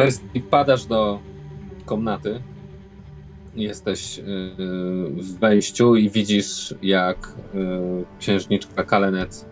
Percy, 0.00 0.20
wpadasz 0.46 0.86
do 0.86 1.18
komnaty. 1.84 2.42
Jesteś 3.56 4.18
yy, 4.18 4.24
w 5.10 5.38
wejściu 5.38 5.96
i 5.96 6.10
widzisz, 6.10 6.74
jak 6.82 7.34
yy, 7.54 8.04
księżniczka 8.18 8.84
Kalenet 8.84 9.46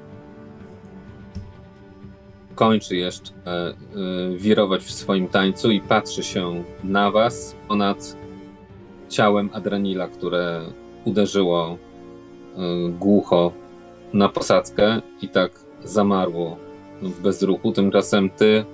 kończy 2.55 2.97
jeszcze 2.97 3.33
yy, 4.31 4.39
wirować 4.39 4.83
w 4.83 4.91
swoim 4.91 5.29
tańcu 5.29 5.71
i 5.71 5.81
patrzy 5.81 6.23
się 6.23 6.65
na 6.85 7.11
was 7.11 7.57
ponad 7.69 8.17
ciałem 9.09 9.51
Adranila, 9.53 10.09
które 10.09 10.63
uderzyło 11.05 11.77
y, 11.77 12.93
głucho 12.93 13.53
na 14.13 14.29
posadzkę 14.29 15.03
i 15.23 15.29
tak 15.29 15.53
zamarło 15.85 16.57
w 17.03 17.21
bezruchu. 17.21 17.73
Tymczasem 17.73 18.31
ty, 18.31 18.65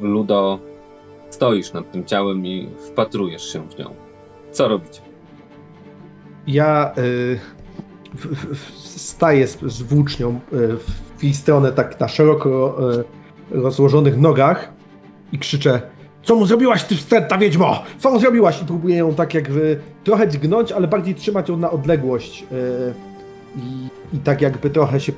Ludo, 0.00 0.73
stoisz 1.34 1.72
nad 1.72 1.92
tym 1.92 2.04
ciałem 2.04 2.46
i 2.46 2.68
wpatrujesz 2.86 3.52
się 3.52 3.68
w 3.68 3.78
nią. 3.78 3.94
Co 4.52 4.68
robicie? 4.68 5.00
Ja 6.46 6.92
y, 6.98 7.38
w, 8.14 8.54
w, 8.54 8.78
staję 9.00 9.46
z, 9.46 9.60
z 9.62 9.82
włócznią 9.82 10.40
y, 10.52 10.76
w 11.18 11.24
jej 11.24 11.34
stronę 11.34 11.72
tak 11.72 12.00
na 12.00 12.08
szeroko 12.08 12.78
y, 13.52 13.60
rozłożonych 13.62 14.18
nogach 14.18 14.72
i 15.32 15.38
krzyczę 15.38 15.94
co 16.24 16.36
mu 16.36 16.46
zrobiłaś, 16.46 16.84
ty 16.84 16.96
wstrętna 16.96 17.38
wiedźmo? 17.38 17.82
Co 17.98 18.10
mu 18.10 18.18
zrobiłaś? 18.18 18.62
I 18.62 18.64
próbuję 18.64 18.96
ją 18.96 19.14
tak 19.14 19.34
jakby 19.34 19.80
trochę 20.04 20.28
dźgnąć, 20.28 20.72
ale 20.72 20.88
bardziej 20.88 21.14
trzymać 21.14 21.48
ją 21.48 21.56
na 21.56 21.70
odległość. 21.70 22.40
Yy, 22.40 22.94
i, 23.56 23.88
I 24.16 24.18
tak 24.18 24.42
jakby 24.42 24.70
trochę 24.70 25.00
się... 25.00 25.12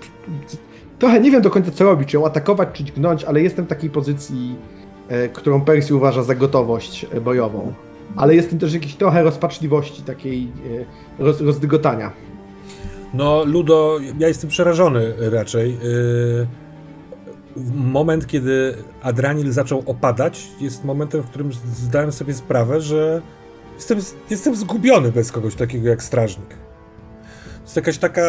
Trochę 0.99 1.21
nie 1.21 1.31
wiem 1.31 1.43
do 1.43 1.51
końca 1.51 1.71
co 1.71 1.85
robić, 1.85 2.09
czy 2.09 2.17
ją 2.17 2.27
atakować, 2.27 2.69
czy 2.73 2.85
dźgnąć, 2.85 3.25
ale 3.25 3.43
jestem 3.43 3.65
w 3.65 3.69
takiej 3.69 3.91
pozycji, 3.91 4.57
którą 5.33 5.61
Percy 5.61 5.95
uważa 5.95 6.23
za 6.23 6.35
gotowość 6.35 7.07
yy, 7.15 7.21
bojową. 7.21 7.73
Ale 8.17 8.35
jestem 8.35 8.59
też 8.59 8.75
jakiejś 8.75 8.95
trochę 8.95 9.23
rozpaczliwości, 9.23 10.03
takiej 10.03 10.49
roz, 11.19 11.41
rozdygotania. 11.41 12.13
No, 13.15 13.45
Ludo, 13.45 13.99
ja 14.19 14.29
jestem 14.29 14.51
przerażony 14.51 15.15
raczej. 15.19 15.79
Moment, 17.75 18.27
kiedy 18.27 18.75
Adranil 19.03 19.53
zaczął 19.53 19.83
opadać, 19.87 20.49
jest 20.61 20.85
momentem, 20.85 21.23
w 21.23 21.27
którym 21.27 21.53
zdałem 21.53 22.13
sobie 22.13 22.35
sprawę, 22.35 22.81
że 22.81 23.23
jestem, 23.75 23.99
jestem 24.31 24.57
zgubiony 24.57 25.13
bez 25.13 25.33
kogoś 25.33 25.55
takiego 25.55 25.89
jak 25.89 26.03
strażnik. 26.03 26.66
Jest 27.67 27.77
jakaś 27.77 27.99
taka 27.99 28.23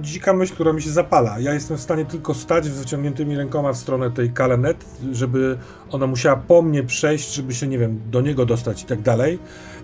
dzika 0.00 0.32
myśl, 0.32 0.54
która 0.54 0.72
mi 0.72 0.82
się 0.82 0.90
zapala. 0.90 1.38
Ja 1.38 1.54
jestem 1.54 1.76
w 1.76 1.80
stanie 1.80 2.04
tylko 2.04 2.34
stać 2.34 2.64
z 2.64 2.78
wyciągniętymi 2.78 3.36
rękoma 3.36 3.72
w 3.72 3.76
stronę 3.76 4.10
tej 4.10 4.30
Kalenet, 4.30 4.84
żeby 5.12 5.58
ona 5.90 6.06
musiała 6.06 6.36
po 6.36 6.62
mnie 6.62 6.82
przejść, 6.82 7.34
żeby 7.34 7.54
się, 7.54 7.66
nie 7.66 7.78
wiem, 7.78 8.00
do 8.10 8.20
niego 8.20 8.46
dostać 8.46 8.82
i 8.82 8.86
tak 8.86 9.00
dalej. 9.02 9.38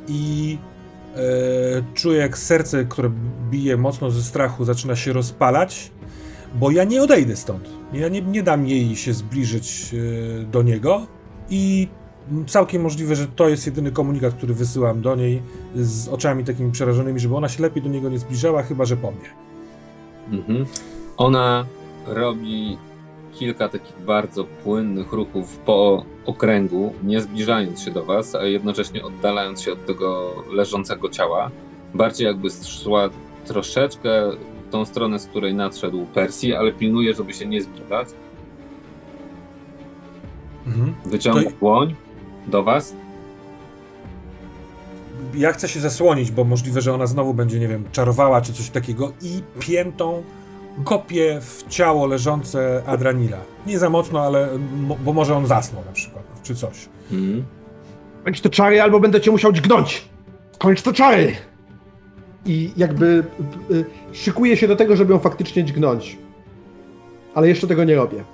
I 0.09 0.59
e, 1.17 1.21
czuję, 1.95 2.19
jak 2.19 2.39
serce, 2.39 2.85
które 2.85 3.11
bije 3.51 3.77
mocno 3.77 4.11
ze 4.11 4.23
strachu, 4.23 4.65
zaczyna 4.65 4.97
się 4.97 5.13
rozpalać 5.13 5.91
bo 6.55 6.71
ja 6.71 6.85
nie 6.85 7.03
odejdę 7.03 7.37
stąd. 7.37 7.69
Ja 7.93 8.09
nie, 8.09 8.23
nie 8.23 8.43
dam 8.43 8.67
jej 8.67 8.97
się 8.97 9.13
zbliżyć 9.13 9.95
e, 9.95 10.45
do 10.45 10.63
niego 10.63 11.07
i 11.51 11.89
całkiem 12.47 12.83
możliwe, 12.83 13.17
że 13.17 13.27
to 13.27 13.49
jest 13.49 13.67
jedyny 13.67 13.93
komunikat, 13.93 14.35
który 14.35 14.55
wysyłam 14.55 15.01
do 15.01 15.17
niej 15.17 15.43
z 15.75 16.09
oczami 16.09 16.45
takimi 16.45 16.73
przerażonymi, 16.73 17.21
żeby 17.21 17.37
ona 17.37 17.49
się 17.49 17.63
lepiej 17.63 17.83
do 17.83 17.89
niego 17.89 18.09
nie 18.09 18.19
zbliżała, 18.19 18.63
chyba 18.63 18.85
że 18.85 18.97
po 18.97 19.11
mnie. 19.11 19.31
Mhm. 20.31 20.67
Ona 21.17 21.67
robi 22.07 22.79
kilka 23.33 23.69
takich 23.69 24.05
bardzo 24.07 24.45
płynnych 24.45 25.13
ruchów 25.13 25.59
po 25.59 26.05
okręgu, 26.27 26.93
nie 27.03 27.21
zbliżając 27.21 27.83
się 27.83 27.91
do 27.91 28.05
was, 28.05 28.35
a 28.35 28.45
jednocześnie 28.45 29.05
oddalając 29.05 29.63
się 29.63 29.73
od 29.73 29.87
tego 29.87 30.35
leżącego 30.53 31.09
ciała. 31.09 31.51
Bardziej 31.95 32.27
jakby 32.27 32.49
szła 32.51 33.11
troszeczkę 33.45 34.11
tą 34.71 34.85
stronę, 34.85 35.19
z 35.19 35.27
której 35.27 35.55
nadszedł 35.55 36.07
Persji, 36.07 36.55
ale 36.55 36.73
pilnuje, 36.73 37.15
żeby 37.15 37.35
się 37.35 37.47
nie 37.47 37.63
zbliżać. 37.63 38.09
Mhm. 40.67 40.95
Wyciąga 41.07 41.51
to... 41.51 41.57
dłoń 41.61 41.95
do 42.47 42.63
was. 42.63 42.95
Ja 45.35 45.53
chcę 45.53 45.69
się 45.69 45.81
zasłonić, 45.81 46.31
bo 46.31 46.45
możliwe, 46.45 46.81
że 46.81 46.95
ona 46.95 47.07
znowu 47.07 47.35
będzie, 47.35 47.61
nie 47.61 47.69
wiem, 47.69 47.85
czarowała 47.93 48.41
czy 48.41 48.53
coś 48.53 48.71
takiego 48.71 49.13
i 49.23 49.43
piętą 49.61 50.23
kopię 50.85 51.41
w 51.41 51.65
ciało 51.69 52.07
leżące 52.07 52.83
Adranila. 52.87 53.39
Nie 53.67 53.79
za 53.79 53.91
mocno, 53.91 54.21
ale 54.21 54.49
bo 55.05 55.13
może 55.13 55.37
on 55.37 55.47
zasnął 55.47 55.85
na 55.85 55.93
przykład, 55.93 56.25
czy 56.43 56.55
coś. 56.55 56.89
Mhm. 57.13 57.45
Kończ 58.25 58.41
to 58.41 58.51
czary, 58.51 58.83
albo 58.83 59.01
będę 59.01 59.21
cię 59.21 59.31
musiał 59.31 59.53
dźgnąć. 59.53 60.09
Kończ 60.59 60.83
to 60.83 60.93
czary! 60.93 61.37
i 62.49 62.71
jakby 62.77 63.25
y, 63.71 63.75
y, 63.75 63.85
szykuję 64.13 64.57
się 64.57 64.69
do 64.69 64.77
tego, 64.77 64.97
żeby 64.97 65.13
ją 65.13 65.19
faktycznie 65.19 65.65
dźgnąć. 65.65 66.19
Ale 67.35 67.49
jeszcze 67.49 67.67
tego 67.67 67.85
nie 67.85 67.95
robię. 67.95 68.25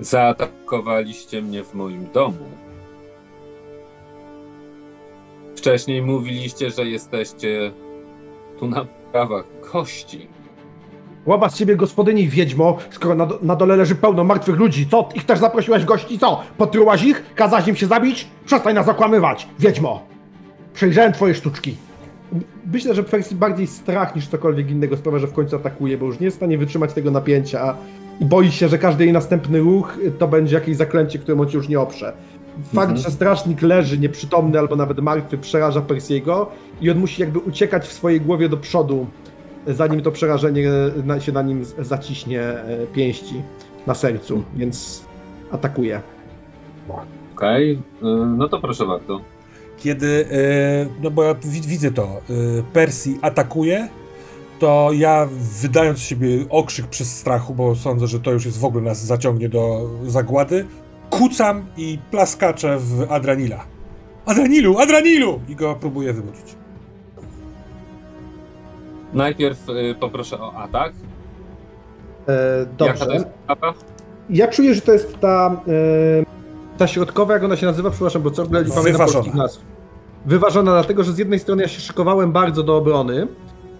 Zaatakowaliście 0.00 1.42
mnie 1.42 1.64
w 1.64 1.74
moim 1.74 2.06
domu. 2.12 2.46
Wcześniej 5.56 6.02
mówiliście, 6.02 6.70
że 6.70 6.84
jesteście 6.84 7.72
tu 8.58 8.68
na 8.68 8.84
prawach 9.12 9.44
kości. 9.60 10.28
Łaba 11.26 11.48
z 11.48 11.58
ciebie 11.58 11.76
gospodyni 11.76 12.28
wiedźmo, 12.28 12.78
skoro 12.90 13.14
na, 13.14 13.28
na, 13.42 13.56
dole 13.56 13.76
leży 13.76 13.94
pełno 13.94 14.24
martwych 14.24 14.56
ludzi. 14.56 14.86
Co? 14.90 15.08
Ich 15.14 15.24
też 15.24 15.38
zaprosiłaś 15.38 15.84
gości? 15.84 16.18
Co? 16.18 16.40
Potrułaś 16.58 17.02
ich? 17.02 17.34
Kazałaś 17.34 17.68
im 17.68 17.76
się 17.76 17.86
zabić? 17.86 18.26
Przestań 18.46 18.74
nas 18.74 18.88
okłamywać, 18.88 19.48
wiedźmo! 19.58 20.06
Przejrzałem 20.74 21.12
twoje 21.12 21.34
sztuczki. 21.34 21.76
Myślę, 22.72 22.94
że 22.94 23.04
kwestii 23.04 23.34
bardziej 23.34 23.66
strach 23.66 24.16
niż 24.16 24.28
cokolwiek 24.28 24.70
innego 24.70 24.96
sprawia, 24.96 25.18
że 25.18 25.26
w 25.26 25.32
końcu 25.32 25.56
atakuje, 25.56 25.98
bo 25.98 26.06
już 26.06 26.20
nie 26.20 26.24
jest 26.24 26.36
w 26.36 26.40
stanie 26.40 26.58
wytrzymać 26.58 26.92
tego 26.92 27.10
napięcia 27.10 27.76
i 28.20 28.24
boi 28.24 28.52
się, 28.52 28.68
że 28.68 28.78
każdy 28.78 29.04
jej 29.04 29.12
następny 29.12 29.58
ruch 29.58 29.98
to 30.18 30.28
będzie 30.28 30.54
jakieś 30.54 30.76
zaklęcie, 30.76 31.18
któremu 31.18 31.42
on 31.42 31.50
się 31.50 31.56
już 31.56 31.68
nie 31.68 31.80
oprze. 31.80 32.12
Fakt, 32.62 32.90
mhm. 32.90 32.96
że 32.96 33.10
strażnik 33.10 33.62
leży 33.62 33.98
nieprzytomny 33.98 34.58
albo 34.58 34.76
nawet 34.76 35.00
martwy 35.00 35.38
przeraża 35.38 35.80
Persiego 35.80 36.50
i 36.80 36.90
on 36.90 36.98
musi 36.98 37.22
jakby 37.22 37.38
uciekać 37.38 37.84
w 37.86 37.92
swojej 37.92 38.20
głowie 38.20 38.48
do 38.48 38.56
przodu, 38.56 39.06
zanim 39.66 40.02
to 40.02 40.10
przerażenie 40.10 40.70
się 41.18 41.32
na 41.32 41.42
nim 41.42 41.64
zaciśnie 41.78 42.40
e, 42.40 42.86
pięści 42.94 43.42
na 43.86 43.94
sercu, 43.94 44.42
więc 44.56 45.04
atakuje. 45.50 46.00
Okej, 47.36 47.78
okay. 48.00 48.26
no 48.36 48.48
to 48.48 48.60
proszę 48.60 48.86
bardzo 48.86 49.20
kiedy, 49.84 50.26
e, 50.30 50.86
no 51.02 51.10
bo 51.10 51.24
ja 51.24 51.34
widzę 51.66 51.90
to, 51.90 52.02
e, 52.02 52.62
Persji 52.72 53.18
atakuje, 53.22 53.88
to 54.58 54.90
ja 54.92 55.28
wydając 55.60 55.98
z 55.98 56.02
siebie 56.02 56.28
okrzyk 56.50 56.86
przez 56.86 57.18
strachu, 57.18 57.54
bo 57.54 57.74
sądzę, 57.74 58.06
że 58.06 58.20
to 58.20 58.32
już 58.32 58.46
jest 58.46 58.60
w 58.60 58.64
ogóle 58.64 58.84
nas 58.84 59.04
zaciągnie 59.04 59.48
do 59.48 59.90
zagłady, 60.06 60.66
kucam 61.10 61.66
i 61.76 61.98
plaskaczę 62.10 62.78
w 62.78 63.12
Adranila. 63.12 63.64
Adranilu, 64.26 64.78
Adranilu! 64.78 65.40
I 65.48 65.56
go 65.56 65.76
próbuję 65.80 66.12
wybudzić. 66.12 66.54
Najpierw 69.12 69.68
y, 69.68 69.94
poproszę 70.00 70.40
o 70.40 70.52
atak. 70.54 70.92
E, 72.28 72.66
dobrze. 72.78 72.94
Jaka 72.94 73.06
to 73.06 73.12
jest 73.12 73.26
Ja 74.30 74.48
czuję, 74.48 74.74
że 74.74 74.80
to 74.80 74.92
jest 74.92 75.20
ta, 75.20 75.62
e, 75.68 76.78
ta 76.78 76.86
środkowa, 76.86 77.34
jak 77.34 77.44
ona 77.44 77.56
się 77.56 77.66
nazywa, 77.66 77.90
przepraszam, 77.90 78.22
bo 78.22 78.30
co 78.30 78.44
nie 78.44 78.50
pamiętam 78.50 79.06
polskich 79.06 79.34
nazw 79.34 79.60
wyważona, 80.26 80.72
dlatego 80.72 81.04
że 81.04 81.12
z 81.12 81.18
jednej 81.18 81.38
strony 81.38 81.62
ja 81.62 81.68
się 81.68 81.80
szykowałem 81.80 82.32
bardzo 82.32 82.62
do 82.62 82.76
obrony, 82.76 83.26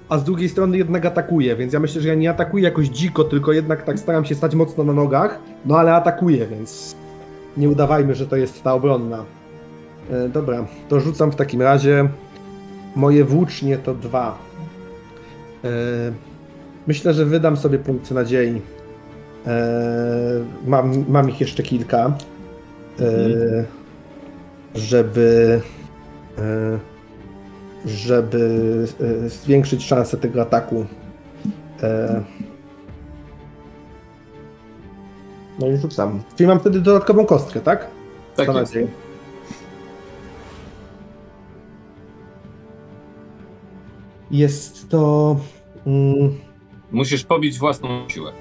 a 0.09 0.19
z 0.19 0.25
drugiej 0.25 0.49
strony 0.49 0.79
jednak 0.79 1.07
atakuję, 1.07 1.57
więc 1.57 1.73
ja 1.73 1.81
myślę, 1.81 2.01
że 2.01 2.09
ja 2.09 2.15
nie 2.15 2.31
atakuję 2.31 2.65
jakoś 2.65 2.89
dziko, 2.89 3.25
tylko 3.25 3.53
jednak 3.53 3.83
tak 3.83 3.99
staram 3.99 4.25
się 4.25 4.35
stać 4.35 4.55
mocno 4.55 4.85
na 4.85 4.93
nogach, 4.93 5.39
no 5.67 5.79
ale 5.79 5.95
atakuję, 5.95 6.47
więc 6.47 6.97
nie 7.57 7.69
udawajmy, 7.69 8.15
że 8.15 8.27
to 8.27 8.37
jest 8.37 8.63
ta 8.63 8.75
obronna. 8.75 9.25
E, 10.11 10.29
dobra, 10.29 10.67
to 10.89 11.01
rzucam 11.01 11.33
w 11.33 11.37
takim 11.37 11.63
razie. 11.63 12.09
Moje 12.97 13.25
włócznie 13.25 13.79
to 13.79 13.95
dwa. 13.95 14.39
E, 15.65 15.69
myślę, 16.87 17.15
że 17.15 17.25
wydam 17.25 17.57
sobie 17.57 17.79
punkty 17.79 18.15
nadziei. 18.15 18.63
E, 19.47 19.61
mam, 20.67 21.05
mam 21.09 21.29
ich 21.31 21.41
jeszcze 21.41 21.63
kilka. 21.63 22.13
E, 23.01 23.07
mhm. 23.07 23.65
Żeby 24.75 25.61
E, 26.39 26.79
żeby 27.85 28.85
e, 29.25 29.29
zwiększyć 29.29 29.85
szanse 29.85 30.17
tego 30.17 30.43
ataku. 30.43 30.87
E, 31.83 32.23
no 35.59 35.67
i 35.67 35.77
rzucam. 35.77 36.23
Czyli 36.37 36.47
mam 36.47 36.61
wtedy 36.61 36.81
dodatkową 36.81 37.27
kostkę, 37.27 37.61
tak? 37.61 37.87
Tak 38.37 38.49
jest. 38.55 38.75
Jest 44.31 44.89
to... 44.89 45.37
Mm... 45.87 46.31
Musisz 46.93 47.25
pobić 47.25 47.59
własną 47.59 48.09
siłę. 48.09 48.33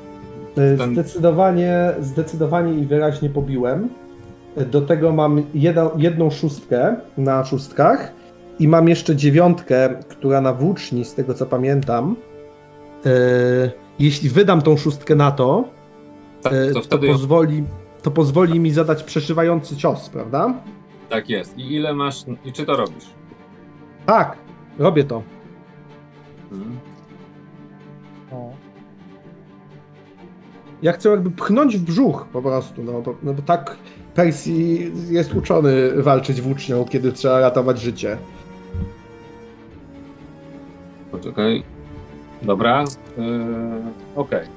ten... 0.56 0.94
Zdecydowanie, 0.94 1.94
zdecydowanie 2.02 2.74
i 2.74 2.86
wyraźnie 2.86 3.30
pobiłem. 3.30 3.90
Do 4.72 4.82
tego 4.82 5.12
mam 5.12 5.44
jedna, 5.54 5.90
jedną 5.98 6.30
szóstkę 6.30 6.96
na 7.18 7.46
szóstkach 7.46 8.12
i 8.60 8.68
mam 8.68 8.90
jeszcze 8.90 9.16
dziewiątkę, 9.16 9.90
która 10.10 10.42
na 10.42 10.54
włóczni, 10.54 11.06
z 11.06 11.14
tego 11.14 11.34
co 11.34 11.46
pamiętam, 11.46 12.16
yy, 13.06 13.12
jeśli 14.00 14.30
wydam 14.30 14.62
tą 14.62 14.78
szóstkę 14.78 15.16
na 15.16 15.32
to, 15.32 15.64
tak, 16.42 16.54
to, 16.74 16.82
to 16.82 16.98
pozwoli, 16.98 17.64
to 18.02 18.12
pozwoli 18.12 18.60
mi 18.60 18.72
zadać 18.72 19.04
przeszywający 19.04 19.78
cios, 19.78 20.10
prawda? 20.10 20.54
Tak 21.10 21.30
jest. 21.30 21.58
I 21.58 21.76
ile 21.76 21.94
masz, 21.94 22.24
i 22.46 22.52
czy 22.52 22.66
to 22.66 22.76
robisz? 22.76 23.06
Tak, 24.06 24.38
robię 24.80 25.04
to. 25.04 25.24
Hmm. 26.50 26.78
Ja 30.82 30.92
chcę 30.92 31.10
jakby 31.10 31.32
pchnąć 31.32 31.78
w 31.78 31.84
brzuch 31.84 32.28
po 32.34 32.42
prostu, 32.42 32.84
no 32.84 33.02
bo, 33.02 33.16
no 33.24 33.34
bo 33.34 33.42
tak 33.42 33.78
Percy 34.14 34.52
jest 35.10 35.34
uczony 35.34 35.92
walczyć 36.02 36.42
włócznią, 36.42 36.86
kiedy 36.86 37.12
trzeba 37.12 37.40
ratować 37.40 37.82
życie. 37.82 38.18
Poczekaj. 41.14 41.64
Dobra. 42.42 42.84
Yy, 43.18 43.26
Okej. 44.16 44.40
Okay. 44.40 44.48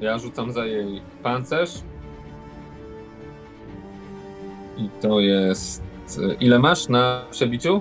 Ja 0.00 0.18
rzucam 0.18 0.52
za 0.52 0.66
jej 0.66 1.00
pancerz. 1.22 1.82
I 4.76 4.88
to 5.00 5.20
jest. 5.20 5.82
E, 6.18 6.34
ile 6.34 6.58
masz 6.58 6.88
na 6.88 7.24
przebiciu? 7.30 7.80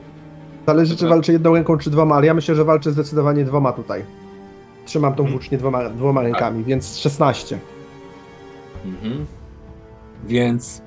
Zależy, 0.68 0.98
czy 0.98 1.08
walczy 1.08 1.32
jedną 1.32 1.54
ręką, 1.54 1.78
czy 1.78 1.90
dwoma, 1.90 2.16
ale 2.16 2.28
ja 2.28 2.34
myślę, 2.34 2.56
że 2.56 2.64
walczę 2.64 2.92
zdecydowanie 2.92 3.46
dwoma 3.46 3.72
tutaj. 3.74 4.06
Trzymam 4.86 5.14
tą 5.14 5.24
mhm. 5.24 5.32
włócznię 5.32 5.58
dwoma, 5.58 5.90
dwoma 5.90 6.22
rękami, 6.22 6.60
tak. 6.60 6.68
więc 6.68 6.98
16. 6.98 7.60
Mhm. 8.86 9.26
Więc 10.26 10.82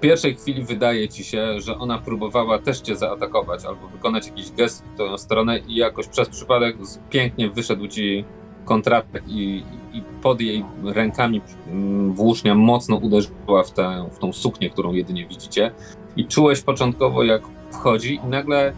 pierwszej 0.00 0.36
chwili 0.36 0.64
wydaje 0.64 1.08
ci 1.08 1.24
się, 1.24 1.60
że 1.60 1.78
ona 1.78 1.98
próbowała 1.98 2.58
też 2.58 2.80
cię 2.80 2.96
zaatakować 2.96 3.64
albo 3.64 3.88
wykonać 3.88 4.26
jakiś 4.26 4.50
gest 4.50 4.84
w 4.84 4.94
twoją 4.94 5.18
stronę 5.18 5.58
i 5.58 5.74
jakoś 5.74 6.08
przez 6.08 6.28
przypadek 6.28 6.76
pięknie 7.10 7.50
wyszedł 7.50 7.88
ci 7.88 8.24
kontratak 8.64 9.22
i, 9.28 9.62
i 9.92 10.02
pod 10.22 10.40
jej 10.40 10.64
rękami 10.84 11.40
mm, 11.66 12.12
włócznia 12.14 12.54
mocno 12.54 12.96
uderzyła 12.96 13.62
w, 13.62 13.72
tę, 13.72 14.08
w 14.12 14.18
tą 14.18 14.32
suknię, 14.32 14.70
którą 14.70 14.92
jedynie 14.92 15.26
widzicie. 15.26 15.70
I 16.16 16.26
czułeś 16.26 16.60
początkowo, 16.60 17.22
jak 17.22 17.42
wchodzi, 17.72 18.20
i 18.24 18.28
nagle, 18.28 18.72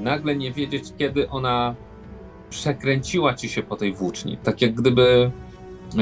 nagle 0.00 0.36
nie 0.36 0.52
wiedzieć, 0.52 0.84
kiedy 0.98 1.28
ona 1.28 1.74
przekręciła 2.50 3.34
ci 3.34 3.48
się 3.48 3.62
po 3.62 3.76
tej 3.76 3.92
włóczni. 3.92 4.38
Tak 4.42 4.62
jak 4.62 4.74
gdyby. 4.74 5.30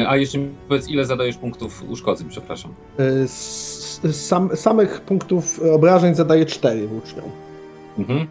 A 0.09 0.17
jeszcze 0.17 0.39
powiedz, 0.69 0.89
ile 0.89 1.05
zadajesz 1.05 1.37
punktów 1.37 1.85
uszkodzeń, 1.89 2.29
przepraszam. 2.29 2.75
Sam, 4.13 4.57
samych 4.57 5.01
punktów 5.01 5.61
obrażeń 5.73 6.15
zadaję 6.15 6.47
4 6.47 6.89
włócznią. 6.89 7.23
Mhm. 7.99 8.27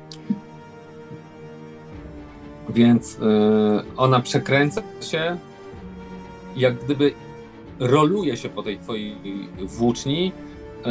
Więc 2.70 3.16
y, 3.16 3.20
ona 3.98 4.20
przekręca 4.20 4.82
się, 5.02 5.38
jak 6.56 6.84
gdyby 6.84 7.12
roluje 7.80 8.38
się 8.38 8.50
po 8.50 8.64
tej 8.64 8.80
twojej 8.80 9.16
włóczni, 9.58 10.32
y, 10.32 10.84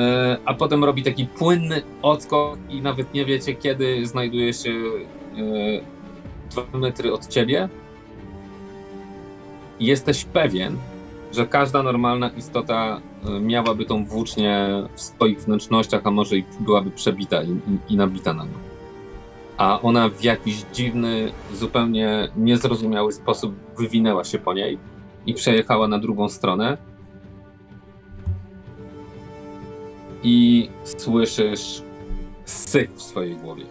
a 0.44 0.54
potem 0.54 0.84
robi 0.84 1.02
taki 1.02 1.26
płynny 1.26 1.82
odskok 2.02 2.58
i 2.70 2.82
nawet 2.82 3.14
nie 3.14 3.24
wiecie, 3.24 3.54
kiedy 3.54 4.06
znajduje 4.06 4.52
się 4.52 4.70
y, 4.70 5.80
dwa 6.50 6.78
metry 6.78 7.12
od 7.12 7.26
ciebie. 7.26 7.68
Jesteś 9.80 10.24
pewien, 10.24 10.76
że 11.36 11.46
każda 11.46 11.82
normalna 11.82 12.28
istota 12.28 13.00
miałaby 13.40 13.84
tą 13.84 14.04
włócznię 14.04 14.68
w 14.94 15.00
swoich 15.00 15.40
wnętrznościach, 15.40 16.00
a 16.04 16.10
może 16.10 16.36
i 16.36 16.44
byłaby 16.60 16.90
przebita 16.90 17.42
i, 17.42 17.50
i, 17.50 17.92
i 17.94 17.96
nabita 17.96 18.34
na 18.34 18.44
nią 18.44 18.66
a 19.56 19.80
ona 19.80 20.08
w 20.08 20.24
jakiś 20.24 20.64
dziwny, 20.72 21.32
zupełnie 21.54 22.28
niezrozumiały 22.36 23.12
sposób 23.12 23.54
wywinęła 23.78 24.24
się 24.24 24.38
po 24.38 24.54
niej 24.54 24.78
i 25.26 25.34
przejechała 25.34 25.88
na 25.88 25.98
drugą 25.98 26.28
stronę. 26.28 26.78
I 30.22 30.68
słyszysz 30.84 31.82
syk 32.44 32.90
w 32.92 33.02
swojej 33.02 33.36
głowie. 33.36 33.64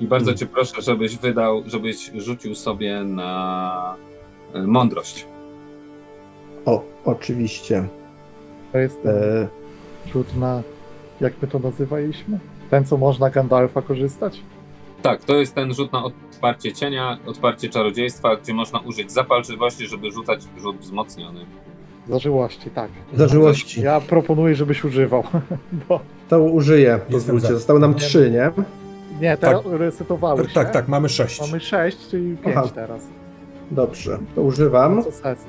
I 0.00 0.06
bardzo 0.06 0.24
hmm. 0.24 0.38
cię 0.38 0.46
proszę, 0.46 0.82
żebyś 0.82 1.16
wydał, 1.16 1.62
żebyś 1.66 2.10
rzucił 2.14 2.54
sobie 2.54 3.04
na 3.04 3.96
e, 4.04 4.07
mądrość. 4.54 5.26
O, 6.66 6.84
oczywiście. 7.04 7.88
To 8.72 8.78
jest 8.78 9.06
e... 9.06 9.48
rzut 10.12 10.36
na 10.36 10.62
jak 11.20 11.32
my 11.42 11.48
to 11.48 11.58
nazywaliśmy? 11.58 12.38
Ten, 12.70 12.84
co 12.84 12.96
można 12.96 13.30
Gandalfa 13.30 13.82
korzystać? 13.82 14.40
Tak, 15.02 15.24
to 15.24 15.36
jest 15.36 15.54
ten 15.54 15.74
rzut 15.74 15.92
na 15.92 16.04
odparcie 16.04 16.72
cienia, 16.72 17.18
odparcie 17.26 17.68
czarodziejstwa, 17.68 18.36
gdzie 18.36 18.54
można 18.54 18.78
użyć 18.78 19.12
zapalczywości, 19.12 19.86
żeby 19.86 20.10
rzucać 20.10 20.40
rzut 20.58 20.76
wzmocniony. 20.78 21.40
Zażyłości, 22.08 22.70
tak. 22.70 22.90
Zażyłości. 23.14 23.80
Ja 23.82 24.00
proponuję, 24.00 24.54
żebyś 24.54 24.84
używał. 24.84 25.24
Bo... 25.88 26.00
To 26.28 26.42
użyję, 26.42 27.00
pozwólcie. 27.10 27.46
Zostały 27.46 27.80
nam 27.80 27.94
trzy, 27.94 28.30
nie? 28.30 28.64
Nie, 29.20 29.36
teraz 29.36 29.64
tak. 29.64 29.72
resetowały 29.72 30.42
tak, 30.42 30.48
się. 30.48 30.54
Tak, 30.54 30.70
tak, 30.72 30.88
mamy 30.88 31.08
sześć. 31.08 31.40
Mamy 31.40 31.60
sześć, 31.60 32.08
czyli 32.08 32.36
pięć 32.36 32.56
Aha. 32.56 32.68
teraz. 32.74 33.02
Dobrze, 33.70 34.18
to 34.34 34.42
używam. 34.42 35.02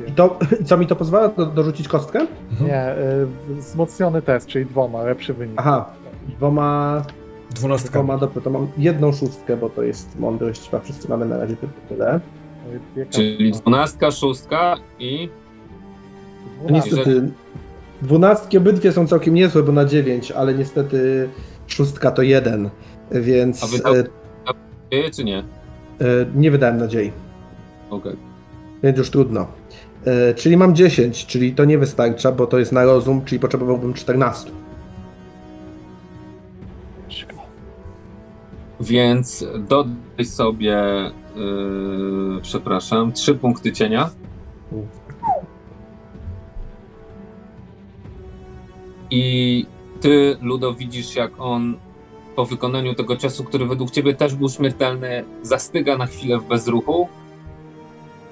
I 0.07 0.11
to, 0.11 0.39
co 0.67 0.77
mi 0.77 0.87
to 0.87 0.95
pozwala? 0.95 1.27
Do, 1.27 1.45
dorzucić 1.45 1.87
kostkę? 1.87 2.27
Mhm. 2.51 2.69
Nie, 2.69 2.95
y, 3.51 3.55
wzmocniony 3.55 4.21
test, 4.21 4.47
czyli 4.47 4.65
dwoma, 4.65 5.03
lepszy 5.03 5.33
wynik. 5.33 5.55
Aha, 5.57 5.85
dwoma... 6.37 7.01
Dwunastka. 7.55 7.89
Dwoma, 7.89 8.17
dobrze, 8.17 8.41
to 8.41 8.49
mam 8.49 8.67
jedną 8.77 9.11
szóstkę, 9.11 9.57
bo 9.57 9.69
to 9.69 9.83
jest 9.83 10.19
mądrość, 10.19 10.69
chyba 10.69 10.83
wszyscy 10.83 11.09
mamy 11.09 11.25
na 11.25 11.37
razie 11.37 11.55
tyle. 11.89 12.19
Czyli 13.09 13.51
dwunastka, 13.51 14.11
szóstka 14.11 14.75
i... 14.99 15.29
Niestety, 16.69 17.29
dwunastki 18.01 18.57
obydwie 18.57 18.91
są 18.91 19.07
całkiem 19.07 19.33
niezłe, 19.33 19.63
bo 19.63 19.71
na 19.71 19.85
dziewięć, 19.85 20.31
ale 20.31 20.53
niestety 20.53 21.29
szóstka 21.67 22.11
to 22.11 22.21
jeden, 22.21 22.69
więc... 23.11 23.63
A 23.63 23.67
wydał 23.67 23.93
e, 23.95 25.11
czy 25.11 25.23
nie? 25.23 25.37
E, 25.39 25.45
nie 26.35 26.51
wydałem 26.51 26.77
nadziei. 26.77 27.11
Okej. 27.89 28.11
Okay. 28.11 28.17
Więc 28.83 28.97
już 28.97 29.09
trudno. 29.09 29.47
E, 30.05 30.33
czyli 30.33 30.57
mam 30.57 30.75
10, 30.75 31.25
czyli 31.25 31.53
to 31.53 31.65
nie 31.65 31.77
wystarcza, 31.77 32.31
bo 32.31 32.47
to 32.47 32.59
jest 32.59 32.71
na 32.71 32.85
rozum, 32.85 33.25
czyli 33.25 33.39
potrzebowałbym 33.39 33.93
14. 33.93 34.51
Więc 38.79 39.45
dodaj 39.67 40.25
sobie, 40.25 40.75
yy, 41.35 42.41
przepraszam, 42.41 43.11
3 43.11 43.35
punkty 43.35 43.71
cienia. 43.71 44.09
I 49.11 49.65
ty, 50.01 50.37
Ludo, 50.41 50.73
widzisz, 50.73 51.15
jak 51.15 51.31
on 51.39 51.77
po 52.35 52.45
wykonaniu 52.45 52.95
tego 52.95 53.15
ciosu, 53.17 53.43
który 53.43 53.65
według 53.65 53.91
ciebie 53.91 54.13
też 54.13 54.35
był 54.35 54.49
śmiertelny, 54.49 55.23
zastyga 55.41 55.97
na 55.97 56.05
chwilę 56.05 56.39
w 56.39 56.43
bezruchu 56.43 57.07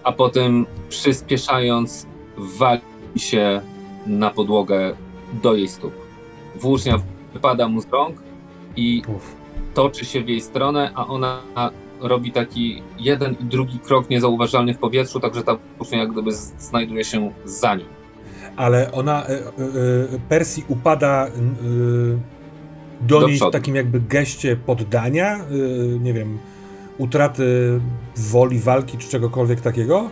a 0.08 0.12
potem 0.12 0.66
przyspieszając 0.90 2.08
wali 2.38 2.82
się 3.16 3.62
na 4.08 4.30
podłogę 4.30 4.94
do 5.44 5.56
jej 5.56 5.68
stóp. 5.68 5.94
Włócznia 6.56 7.00
wypada 7.34 7.68
mu 7.68 7.82
z 7.82 7.88
rąk 7.92 8.18
i 8.76 9.02
Uf. 9.16 9.36
toczy 9.74 10.06
się 10.06 10.24
w 10.24 10.30
jej 10.30 10.42
stronę, 10.42 10.92
a 10.96 11.08
ona 11.08 11.42
robi 12.02 12.32
taki 12.32 12.82
jeden 13.00 13.36
i 13.40 13.44
drugi 13.44 13.80
krok 13.80 14.10
niezauważalny 14.10 14.74
w 14.74 14.78
powietrzu, 14.78 15.20
także 15.20 15.44
ta 15.44 15.58
włócznia 15.78 16.00
jak 16.00 16.12
gdyby 16.12 16.32
znajduje 16.60 17.04
się 17.06 17.32
za 17.46 17.76
nią. 17.76 17.86
Ale 18.56 18.92
ona, 18.92 19.30
y, 19.30 19.34
y, 20.16 20.20
Persji 20.30 20.66
upada 20.68 21.28
y, 21.28 21.32
do, 23.02 23.20
do 23.20 23.28
niej 23.28 23.36
przodu. 23.36 23.52
w 23.52 23.54
takim 23.54 23.76
jakby 23.76 24.00
geście 24.00 24.56
poddania, 24.56 25.40
nie 26.00 26.14
wiem, 26.14 26.38
utraty 26.98 27.80
woli 28.16 28.60
walki 28.60 28.98
czy 28.98 29.10
czegokolwiek 29.10 29.62
takiego? 29.62 30.10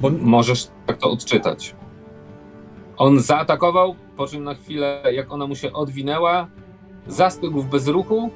Bo... 0.00 0.10
Możesz 0.20 0.68
tak 0.86 0.96
to 0.96 1.10
odczytać. 1.10 1.74
On 2.96 3.20
zaatakował, 3.20 3.94
po 4.16 4.26
czym 4.26 4.44
na 4.44 4.54
chwilę, 4.54 5.02
jak 5.12 5.32
ona 5.32 5.46
mu 5.46 5.56
się 5.56 5.72
odwinęła, 5.72 6.48
zastygł 7.06 7.60
w 7.60 7.66
bezruchu 7.66 8.30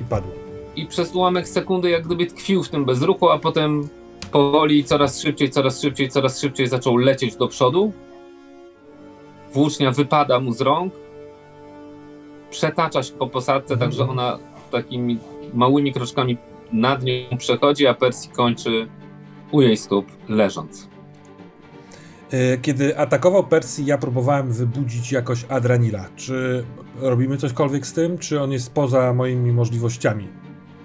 i 0.00 0.04
padł. 0.04 0.28
I 0.76 0.86
przez 0.86 1.14
ułamek 1.14 1.48
sekundy 1.48 1.90
jak 1.90 2.06
gdyby 2.06 2.26
tkwił 2.26 2.62
w 2.62 2.68
tym 2.68 2.84
bezruchu, 2.84 3.30
a 3.30 3.38
potem 3.38 3.88
powoli, 4.32 4.84
coraz 4.84 5.20
szybciej, 5.20 5.50
coraz 5.50 5.80
szybciej, 5.80 6.08
coraz 6.08 6.40
szybciej 6.40 6.66
zaczął 6.66 6.96
lecieć 6.96 7.36
do 7.36 7.48
przodu. 7.48 7.92
Włócznia 9.52 9.90
wypada 9.90 10.40
mu 10.40 10.52
z 10.52 10.60
rąk, 10.60 10.94
przetacza 12.50 13.02
się 13.02 13.12
po 13.12 13.26
posadce, 13.26 13.76
tak 13.76 13.92
że 13.92 14.08
ona 14.08 14.38
takimi 14.70 15.18
małymi 15.54 15.92
kroczkami 15.92 16.36
nad 16.72 17.02
nią 17.02 17.12
przechodzi, 17.38 17.86
a 17.86 17.94
Percy 17.94 18.28
kończy 18.28 18.88
u 19.52 19.62
jej 19.62 19.76
stóp 19.76 20.06
leżąc. 20.28 20.88
E, 22.32 22.58
kiedy 22.58 22.98
atakował 22.98 23.44
Persji, 23.44 23.86
ja 23.86 23.98
próbowałem 23.98 24.52
wybudzić 24.52 25.12
jakoś 25.12 25.44
Adranila. 25.48 26.08
Czy 26.16 26.64
robimy 27.00 27.36
cośkolwiek 27.36 27.86
z 27.86 27.92
tym, 27.92 28.18
czy 28.18 28.40
on 28.40 28.52
jest 28.52 28.74
poza 28.74 29.12
moimi 29.12 29.52
możliwościami? 29.52 30.28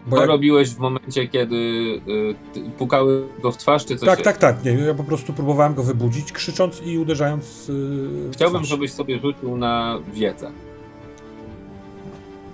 Bo 0.07 0.15
to 0.15 0.21
jak... 0.21 0.29
robiłeś 0.29 0.69
w 0.69 0.79
momencie, 0.79 1.27
kiedy 1.27 1.55
y, 1.55 2.69
pukały 2.77 3.27
go 3.41 3.51
w 3.51 3.57
twarz, 3.57 3.85
czy 3.85 3.97
coś? 3.97 4.09
Tak, 4.09 4.21
tak, 4.21 4.37
tak. 4.37 4.65
Nie, 4.65 4.71
ja 4.71 4.93
po 4.93 5.03
prostu 5.03 5.33
próbowałem 5.33 5.73
go 5.73 5.83
wybudzić, 5.83 6.31
krzycząc 6.31 6.81
i 6.85 6.97
uderzając. 6.97 7.69
Y, 7.69 8.29
Chciałbym, 8.31 8.63
żebyś 8.63 8.91
sobie 8.91 9.19
rzucił 9.19 9.57
na 9.57 9.99
wiedzę. 10.13 10.51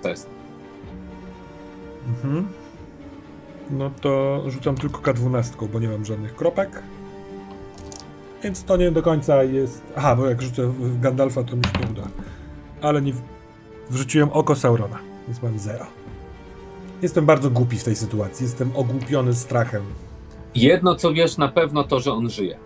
Test. 0.02 0.33
Mhm. 2.08 2.48
No 3.70 3.90
to 4.00 4.42
rzucam 4.50 4.76
tylko 4.76 5.00
K12, 5.00 5.68
bo 5.68 5.80
nie 5.80 5.88
mam 5.88 6.04
żadnych 6.04 6.36
kropek. 6.36 6.82
Więc 8.42 8.64
to 8.64 8.76
nie 8.76 8.90
do 8.90 9.02
końca 9.02 9.42
jest. 9.42 9.82
Aha, 9.96 10.16
bo 10.16 10.26
jak 10.26 10.42
rzucę 10.42 10.72
Gandalfa, 11.00 11.44
to 11.44 11.56
mi 11.56 11.64
się 11.64 11.70
nie 11.80 11.90
uda. 11.90 12.08
Ale 12.82 13.02
nie. 13.02 13.12
Wrzuciłem 13.90 14.28
oko 14.32 14.56
Saurona, 14.56 14.98
więc 15.28 15.42
mam 15.42 15.58
zero. 15.58 15.86
Jestem 17.02 17.26
bardzo 17.26 17.50
głupi 17.50 17.78
w 17.78 17.84
tej 17.84 17.96
sytuacji. 17.96 18.44
Jestem 18.44 18.70
ogłupiony 18.74 19.34
strachem. 19.34 19.82
Jedno, 20.54 20.94
co 20.94 21.12
wiesz 21.12 21.36
na 21.36 21.48
pewno, 21.48 21.84
to, 21.84 22.00
że 22.00 22.12
on 22.12 22.30
żyje. 22.30 22.58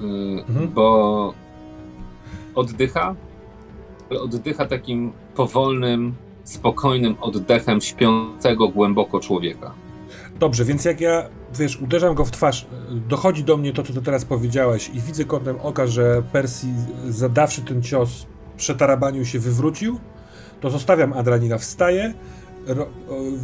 Yy, 0.00 0.44
mhm. 0.48 0.68
Bo 0.68 1.34
oddycha, 2.54 3.14
ale 4.10 4.20
oddycha 4.20 4.66
takim 4.66 5.12
powolnym, 5.34 6.14
spokojnym 6.48 7.16
oddechem 7.20 7.80
śpiącego 7.80 8.68
głęboko 8.68 9.20
człowieka. 9.20 9.74
Dobrze, 10.38 10.64
więc 10.64 10.84
jak 10.84 11.00
ja, 11.00 11.28
wiesz, 11.58 11.80
uderzam 11.80 12.14
go 12.14 12.24
w 12.24 12.30
twarz, 12.30 12.66
dochodzi 13.08 13.44
do 13.44 13.56
mnie 13.56 13.72
to, 13.72 13.82
co 13.82 13.92
ty 13.92 14.02
teraz 14.02 14.24
powiedziałeś 14.24 14.90
i 14.94 15.00
widzę 15.00 15.24
kątem 15.24 15.56
oka, 15.62 15.86
że 15.86 16.22
Percy 16.32 16.66
zadawszy 17.08 17.62
ten 17.62 17.82
cios, 17.82 18.26
przetarabaniu 18.56 19.24
się 19.24 19.38
wywrócił, 19.38 19.98
to 20.60 20.70
zostawiam 20.70 21.12
Adranina, 21.12 21.58
wstaję, 21.58 22.14
ro, 22.66 22.86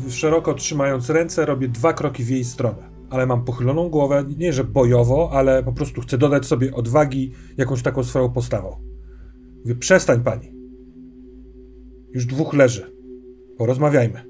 szeroko 0.08 0.54
trzymając 0.54 1.10
ręce, 1.10 1.46
robię 1.46 1.68
dwa 1.68 1.92
kroki 1.92 2.24
w 2.24 2.30
jej 2.30 2.44
stronę. 2.44 2.92
Ale 3.10 3.26
mam 3.26 3.44
pochyloną 3.44 3.88
głowę, 3.88 4.24
nie 4.36 4.52
że 4.52 4.64
bojowo, 4.64 5.30
ale 5.32 5.62
po 5.62 5.72
prostu 5.72 6.00
chcę 6.00 6.18
dodać 6.18 6.46
sobie 6.46 6.74
odwagi 6.74 7.32
jakąś 7.56 7.82
taką 7.82 8.04
swoją 8.04 8.30
postawą. 8.32 8.76
Mówię, 9.60 9.74
przestań 9.74 10.22
pani. 10.22 10.61
Już 12.14 12.26
dwóch 12.26 12.54
leży. 12.54 12.96
Porozmawiajmy. 13.58 14.22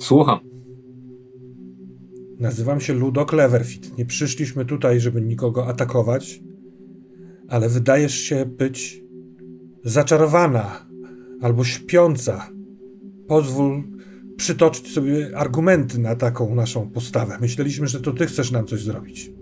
Słucham. 0.00 0.38
Nazywam 2.40 2.80
się 2.80 2.92
Ludo 2.94 3.26
Cleverfit. 3.26 3.98
Nie 3.98 4.06
przyszliśmy 4.06 4.64
tutaj, 4.64 5.00
żeby 5.00 5.20
nikogo 5.20 5.66
atakować, 5.66 6.42
ale 7.48 7.68
wydajesz 7.68 8.14
się 8.14 8.46
być 8.46 9.02
zaczarowana 9.84 10.86
albo 11.40 11.64
śpiąca. 11.64 12.50
Pozwól 13.26 13.82
przytoczyć 14.36 14.92
sobie 14.92 15.38
argumenty 15.38 15.98
na 15.98 16.16
taką 16.16 16.54
naszą 16.54 16.90
postawę. 16.90 17.38
Myśleliśmy, 17.40 17.86
że 17.86 18.00
to 18.00 18.12
ty 18.12 18.26
chcesz 18.26 18.50
nam 18.50 18.66
coś 18.66 18.82
zrobić. 18.82 19.37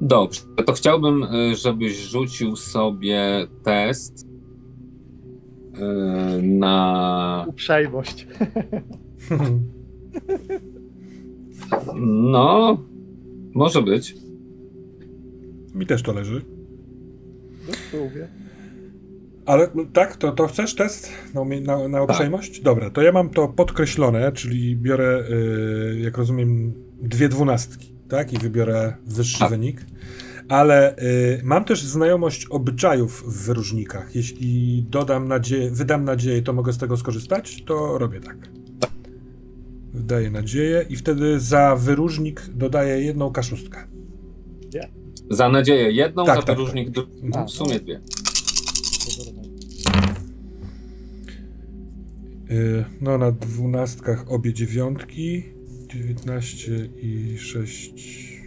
Dobrze, 0.00 0.40
to 0.66 0.72
chciałbym, 0.72 1.22
y, 1.22 1.56
żebyś 1.56 1.96
rzucił 1.96 2.56
sobie 2.56 3.46
test 3.62 4.26
y, 5.76 6.42
na. 6.42 7.44
Uprzejmość. 7.48 8.26
No, 12.00 12.78
może 13.54 13.82
być. 13.82 14.14
Mi 15.74 15.86
też 15.86 16.02
to 16.02 16.12
leży. 16.12 16.44
Lubię. 17.92 18.28
Ale 19.46 19.68
no, 19.74 19.84
tak, 19.92 20.16
to, 20.16 20.32
to 20.32 20.46
chcesz 20.46 20.74
test 20.74 21.12
na, 21.34 21.44
na, 21.44 21.88
na 21.88 21.98
tak. 21.98 22.10
uprzejmość? 22.10 22.54
Tak. 22.54 22.62
Dobra, 22.62 22.90
to 22.90 23.02
ja 23.02 23.12
mam 23.12 23.30
to 23.30 23.48
podkreślone, 23.48 24.32
czyli 24.32 24.76
biorę, 24.76 25.24
yy, 25.30 26.00
jak 26.00 26.18
rozumiem, 26.18 26.74
dwie 27.02 27.28
dwunastki, 27.28 27.94
tak? 28.10 28.32
I 28.32 28.38
wybiorę 28.38 28.96
wyższy 29.06 29.38
tak. 29.38 29.50
wynik. 29.50 29.86
Ale 30.48 30.96
yy, 30.98 31.40
mam 31.44 31.64
też 31.64 31.82
znajomość 31.84 32.46
obyczajów 32.46 33.22
w 33.26 33.46
wyróżnikach. 33.46 34.14
Jeśli 34.16 34.82
dodam 34.90 35.28
nadzieję, 35.28 35.70
wydam 35.70 36.04
nadzieję, 36.04 36.42
to 36.42 36.52
mogę 36.52 36.72
z 36.72 36.78
tego 36.78 36.96
skorzystać, 36.96 37.62
to 37.66 37.98
robię 37.98 38.20
tak. 38.20 38.36
tak. 38.80 38.90
Wydaję 39.94 40.30
nadzieję 40.30 40.86
i 40.88 40.96
wtedy 40.96 41.40
za 41.40 41.76
wyróżnik 41.76 42.42
dodaję 42.54 43.04
jedną 43.04 43.32
kaszustkę. 43.32 43.84
Yeah. 44.74 44.90
Za 45.30 45.48
nadzieję 45.48 45.90
jedną, 45.90 46.26
tak, 46.26 46.36
za 46.36 46.42
tak, 46.42 46.56
wyróżnik 46.56 46.94
tak. 47.32 47.46
w 47.46 47.50
sumie 47.50 47.80
dwie. 47.80 48.00
Y, 52.50 52.84
no 53.00 53.18
na 53.18 53.32
dwunastkach 53.32 54.32
obie 54.32 54.52
dziewiątki, 54.52 55.44
19 55.94 56.88
i 57.02 57.38
6... 57.38 58.40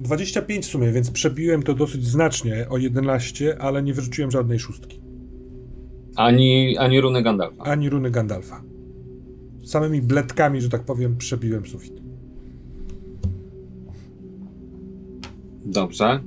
25 0.00 0.64
w 0.66 0.68
sumie, 0.68 0.92
więc 0.92 1.10
przebiłem 1.10 1.62
to 1.62 1.74
dosyć 1.74 2.06
znacznie 2.06 2.66
o 2.68 2.78
11, 2.78 3.56
ale 3.58 3.82
nie 3.82 3.94
wyrzuciłem 3.94 4.30
żadnej 4.30 4.58
szóstki. 4.58 5.00
Ani, 6.16 6.78
ani 6.78 7.00
runy 7.00 7.22
Gandalfa. 7.22 7.64
Ani 7.64 7.90
runy 7.90 8.10
Gandalfa. 8.10 8.62
Samymi 9.64 10.02
bledkami, 10.02 10.60
że 10.60 10.68
tak 10.68 10.84
powiem, 10.84 11.16
przebiłem 11.16 11.66
sufit. 11.66 11.92
Dobrze. 15.66 16.20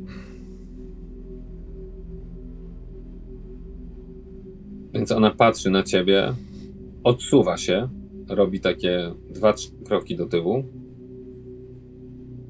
Więc 4.94 5.12
ona 5.12 5.32
patrzy 5.32 5.70
na 5.70 5.84
ciebie, 5.84 6.34
odsuwa 7.04 7.58
się, 7.58 7.90
robi 8.30 8.60
takie 8.60 9.14
dwa, 9.30 9.54
trzy 9.54 9.72
kroki 9.86 10.16
do 10.16 10.26
tyłu. 10.26 10.64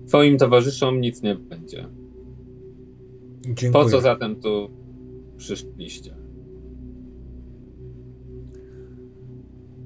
Twoim 0.08 0.38
towarzyszom 0.38 1.02
nic 1.02 1.22
nie 1.22 1.36
będzie. 1.36 1.88
Dziękuję. 3.46 3.72
Po 3.72 3.86
co 3.86 4.02
zatem 4.02 4.36
tu 4.36 4.70
przyszliście? 5.38 6.16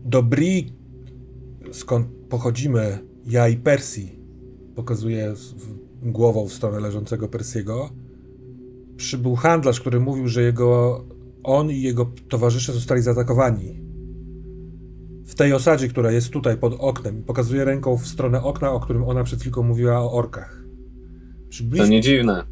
Dobry, 0.06 0.64
skąd 1.72 2.08
pochodzimy, 2.30 3.00
ja 3.26 3.48
i 3.48 3.58
Persji, 3.58 4.20
pokazuje 4.76 5.34
głową 6.04 6.48
w 6.48 6.54
stronę 6.54 6.80
leżącego 6.80 7.28
Persiego, 7.28 7.90
przybył 8.98 9.36
handlarz, 9.36 9.80
który 9.80 10.00
mówił, 10.00 10.28
że 10.28 10.42
jego, 10.42 11.04
on 11.44 11.72
i 11.72 11.82
jego 11.82 12.12
towarzysze 12.30 12.74
zostali 12.74 13.02
zaatakowani. 13.02 13.87
W 15.28 15.36
tej 15.36 15.54
osadzie, 15.54 15.88
która 15.88 16.12
jest 16.12 16.30
tutaj 16.30 16.58
pod 16.58 16.74
oknem, 16.80 17.24
pokazuje 17.24 17.66
ręką 17.66 17.98
w 17.98 18.08
stronę 18.08 18.44
okna, 18.44 18.72
o 18.72 18.80
którym 18.80 19.04
ona 19.04 19.24
przed 19.24 19.42
chwilą 19.42 19.64
mówiła 19.64 20.00
o 20.00 20.12
orkach. 20.12 20.64
Przybliż... 21.50 21.82
To 21.82 21.88
nie 21.88 22.02
dziwne. 22.02 22.44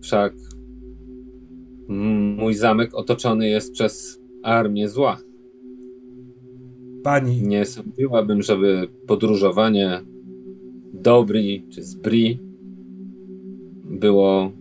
Wszak 0.00 0.32
mój 2.36 2.54
zamek 2.54 2.94
otoczony 2.94 3.48
jest 3.48 3.72
przez 3.72 4.20
armię 4.42 4.88
zła. 4.88 5.18
Pani. 7.02 7.42
Nie 7.42 7.64
sądziłabym, 7.64 8.42
żeby 8.42 8.88
podróżowanie 9.06 10.00
Dobri 10.94 11.66
czy 11.70 11.82
z 11.82 11.94
Bri 11.94 12.40
było 13.84 14.52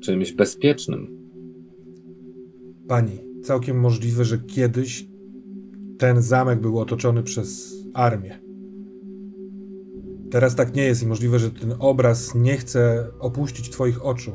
czymś 0.00 0.32
bezpiecznym. 0.32 1.30
Pani, 2.88 3.18
całkiem 3.42 3.80
możliwe, 3.80 4.24
że 4.24 4.38
kiedyś 4.38 5.08
ten 5.98 6.22
zamek 6.22 6.60
był 6.60 6.78
otoczony 6.78 7.22
przez 7.22 7.74
armię. 7.94 8.38
Teraz 10.30 10.56
tak 10.56 10.74
nie 10.74 10.82
jest 10.82 11.02
i 11.02 11.06
możliwe, 11.06 11.38
że 11.38 11.50
ten 11.50 11.74
obraz 11.78 12.34
nie 12.34 12.56
chce 12.56 13.08
opuścić 13.20 13.70
Twoich 13.70 14.04
oczu. 14.04 14.32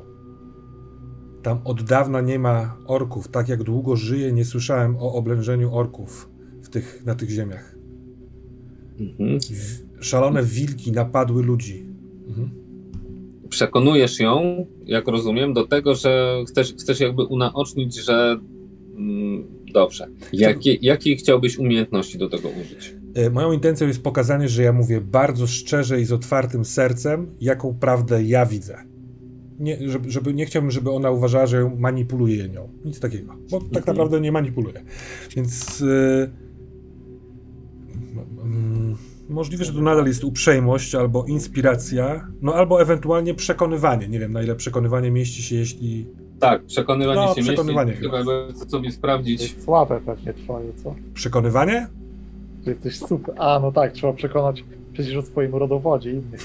Tam 1.44 1.60
od 1.63 1.84
dawna 1.84 2.22
nie 2.22 2.39
ma 2.39 2.77
orków. 2.86 3.27
Tak 3.27 3.50
jak 3.50 3.63
długo 3.63 3.96
żyję, 3.96 4.32
nie 4.32 4.46
słyszałem 4.46 4.96
o 4.98 5.13
oblężeniu 5.13 5.75
orków 5.75 6.30
w 6.63 6.70
tych, 6.70 7.06
na 7.06 7.15
tych 7.15 7.30
ziemiach. 7.30 7.75
Mhm. 9.00 9.39
Szalone 10.00 10.44
wilki 10.44 10.91
napadły 10.91 11.44
ludzi. 11.44 11.86
Mhm. 12.27 12.50
Przekonujesz 13.50 14.20
ją, 14.20 14.65
jak 14.86 15.08
rozumiem, 15.08 15.53
do 15.53 15.68
tego, 15.68 15.96
że 15.96 16.44
chcesz, 16.48 16.74
chcesz 16.74 17.00
jakby 17.00 17.24
unaocznić, 17.24 17.96
że 17.96 18.39
mm, 18.98 19.48
dobrze. 19.72 20.08
Jakie, 20.34 20.74
jakiej 20.82 21.18
chciałbyś 21.18 21.58
umiejętności 21.58 22.18
do 22.18 22.30
tego 22.30 22.50
użyć? 22.50 22.96
E, 23.16 23.30
moją 23.30 23.51
intencją 23.51 23.88
jest 23.88 24.04
pokazanie, 24.04 24.50
że 24.50 24.63
ja 24.63 24.74
mówię 24.74 25.01
bardzo 25.01 25.48
szczerze 25.48 26.01
i 26.01 26.06
z 26.06 26.12
otwartym 26.12 26.66
sercem, 26.66 27.36
jaką 27.42 27.74
prawdę 27.74 28.24
ja 28.24 28.46
widzę. 28.46 28.78
nie, 29.60 29.90
żeby, 29.90 30.12
żeby, 30.12 30.34
nie 30.34 30.46
chciałbym, 30.46 30.72
żeby 30.72 30.92
ona 30.92 31.12
uważała, 31.12 31.48
że 31.48 31.72
manipuluje 31.78 32.50
nią. 32.50 32.70
Nic 32.86 33.00
takiego, 33.00 33.36
bo 33.51 33.60
tak 33.60 33.68
mhm. 33.68 33.86
naprawdę 33.86 34.22
nie 34.22 34.32
manipuluje. 34.32 34.84
Więc 35.36 35.80
yy, 35.80 36.30
możliwe, 39.30 39.66
że 39.66 39.74
to 39.74 39.82
nadal 39.82 40.06
jest 40.06 40.24
uprzejmość 40.24 40.96
albo 40.96 41.25
inspiracja, 41.25 42.28
no 42.42 42.54
albo 42.54 42.82
ewentualnie 42.82 43.34
przekonywanie. 43.34 44.08
Nie 44.08 44.20
wiem, 44.20 44.34
na 44.34 44.44
ile 44.44 44.56
przekonywanie 44.56 45.12
mieści 45.12 45.44
się, 45.44 45.56
jeśli... 45.56 46.08
Tak, 46.42 46.64
przekonywanie 46.64 47.22
no, 47.22 47.36
się 47.36 47.42
przekonywanie 47.42 47.92
mieści. 47.92 48.04
Chyba, 48.04 48.24
chcę 48.56 48.70
sobie 48.70 48.92
sprawdzić. 48.92 49.42
Jest 49.42 49.64
słabe 49.64 50.02
pewnie 50.06 50.34
twoje, 50.34 50.74
co? 50.84 50.96
Przekonywanie? 51.14 51.88
Że 52.66 52.72
jesteś 52.72 53.00
super. 53.00 53.36
A, 53.38 53.60
no 53.60 53.72
tak, 53.72 53.92
trzeba 53.92 54.14
przekonać 54.14 54.64
przecież 54.94 55.16
o 55.16 55.22
swoim 55.22 55.56
rodowodzie 55.56 56.12
innych 56.12 56.42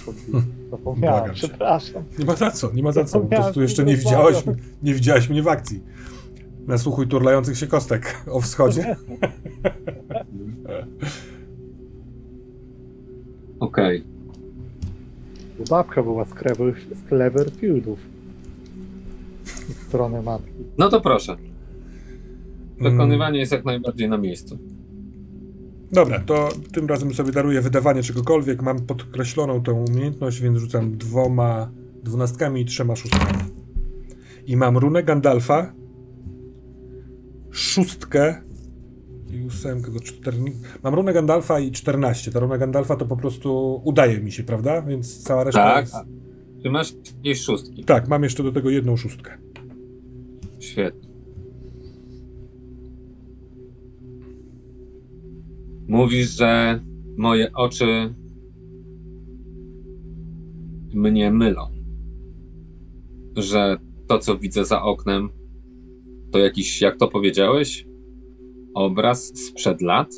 Zapomniałem, 0.71 1.35
przepraszam. 1.35 2.03
Nie 2.19 2.25
ma 2.25 2.37
za 2.37 2.51
co, 2.51 2.73
nie 2.73 2.83
ma 2.83 2.93
za 2.93 3.05
co. 3.05 3.21
Po 3.21 3.27
prostu 3.27 3.63
jeszcze 3.63 3.85
nie 3.85 3.97
widziałeś, 3.97 4.37
nie 4.83 4.95
widziałeś 4.95 5.29
mnie 5.29 5.43
w 5.43 5.49
akcji. 5.49 5.81
Nasłuchuj 6.67 7.09
turlających 7.09 7.59
się 7.59 7.67
kostek 7.67 8.23
o 8.31 8.41
wschodzie. 8.41 8.97
Okej. 13.61 13.99
Okay. 14.01 14.17
Babka 15.71 16.03
była 16.03 16.25
z, 16.25 16.29
Clever, 16.35 16.75
z 16.95 17.09
Cleverfieldów. 17.09 18.16
Strony 19.73 20.23
matki. 20.23 20.53
No 20.79 20.89
to 20.89 21.01
proszę. 21.01 21.37
Wykonywanie 22.81 23.29
mm. 23.29 23.41
jest 23.41 23.53
jak 23.53 23.65
najbardziej 23.65 24.09
na 24.09 24.19
miejscu. 24.19 24.59
Dobra, 25.93 26.21
to 26.21 26.49
tym 26.73 26.87
razem 26.87 27.15
sobie 27.15 27.33
daruję 27.33 27.61
wydawanie 27.61 28.03
czegokolwiek. 28.03 28.63
Mam 28.63 28.81
podkreśloną 28.81 29.63
tę 29.63 29.73
umiejętność, 29.73 30.41
więc 30.41 30.59
rzucam 30.59 30.99
dwoma 30.99 31.71
dwunastkami 32.03 32.61
i 32.61 32.65
trzema 32.65 32.97
szóstkami. 32.97 33.45
I 34.47 34.57
mam 34.57 34.77
runę 34.77 35.03
Gandalfa, 35.03 35.73
szóstkę 37.51 38.43
i 39.31 39.47
ósemkę 39.47 39.91
do. 39.91 40.53
Mam 40.83 40.95
runę 40.95 41.13
Gandalfa 41.13 41.61
i 41.61 41.71
14. 41.71 42.31
Ta 42.31 42.41
runa 42.41 42.59
Gandalfa 42.59 42.97
to 42.97 43.07
po 43.07 43.17
prostu 43.17 43.81
udaje 43.85 44.21
mi 44.21 44.33
się, 44.33 44.43
prawda? 44.43 44.83
Więc 44.83 45.23
cała 45.23 45.45
reszta 45.45 45.75
tak. 45.75 45.85
jest... 45.85 45.97
Ty 46.63 46.71
masz 46.71 46.95
jakieś 47.17 47.41
szóstki. 47.41 47.85
Tak, 47.85 48.09
mam 48.09 48.23
jeszcze 48.23 48.43
do 48.43 48.53
tego 48.53 48.71
jedną 48.71 48.97
szóstkę. 48.97 49.46
Świetnie. 50.59 51.09
Mówisz, 55.89 56.31
że 56.31 56.81
moje 57.17 57.53
oczy 57.53 58.15
mnie 60.95 61.31
mylą. 61.31 61.63
Że 63.37 63.77
to, 64.09 64.19
co 64.19 64.39
widzę 64.39 64.65
za 64.65 64.83
oknem, 64.83 65.29
to 66.33 66.39
jakiś, 66.39 66.81
jak 66.81 66.97
to 66.97 67.09
powiedziałeś, 67.09 67.87
obraz 68.75 69.33
sprzed 69.49 69.81
lat? 69.81 70.15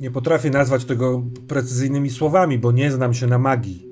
Nie 0.00 0.10
potrafię 0.10 0.50
nazwać 0.50 0.84
tego 0.84 1.22
precyzyjnymi 1.48 2.10
słowami, 2.10 2.58
bo 2.58 2.72
nie 2.72 2.90
znam 2.90 3.14
się 3.14 3.26
na 3.26 3.38
magii. 3.38 3.88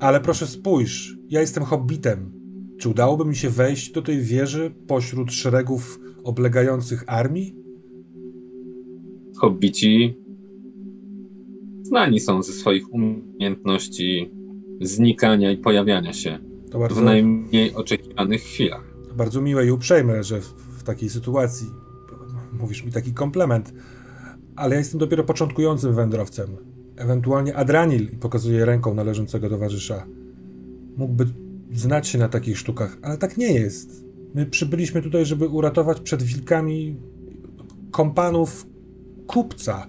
Ale 0.00 0.20
proszę 0.20 0.46
spójrz, 0.46 1.18
ja 1.28 1.40
jestem 1.40 1.64
hobbitem. 1.64 2.35
Czy 2.78 2.88
udałoby 2.88 3.24
mi 3.24 3.36
się 3.36 3.50
wejść 3.50 3.92
do 3.92 4.02
tej 4.02 4.20
wieży 4.20 4.74
pośród 4.86 5.32
szeregów 5.32 6.00
oblegających 6.24 7.04
armii? 7.06 7.56
Hobbici 9.36 10.16
znani 11.82 12.20
są 12.20 12.42
ze 12.42 12.52
swoich 12.52 12.92
umiejętności 12.92 14.30
znikania 14.80 15.52
i 15.52 15.56
pojawiania 15.56 16.12
się 16.12 16.38
bardzo, 16.78 17.00
w 17.00 17.04
najmniej 17.04 17.74
oczekiwanych 17.74 18.42
chwilach. 18.42 18.96
To 19.08 19.14
bardzo 19.14 19.40
miłe 19.40 19.66
i 19.66 19.70
uprzejme, 19.70 20.24
że 20.24 20.40
w, 20.40 20.44
w 20.78 20.82
takiej 20.82 21.10
sytuacji 21.10 21.66
mówisz 22.60 22.84
mi 22.84 22.92
taki 22.92 23.12
komplement, 23.12 23.74
ale 24.56 24.74
ja 24.74 24.78
jestem 24.78 25.00
dopiero 25.00 25.24
początkującym 25.24 25.94
wędrowcem. 25.94 26.56
Ewentualnie 26.96 27.56
Adranil, 27.56 28.12
i 28.12 28.16
pokazuje 28.16 28.64
ręką 28.64 28.94
należącego 28.94 29.48
towarzysza, 29.48 30.06
mógłby 30.96 31.26
znać 31.72 32.08
się 32.08 32.18
na 32.18 32.28
takich 32.28 32.58
sztukach, 32.58 32.98
ale 33.02 33.18
tak 33.18 33.36
nie 33.36 33.52
jest. 33.52 34.04
My 34.34 34.46
przybyliśmy 34.46 35.02
tutaj, 35.02 35.26
żeby 35.26 35.48
uratować 35.48 36.00
przed 36.00 36.22
wilkami 36.22 36.96
kompanów 37.90 38.66
kupca. 39.26 39.86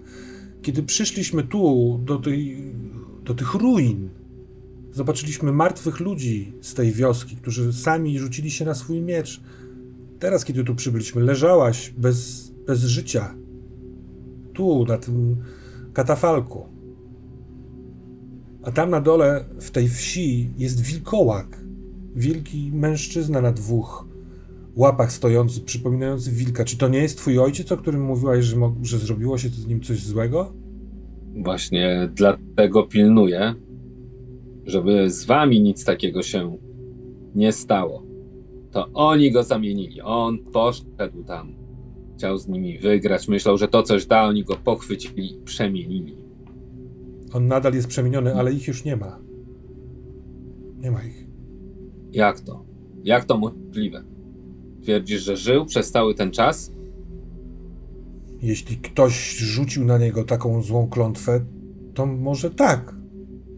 Kiedy 0.61 0.83
przyszliśmy 0.83 1.43
tu, 1.43 1.99
do, 2.05 2.17
tej, 2.17 2.73
do 3.23 3.33
tych 3.33 3.53
ruin, 3.53 4.09
zobaczyliśmy 4.91 5.51
martwych 5.51 5.99
ludzi 5.99 6.53
z 6.61 6.73
tej 6.73 6.91
wioski, 6.91 7.35
którzy 7.35 7.73
sami 7.73 8.19
rzucili 8.19 8.51
się 8.51 8.65
na 8.65 8.73
swój 8.73 9.01
miecz. 9.01 9.41
Teraz, 10.19 10.45
kiedy 10.45 10.63
tu 10.63 10.75
przybyliśmy, 10.75 11.21
leżałaś 11.21 11.93
bez, 11.97 12.51
bez 12.67 12.79
życia. 12.79 13.35
Tu, 14.53 14.85
na 14.85 14.97
tym 14.97 15.35
katafalku. 15.93 16.65
A 18.63 18.71
tam 18.71 18.89
na 18.89 19.01
dole, 19.01 19.45
w 19.61 19.71
tej 19.71 19.89
wsi, 19.89 20.49
jest 20.57 20.81
wilkołak. 20.81 21.66
Wielki 22.17 22.71
mężczyzna 22.73 23.41
na 23.41 23.51
dwóch 23.51 24.07
łapach 24.75 25.11
stojący, 25.11 25.61
przypominający 25.61 26.31
wilka. 26.31 26.65
Czy 26.65 26.77
to 26.77 26.87
nie 26.87 26.99
jest 26.99 27.17
twój 27.17 27.39
ojciec, 27.39 27.71
o 27.71 27.77
którym 27.77 28.01
mówiłaś, 28.01 28.45
że, 28.45 28.57
że 28.81 28.97
zrobiło 28.97 29.37
się 29.37 29.49
z 29.49 29.67
nim 29.67 29.81
coś 29.81 30.03
złego? 30.03 30.53
Właśnie 31.43 32.09
dlatego 32.13 32.83
pilnuję, 32.83 33.55
żeby 34.65 35.09
z 35.09 35.25
wami 35.25 35.61
nic 35.61 35.85
takiego 35.85 36.23
się 36.23 36.57
nie 37.35 37.51
stało. 37.51 38.03
To 38.71 38.89
oni 38.93 39.31
go 39.31 39.43
zamienili. 39.43 40.01
On 40.01 40.39
poszedł 40.39 41.23
tam. 41.27 41.55
Chciał 42.17 42.37
z 42.37 42.47
nimi 42.47 42.79
wygrać. 42.79 43.27
Myślał, 43.27 43.57
że 43.57 43.67
to 43.67 43.83
coś 43.83 44.05
da. 44.05 44.23
Oni 44.23 44.43
go 44.43 44.55
pochwycili 44.55 45.31
i 45.31 45.41
przemienili. 45.41 46.17
On 47.33 47.47
nadal 47.47 47.73
jest 47.73 47.87
przemieniony, 47.87 48.35
ale 48.35 48.53
ich 48.53 48.67
już 48.67 48.85
nie 48.85 48.95
ma. 48.95 49.19
Nie 50.77 50.91
ma 50.91 51.03
ich. 51.03 51.26
Jak 52.11 52.39
to? 52.39 52.65
Jak 53.03 53.25
to 53.25 53.37
możliwe? 53.37 54.03
Twierdzisz, 54.81 55.21
że 55.21 55.37
żył 55.37 55.65
przez 55.65 55.91
cały 55.91 56.15
ten 56.15 56.31
czas? 56.31 56.71
Jeśli 58.41 58.77
ktoś 58.77 59.37
rzucił 59.37 59.85
na 59.85 59.97
niego 59.97 60.23
taką 60.23 60.61
złą 60.61 60.89
klątwę, 60.89 61.45
to 61.93 62.05
może 62.05 62.49
tak. 62.49 62.95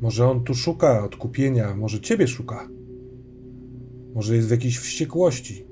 Może 0.02 0.28
on 0.28 0.44
tu 0.44 0.56
szuka 0.56 1.06
odkupienia, 1.06 1.76
może 1.76 2.00
ciebie 2.00 2.28
szuka. 2.28 2.70
Może 4.16 4.36
jest 4.36 4.48
w 4.48 4.52
jakiejś 4.52 4.80
wściekłości. 4.80 5.66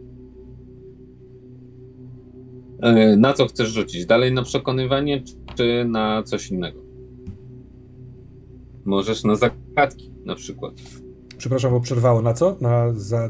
E, 2.81 3.17
na 3.17 3.33
co 3.33 3.45
chcesz 3.45 3.69
rzucić? 3.69 4.05
Dalej 4.05 4.33
na 4.33 4.43
przekonywanie, 4.43 5.23
czy 5.55 5.85
na 5.85 6.23
coś 6.23 6.51
innego? 6.51 6.81
Możesz 8.85 9.23
na 9.23 9.35
zagadki 9.35 10.11
na 10.25 10.35
przykład. 10.35 10.73
Przepraszam, 11.37 11.71
bo 11.71 11.79
przerwało. 11.79 12.21
Na 12.21 12.33
co? 12.33 12.57
Na 12.61 12.93
za 12.93 13.29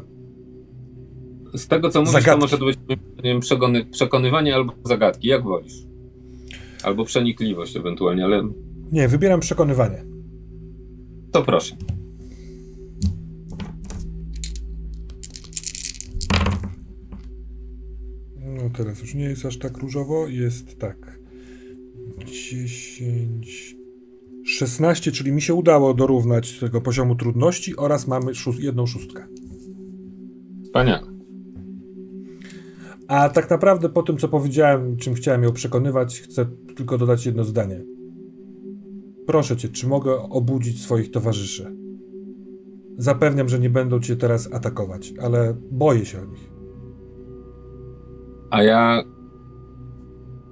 z 1.54 1.68
tego, 1.68 1.90
co 1.90 2.00
mówisz, 2.00 2.12
zagadki. 2.12 2.30
to 2.30 2.58
może 2.58 2.58
być 2.58 2.78
wiem, 3.24 3.40
przekony, 3.40 3.84
przekonywanie 3.84 4.54
albo 4.54 4.72
zagadki, 4.84 5.28
jak 5.28 5.42
wolisz. 5.42 5.74
Albo 6.82 7.04
przenikliwość 7.04 7.76
ewentualnie, 7.76 8.24
ale... 8.24 8.48
Nie, 8.92 9.08
wybieram 9.08 9.40
przekonywanie. 9.40 10.04
To 11.32 11.42
proszę. 11.42 11.76
No 18.36 18.70
teraz 18.76 19.00
już 19.00 19.14
nie 19.14 19.24
jest 19.24 19.46
aż 19.46 19.58
tak 19.58 19.78
różowo, 19.78 20.26
jest 20.26 20.78
tak. 20.78 21.18
10... 22.26 23.77
16, 24.48 25.12
czyli 25.12 25.32
mi 25.32 25.42
się 25.42 25.54
udało 25.54 25.94
dorównać 25.94 26.58
tego 26.58 26.80
poziomu 26.80 27.14
trudności 27.14 27.76
oraz 27.76 28.06
mamy 28.06 28.34
szóst, 28.34 28.60
jedną 28.60 28.86
szóstkę. 28.86 29.26
Wspaniale. 30.64 31.06
A 33.08 33.28
tak 33.28 33.50
naprawdę 33.50 33.88
po 33.88 34.02
tym, 34.02 34.16
co 34.16 34.28
powiedziałem, 34.28 34.96
czym 34.96 35.14
chciałem 35.14 35.42
ją 35.42 35.52
przekonywać, 35.52 36.20
chcę 36.20 36.46
tylko 36.76 36.98
dodać 36.98 37.26
jedno 37.26 37.44
zdanie. 37.44 37.84
Proszę 39.26 39.56
cię, 39.56 39.68
czy 39.68 39.86
mogę 39.86 40.22
obudzić 40.22 40.82
swoich 40.82 41.10
towarzyszy? 41.10 41.76
Zapewniam, 42.98 43.48
że 43.48 43.58
nie 43.58 43.70
będą 43.70 44.00
cię 44.00 44.16
teraz 44.16 44.52
atakować, 44.52 45.14
ale 45.22 45.56
boję 45.70 46.06
się 46.06 46.20
o 46.22 46.24
nich. 46.24 46.50
A 48.50 48.62
ja 48.62 49.02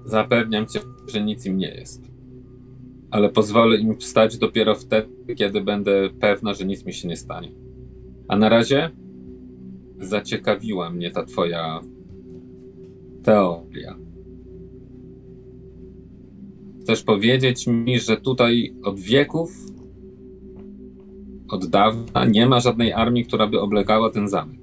zapewniam 0.05 0.67
cię, 0.67 0.81
że 1.07 1.25
nic 1.25 1.47
im 1.47 1.57
nie 1.57 1.75
jest. 1.75 2.06
Ale 3.17 3.29
pozwolę 3.29 3.77
im 3.77 3.97
wstać 3.97 4.39
dopiero 4.39 4.75
wtedy, 4.75 5.35
kiedy 5.35 5.61
będę 5.61 6.11
pewna, 6.21 6.55
że 6.55 6.65
nic 6.65 6.87
mi 6.87 6.93
się 6.93 7.09
nie 7.09 7.17
stanie. 7.17 7.53
A 8.29 8.37
na 8.37 8.49
razie 8.49 8.91
zaciekawiła 9.99 10.91
mnie 10.91 11.11
ta 11.11 11.25
twoja 11.25 11.81
teoria. 13.23 13.97
Chcesz 16.81 17.03
powiedzieć 17.03 17.67
mi, 17.67 18.01
że 18.01 18.17
tutaj 18.17 18.75
od 18.85 19.01
wieków 19.01 19.53
od 21.49 21.67
dawna 21.67 22.25
nie 22.25 22.47
ma 22.47 22.61
żadnej 22.61 22.93
armii, 22.93 23.25
która 23.25 23.47
by 23.47 23.61
oblegała 23.61 24.11
ten 24.11 24.29
zamek. 24.29 24.61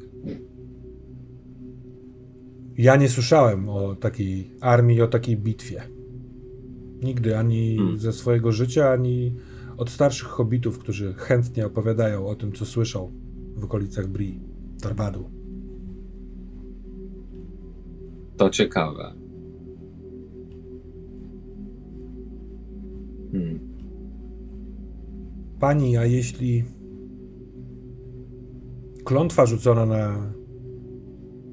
Ja 2.78 2.96
nie 2.96 3.10
słyszałem 3.10 3.70
o 3.70 3.96
takiej 3.96 4.52
armii, 4.62 5.02
o 5.02 5.08
takiej 5.08 5.38
bitwie. 5.38 5.93
Nigdy, 7.04 7.38
ani 7.38 7.78
hmm. 7.78 7.98
ze 7.98 8.14
swojego 8.14 8.52
życia, 8.52 8.90
ani 8.90 9.36
od 9.78 9.90
starszych 9.90 10.28
hobbitów, 10.28 10.80
którzy 10.80 11.14
chętnie 11.14 11.66
opowiadają 11.66 12.28
o 12.28 12.36
tym, 12.36 12.52
co 12.52 12.66
słyszą 12.66 13.12
w 13.56 13.64
okolicach 13.64 14.08
Bri, 14.08 14.40
Tarbadu. 14.82 15.30
To 18.38 18.50
ciekawe. 18.50 19.14
Hmm. 23.32 23.60
Pani, 25.60 25.98
a 25.98 26.06
jeśli 26.06 26.64
klątwa 29.04 29.46
rzucona 29.46 29.86
na 29.86 30.34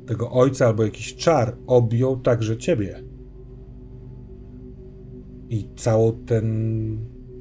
tego 0.06 0.30
ojca 0.30 0.66
albo 0.66 0.84
jakiś 0.84 1.16
czar 1.16 1.56
objął 1.66 2.20
także 2.20 2.56
ciebie. 2.56 3.10
I 5.50 5.68
całą 5.76 6.12
ten, 6.12 6.46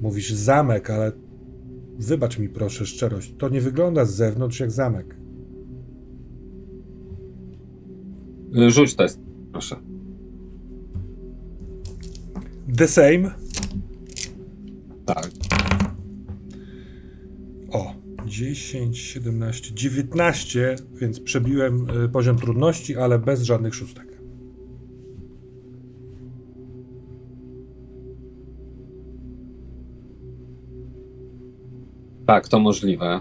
mówisz, 0.01 0.33
zamek, 0.33 0.89
ale 0.89 1.11
wybacz 1.99 2.39
mi 2.39 2.49
proszę 2.49 2.85
szczerość, 2.85 3.35
to 3.37 3.49
nie 3.49 3.61
wygląda 3.61 4.05
z 4.05 4.15
zewnątrz 4.15 4.59
jak 4.59 4.71
zamek. 4.71 5.19
Rzuć 8.67 8.95
test, 8.95 9.19
proszę. 9.51 9.75
The 12.77 12.87
same. 12.87 13.31
Tak. 15.05 15.29
O, 17.71 17.93
10, 18.25 18.97
17, 18.97 19.73
19, 19.73 20.75
więc 20.93 21.19
przebiłem 21.19 21.89
y, 22.05 22.09
poziom 22.09 22.37
trudności, 22.37 22.97
ale 22.97 23.19
bez 23.19 23.41
żadnych 23.41 23.75
szóstek. 23.75 24.08
Tak, 32.29 32.47
to 32.47 32.59
możliwe. 32.59 33.19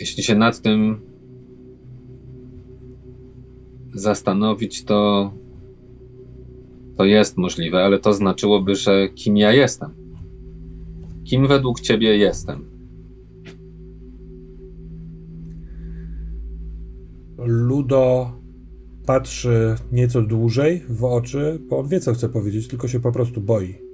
Jeśli 0.00 0.22
się 0.22 0.34
nad 0.34 0.60
tym 0.60 1.00
zastanowić, 3.94 4.84
to 4.84 5.32
to 6.96 7.04
jest 7.04 7.36
możliwe, 7.36 7.84
ale 7.84 7.98
to 7.98 8.12
znaczyłoby, 8.12 8.74
że 8.74 9.08
kim 9.08 9.36
ja 9.36 9.52
jestem. 9.52 9.90
Kim 11.24 11.46
według 11.46 11.80
ciebie 11.80 12.16
jestem? 12.16 12.64
Ludo 17.38 18.32
patrzy 19.06 19.74
nieco 19.92 20.22
dłużej 20.22 20.82
w 20.88 21.04
oczy, 21.04 21.58
bo 21.68 21.78
on 21.78 21.88
wie, 21.88 22.00
co 22.00 22.14
chce 22.14 22.28
powiedzieć, 22.28 22.68
tylko 22.68 22.88
się 22.88 23.00
po 23.00 23.12
prostu 23.12 23.40
boi. 23.40 23.89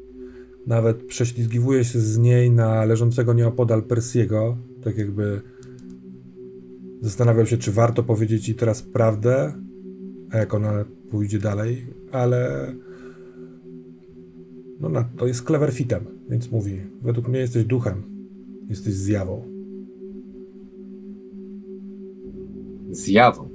Nawet 0.67 1.07
prześlizgiwuje 1.07 1.85
się 1.85 2.01
z 2.01 2.19
niej 2.19 2.51
na 2.51 2.85
leżącego 2.85 3.33
nieopodal 3.33 3.83
Persiego, 3.83 4.57
tak 4.83 4.99
jakby 4.99 5.41
zastanawiał 7.01 7.47
się, 7.47 7.59
czy 7.59 7.73
warto 7.73 8.03
powiedzieć 8.03 8.49
jej 8.49 8.57
teraz 8.57 8.83
prawdę, 8.83 9.53
a 10.31 10.39
jak 10.39 10.55
ona 10.55 10.85
pójdzie 11.11 11.39
dalej, 11.39 11.87
ale 12.13 12.73
no, 14.81 14.89
na, 14.89 15.05
to 15.05 15.27
jest 15.27 15.47
Cleverfitem, 15.47 16.05
więc 16.29 16.51
mówi: 16.51 16.81
Według 17.03 17.29
mnie 17.29 17.39
jesteś 17.39 17.65
duchem, 17.65 18.03
jesteś 18.69 18.95
zjawą. 18.95 19.43
Zjawą. 22.91 23.49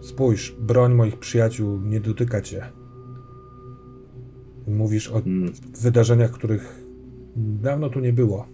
Spójrz, 0.00 0.56
broń 0.60 0.94
moich 0.94 1.18
przyjaciół 1.18 1.80
nie 1.80 2.00
dotyka 2.00 2.40
cię. 2.40 2.77
Mówisz 4.68 5.08
o 5.08 5.22
hmm. 5.22 5.52
wydarzeniach, 5.82 6.30
których 6.30 6.88
dawno 7.36 7.90
tu 7.90 8.00
nie 8.00 8.12
było. 8.12 8.46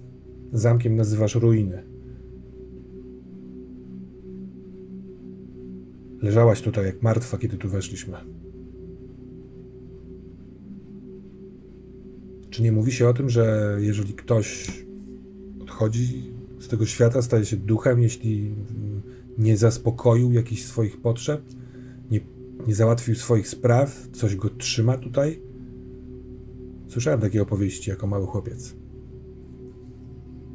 Zamkiem 0.53 0.97
nazywasz 0.97 1.35
ruiny. 1.35 1.83
Leżałaś 6.23 6.63
tutaj 6.63 6.87
jak 6.87 7.03
martwa, 7.03 7.39
kiedy 7.39 7.57
tu 7.57 7.69
weszliśmy. 7.69 8.17
Czy 12.51 12.63
nie 12.63 12.73
mówi 12.73 12.93
się 12.93 13.09
o 13.09 13.15
tym, 13.15 13.31
że 13.31 13.77
jeżeli 13.81 14.15
ktoś 14.15 14.71
odchodzi 15.61 16.31
z 16.59 16.69
tego 16.69 16.87
świata, 16.87 17.23
staje 17.23 17.45
się 17.45 17.57
duchem, 17.57 18.03
jeśli 18.03 18.55
nie 19.39 19.57
zaspokoił 19.57 20.33
jakichś 20.33 20.63
swoich 20.63 21.01
potrzeb, 21.01 21.43
nie, 22.11 22.21
nie 22.67 22.75
załatwił 22.75 23.15
swoich 23.15 23.49
spraw, 23.49 24.09
coś 24.13 24.37
go 24.37 24.51
trzyma 24.51 24.99
tutaj? 24.99 25.54
Słyszałem 26.95 27.21
takie 27.21 27.43
opowieści 27.43 27.91
jako 27.91 28.07
mały 28.07 28.27
chłopiec. 28.27 28.77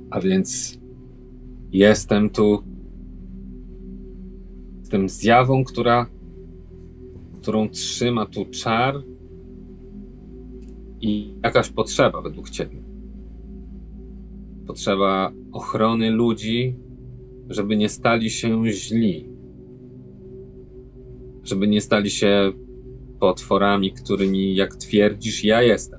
A 0.10 0.21
więc 0.21 0.80
jestem 1.71 2.30
tu. 2.30 2.63
Jestem 4.80 5.10
zjawą, 5.10 5.63
która, 5.63 6.10
którą 7.41 7.69
trzyma 7.69 8.25
tu 8.25 8.45
czar, 8.45 8.95
i 11.02 11.36
jakaś 11.43 11.69
potrzeba 11.69 12.21
według 12.21 12.49
ciebie. 12.49 12.84
Potrzeba 14.67 15.32
ochrony 15.52 16.12
ludzi, 16.12 16.75
żeby 17.49 17.78
nie 17.78 17.89
stali 17.89 18.30
się 18.30 18.71
źli. 18.71 19.30
Żeby 21.43 21.67
nie 21.67 21.82
stali 21.82 22.10
się 22.10 22.52
potworami, 23.19 23.91
którymi, 23.91 24.56
jak 24.56 24.75
twierdzisz, 24.75 25.43
ja 25.43 25.62
jestem. 25.62 25.98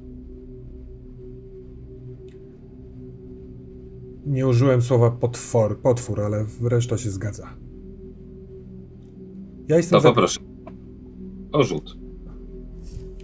Nie 4.27 4.47
użyłem 4.47 4.83
słowa 4.83 5.11
potwor, 5.11 5.79
potwór, 5.81 6.21
ale 6.21 6.47
reszta 6.63 6.99
się 6.99 7.11
zgadza. 7.11 7.57
Ja 9.69 9.77
jestem. 9.77 9.97
No 9.97 10.01
za... 10.01 10.09
poproszę. 10.09 10.41
O 11.53 11.63
rzut. 11.63 11.97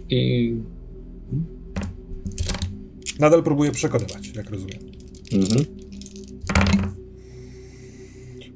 I 0.09 0.55
Nadal 3.19 3.43
próbuję 3.43 3.71
przekonywać, 3.71 4.35
jak 4.35 4.49
rozumiem. 4.49 4.79
Mhm. 5.33 5.65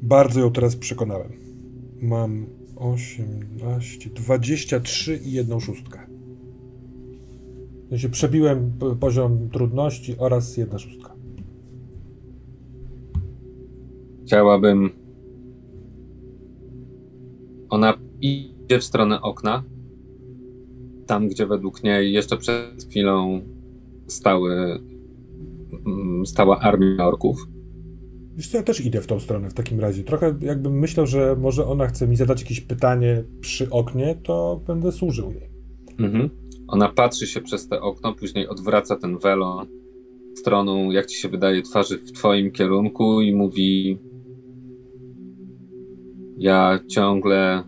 Bardzo 0.01 0.39
ją 0.39 0.51
teraz 0.51 0.75
przekonałem. 0.75 1.31
Mam 2.01 2.45
18, 2.75 4.09
23 4.09 5.19
i 5.25 5.31
jedną 5.31 5.59
szóstkę. 5.59 5.99
się 7.97 8.09
przebiłem 8.09 8.73
poziom 8.99 9.49
trudności 9.49 10.15
oraz 10.17 10.57
jedna 10.57 10.79
szóstka. 10.79 11.10
Chciałabym. 14.25 14.89
Ona 17.69 17.93
idzie 18.21 18.79
w 18.79 18.83
stronę 18.83 19.21
okna. 19.21 19.63
Tam, 21.05 21.27
gdzie 21.27 21.45
według 21.45 21.83
niej 21.83 22.13
jeszcze 22.13 22.37
przed 22.37 22.83
chwilą 22.89 23.41
stały, 24.07 24.79
mm, 25.85 26.25
stała 26.25 26.59
armia 26.59 27.07
orków. 27.07 27.47
Wiesz 28.35 28.47
co, 28.47 28.57
ja 28.57 28.63
też 28.63 28.85
idę 28.85 29.01
w 29.01 29.07
tą 29.07 29.19
stronę 29.19 29.49
w 29.49 29.53
takim 29.53 29.79
razie. 29.79 30.03
Trochę 30.03 30.35
jakbym 30.41 30.79
myślał, 30.79 31.07
że 31.07 31.35
może 31.39 31.65
ona 31.65 31.87
chce 31.87 32.07
mi 32.07 32.15
zadać 32.15 32.41
jakieś 32.41 32.61
pytanie 32.61 33.23
przy 33.39 33.69
oknie, 33.69 34.15
to 34.23 34.61
będę 34.67 34.91
służył 34.91 35.31
jej. 35.31 35.49
Mhm. 35.99 36.29
Ona 36.67 36.89
patrzy 36.89 37.27
się 37.27 37.41
przez 37.41 37.67
te 37.67 37.81
okno, 37.81 38.13
później 38.13 38.47
odwraca 38.47 38.95
ten 38.95 39.17
welon 39.17 39.67
stroną, 40.35 40.91
jak 40.91 41.05
ci 41.05 41.21
się 41.21 41.29
wydaje, 41.29 41.61
twarzy 41.61 41.97
w 41.97 42.11
twoim 42.11 42.51
kierunku 42.51 43.21
i 43.21 43.35
mówi 43.35 43.97
ja 46.41 46.79
ciągle 46.87 47.63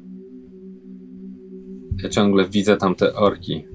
ja 2.03 2.09
ciągle 2.09 2.49
widzę 2.49 2.77
tam 2.77 2.95
te 2.95 3.15
orki. 3.15 3.65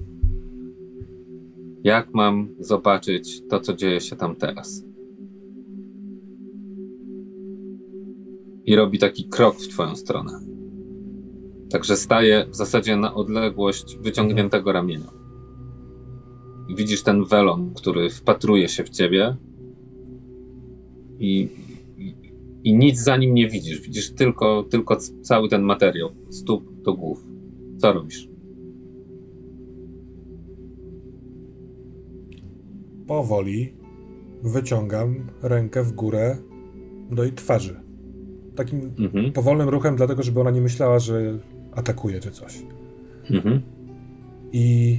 Jak 1.84 2.14
mam 2.14 2.48
zobaczyć 2.60 3.42
to, 3.48 3.60
co 3.60 3.74
dzieje 3.74 4.00
się 4.00 4.16
tam 4.16 4.36
teraz? 4.36 4.84
I 8.64 8.76
robi 8.76 8.98
taki 8.98 9.28
krok 9.28 9.56
w 9.56 9.68
twoją 9.68 9.96
stronę. 9.96 10.40
Także 11.70 11.96
staje 11.96 12.46
w 12.50 12.56
zasadzie 12.56 12.96
na 12.96 13.14
odległość 13.14 13.98
wyciągniętego 14.00 14.72
ramienia. 14.72 15.10
Widzisz 16.76 17.02
ten 17.02 17.24
welon, 17.24 17.74
który 17.74 18.10
wpatruje 18.10 18.68
się 18.68 18.84
w 18.84 18.90
ciebie 18.90 19.36
i, 21.18 21.48
i, 22.68 22.74
nic 22.74 23.00
za 23.00 23.16
nim 23.16 23.34
nie 23.34 23.48
widzisz. 23.48 23.80
Widzisz 23.80 24.14
tylko, 24.14 24.62
tylko 24.62 24.96
cały 25.22 25.48
ten 25.48 25.62
materiał, 25.62 26.10
stóp 26.30 26.82
do 26.82 26.94
głów. 26.94 27.24
Co 27.78 27.92
robisz? 27.92 28.28
powoli 33.08 33.72
wyciągam 34.42 35.26
rękę 35.42 35.82
w 35.82 35.92
górę 35.92 36.36
do 37.10 37.24
jej 37.24 37.32
twarzy. 37.32 37.80
Takim 38.56 38.92
mhm. 38.98 39.32
powolnym 39.32 39.68
ruchem, 39.68 39.96
dlatego 39.96 40.22
żeby 40.22 40.40
ona 40.40 40.50
nie 40.50 40.60
myślała, 40.60 40.98
że 40.98 41.38
atakuje 41.72 42.20
czy 42.20 42.30
coś. 42.30 42.62
Mhm. 43.30 43.62
I, 44.52 44.98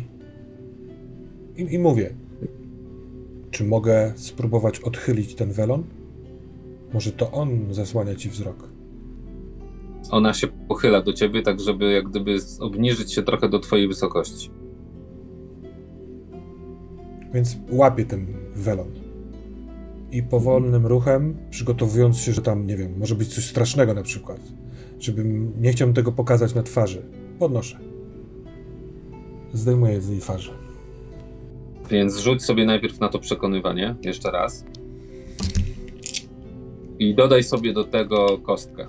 i, 1.56 1.74
I 1.74 1.80
mówię, 1.80 2.14
czy 3.52 3.64
mogę 3.64 4.14
spróbować 4.16 4.80
odchylić 4.80 5.36
ten 5.36 5.52
welon? 5.52 5.84
Może 6.93 7.12
to 7.12 7.32
on 7.32 7.73
zasłania 7.73 8.15
ci 8.15 8.30
wzrok. 8.30 8.69
Ona 10.12 10.34
się 10.34 10.47
pochyla 10.47 11.02
do 11.02 11.13
ciebie, 11.13 11.41
tak 11.41 11.60
żeby 11.60 11.91
jak 11.91 12.10
gdyby 12.10 12.38
obniżyć 12.60 13.13
się 13.13 13.23
trochę 13.23 13.49
do 13.49 13.60
twojej 13.60 13.88
wysokości. 13.88 14.49
Więc 17.34 17.58
łapie 17.69 18.06
ten 18.06 18.28
welon. 18.56 18.91
I 20.12 20.23
powolnym 20.23 20.86
ruchem, 20.86 21.38
przygotowując 21.49 22.17
się, 22.17 22.34
że 22.34 22.41
tam, 22.41 22.65
nie 22.65 22.78
wiem, 22.78 22.97
może 22.99 23.15
być 23.15 23.36
coś 23.36 23.45
strasznego 23.45 23.93
na 23.93 24.04
przykład, 24.04 24.39
żebym 24.99 25.54
nie 25.62 25.71
chciał 25.71 25.93
tego 25.93 26.12
pokazać 26.12 26.56
na 26.56 26.63
twarzy, 26.63 27.06
podnoszę. 27.39 27.80
Zdejmuję 29.54 30.02
z 30.02 30.10
jej 30.10 30.19
twarzy. 30.19 30.52
Więc 31.89 32.17
rzuć 32.17 32.43
sobie 32.43 32.65
najpierw 32.65 32.99
na 32.99 33.10
to 33.10 33.19
przekonywanie, 33.19 33.95
jeszcze 34.02 34.32
raz. 34.32 34.65
I 37.00 37.16
dodaj 37.16 37.44
sobie 37.44 37.74
do 37.74 37.84
tego 37.84 38.38
kostkę. 38.38 38.86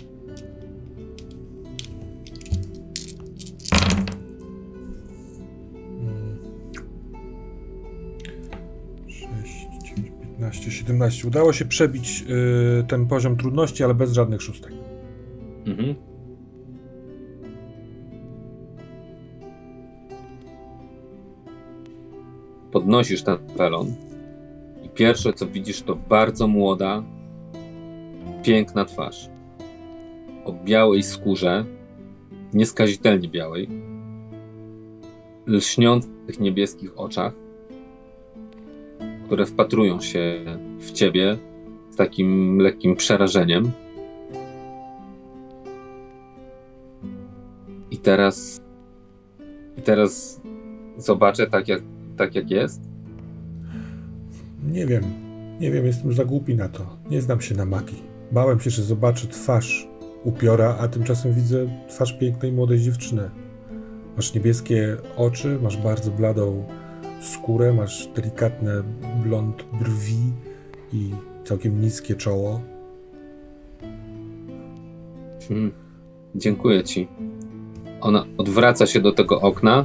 15, 10.41 10.71
17. 10.71 11.29
Udało 11.29 11.53
się 11.53 11.65
przebić 11.65 12.25
y, 12.81 12.85
ten 12.85 13.07
poziom 13.07 13.37
trudności, 13.37 13.85
ale 13.85 13.95
bez 13.95 14.13
żadnych 14.13 14.43
szóstek. 14.43 14.73
Mhm. 15.67 15.95
Podnosisz 22.73 23.23
ten 23.23 23.37
welon 23.57 23.95
i 24.85 24.89
pierwsze 24.89 25.33
co 25.33 25.47
widzisz 25.47 25.83
to 25.83 25.97
bardzo 25.97 26.47
młoda, 26.47 27.03
piękna 28.43 28.85
twarz. 28.85 29.31
O 30.45 30.53
białej 30.53 31.03
skórze, 31.03 31.65
nieskazitelnie 32.53 33.29
białej, 33.29 33.69
lśniących 35.47 36.41
niebieskich 36.41 36.99
oczach 36.99 37.33
które 39.31 39.47
wpatrują 39.47 40.01
się 40.01 40.45
w 40.79 40.93
ciebie 40.93 41.39
z 41.91 41.97
takim 41.97 42.59
lekkim 42.59 42.97
przerażeniem. 42.97 43.73
I 47.91 47.99
teraz. 47.99 48.61
I 49.79 49.83
teraz 49.83 50.41
zobaczę 50.97 51.47
tak 51.47 51.69
jak, 51.69 51.83
tak, 52.17 52.35
jak 52.35 52.51
jest. 52.51 52.81
Nie 54.69 54.87
wiem. 54.87 55.03
Nie 55.61 55.71
wiem, 55.71 55.87
jestem 55.87 56.13
za 56.13 56.25
głupi 56.25 56.55
na 56.55 56.69
to. 56.69 56.97
Nie 57.11 57.23
znam 57.23 57.41
się 57.41 57.55
na 57.55 57.65
magii. 57.65 58.10
Bałem 58.33 58.61
się, 58.61 58.71
że 58.71 58.83
zobaczę 58.83 59.27
twarz 59.27 59.89
upiora, 60.25 60.77
a 60.81 60.89
tymczasem 60.89 61.33
widzę 61.33 61.67
twarz 61.89 62.19
pięknej 62.19 62.53
młodej 62.53 62.81
dziewczyny. 62.81 63.31
Masz 64.17 64.35
niebieskie 64.35 64.97
oczy, 65.17 65.59
masz 65.63 65.77
bardzo 65.77 66.11
bladą 66.11 66.65
skórę, 67.21 67.73
masz 67.73 68.07
delikatne 68.07 68.83
blond 69.25 69.65
brwi 69.81 70.33
i 70.93 71.11
całkiem 71.45 71.81
niskie 71.81 72.15
czoło. 72.15 72.61
Hmm. 75.49 75.73
Dziękuję 76.35 76.85
ci. 76.85 77.09
Ona 78.01 78.25
odwraca 78.39 78.87
się 78.87 79.01
do 79.01 79.13
tego 79.13 79.41
okna. 79.41 79.85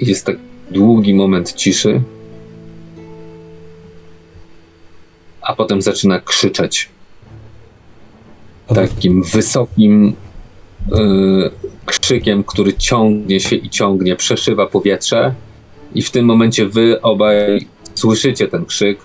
Jest 0.00 0.26
tak 0.26 0.36
długi 0.70 1.14
moment 1.14 1.52
ciszy. 1.52 2.02
A 5.42 5.54
potem 5.54 5.82
zaczyna 5.82 6.20
krzyczeć. 6.20 6.88
Takim 8.66 9.22
wysokim, 9.22 10.16
Y, 10.90 11.50
krzykiem, 11.86 12.44
który 12.44 12.74
ciągnie 12.74 13.40
się 13.40 13.56
i 13.56 13.70
ciągnie, 13.70 14.16
przeszywa 14.16 14.66
powietrze. 14.66 15.34
I 15.94 16.02
w 16.02 16.10
tym 16.10 16.26
momencie 16.26 16.66
wy 16.66 17.00
obaj 17.00 17.66
słyszycie 17.94 18.48
ten 18.48 18.64
krzyk, 18.64 18.98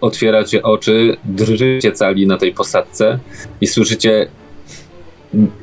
otwieracie 0.00 0.62
oczy, 0.62 1.16
drżycie 1.24 1.92
cali 1.92 2.26
na 2.26 2.36
tej 2.36 2.52
posadce 2.52 3.18
i 3.60 3.66
słyszycie 3.66 4.28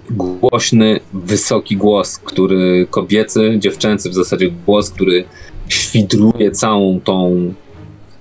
głośny, 0.09 0.99
wysoki 1.13 1.77
głos, 1.77 2.17
który 2.17 2.87
kobiecy, 2.89 3.55
dziewczęcy 3.59 4.09
w 4.09 4.13
zasadzie 4.13 4.51
głos, 4.65 4.89
który 4.89 5.25
świdruje 5.67 6.51
całą 6.51 6.99
tą 6.99 7.53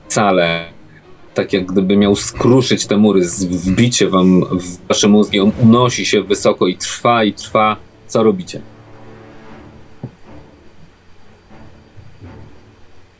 salę 0.08 0.70
tak 1.34 1.52
jak 1.52 1.66
gdyby 1.66 1.96
miał 1.96 2.16
skruszyć 2.16 2.86
te 2.86 2.96
mury, 2.96 3.20
wbicie 3.50 4.08
wam 4.08 4.44
w 4.44 4.88
wasze 4.88 5.08
mózgi, 5.08 5.40
on 5.40 5.52
unosi 5.62 6.06
się 6.06 6.22
wysoko 6.22 6.66
i 6.66 6.76
trwa 6.76 7.24
i 7.24 7.32
trwa. 7.32 7.76
Co 8.06 8.22
robicie? 8.22 8.60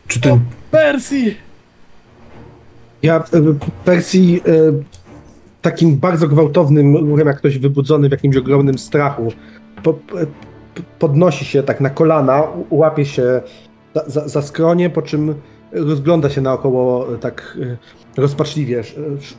Czy 0.09 0.21
ten... 0.21 0.33
O, 0.33 0.39
Persji! 0.71 1.37
Ja 3.03 3.17
e, 3.17 3.23
Persji 3.85 4.41
e, 4.47 4.73
takim 5.63 5.97
bardzo 5.97 6.29
gwałtownym 6.29 6.97
ruchem, 6.97 7.27
jak 7.27 7.37
ktoś 7.37 7.59
wybudzony 7.59 8.09
w 8.09 8.13
jakimś 8.13 8.37
ogromnym 8.37 8.79
strachu, 8.79 9.33
po, 9.83 9.99
podnosi 10.99 11.45
się 11.45 11.63
tak 11.63 11.81
na 11.81 11.91
kolana, 11.91 12.43
łapie 12.71 13.05
się 13.05 13.43
za, 13.95 14.05
za, 14.07 14.29
za 14.29 14.43
skronie, 14.43 14.91
po 14.91 15.03
czym 15.03 15.35
rozgląda 15.73 16.31
się 16.31 16.41
naokoło 16.41 17.07
tak 17.21 17.59
e, 17.63 17.77
rozpaczliwie, 18.21 18.83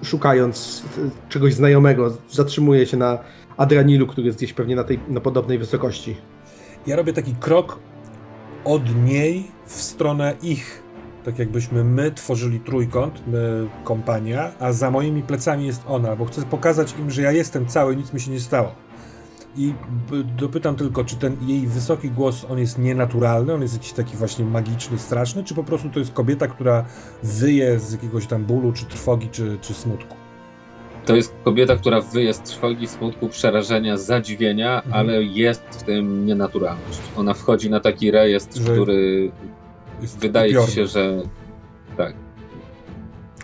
szukając 0.04 0.84
czegoś 1.30 1.54
znajomego. 1.54 2.12
Zatrzymuje 2.32 2.86
się 2.86 2.98
na 2.98 3.20
Adranilu, 3.58 4.08
który 4.08 4.28
jest 4.28 4.38
gdzieś 4.38 4.54
pewnie 4.54 4.76
na, 4.76 4.84
tej, 4.84 5.00
na 5.08 5.20
podobnej 5.20 5.58
wysokości. 5.58 6.16
Ja 6.88 6.96
robię 6.96 7.14
taki 7.14 7.36
krok 7.36 7.80
od 8.66 9.06
niej 9.06 9.44
w 9.66 9.72
stronę 9.72 10.34
ich. 10.44 10.84
Tak 11.24 11.40
jakbyśmy 11.40 11.84
my 11.84 12.12
tworzyli 12.12 12.60
trójkąt, 12.60 13.28
my 13.28 13.68
kompania, 13.84 14.52
a 14.60 14.74
za 14.74 14.92
moimi 14.92 15.24
plecami 15.24 15.66
jest 15.66 15.84
ona, 15.88 16.16
bo 16.16 16.26
chcę 16.26 16.42
pokazać 16.42 16.96
im, 17.00 17.12
że 17.12 17.22
ja 17.22 17.32
jestem 17.32 17.66
cały, 17.66 17.96
nic 17.96 18.14
mi 18.14 18.20
się 18.20 18.32
nie 18.32 18.40
stało. 18.40 18.72
I 19.58 19.74
dopytam 20.38 20.76
tylko, 20.76 21.06
czy 21.06 21.16
ten 21.16 21.38
jej 21.48 21.68
wysoki 21.68 22.10
głos, 22.10 22.46
on 22.50 22.60
jest 22.60 22.80
nienaturalny, 22.80 23.54
on 23.54 23.62
jest 23.62 23.74
jakiś 23.74 23.92
taki 23.92 24.18
właśnie 24.18 24.46
magiczny, 24.46 25.00
straszny, 25.00 25.44
czy 25.44 25.56
po 25.56 25.64
prostu 25.64 25.90
to 25.90 26.00
jest 26.00 26.14
kobieta, 26.14 26.48
która 26.48 26.86
wyje 27.24 27.80
z 27.80 27.92
jakiegoś 27.92 28.28
tam 28.28 28.46
bólu, 28.46 28.74
czy 28.74 28.86
trwogi, 28.86 29.30
czy, 29.30 29.58
czy 29.62 29.74
smutku? 29.74 30.16
To 31.06 31.16
jest 31.16 31.36
kobieta, 31.44 31.76
która 31.76 32.02
wyje 32.02 32.34
z 32.34 32.40
trwogi, 32.40 32.88
smutku, 32.88 33.30
przerażenia, 33.30 33.98
zadziwienia, 33.98 34.76
mhm. 34.76 34.94
ale 34.94 35.24
jest 35.24 35.62
w 35.72 35.84
tym 35.84 36.26
nienaturalność. 36.26 37.00
Ona 37.18 37.34
wchodzi 37.34 37.70
na 37.70 37.80
taki 37.80 38.12
rejestr, 38.12 38.58
że 38.58 38.74
który 38.74 39.32
wydaje 40.20 40.66
ci 40.66 40.72
się, 40.72 40.88
że 40.88 41.22
tak, 41.98 42.14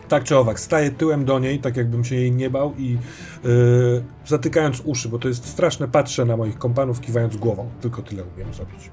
tak 0.07 0.23
czy 0.23 0.37
owak, 0.37 0.59
staję 0.59 0.91
tyłem 0.91 1.25
do 1.25 1.39
niej, 1.39 1.59
tak 1.59 1.77
jakbym 1.77 2.03
się 2.03 2.15
jej 2.15 2.31
nie 2.31 2.49
bał 2.49 2.73
i 2.77 2.97
yy, 3.43 4.03
zatykając 4.25 4.81
uszy, 4.85 5.09
bo 5.09 5.19
to 5.19 5.27
jest 5.27 5.45
straszne, 5.45 5.87
patrzę 5.87 6.25
na 6.25 6.37
moich 6.37 6.57
kompanów 6.57 7.01
kiwając 7.01 7.37
głową. 7.37 7.69
Tylko 7.81 8.01
tyle 8.01 8.23
umiem 8.23 8.53
zrobić. 8.53 8.91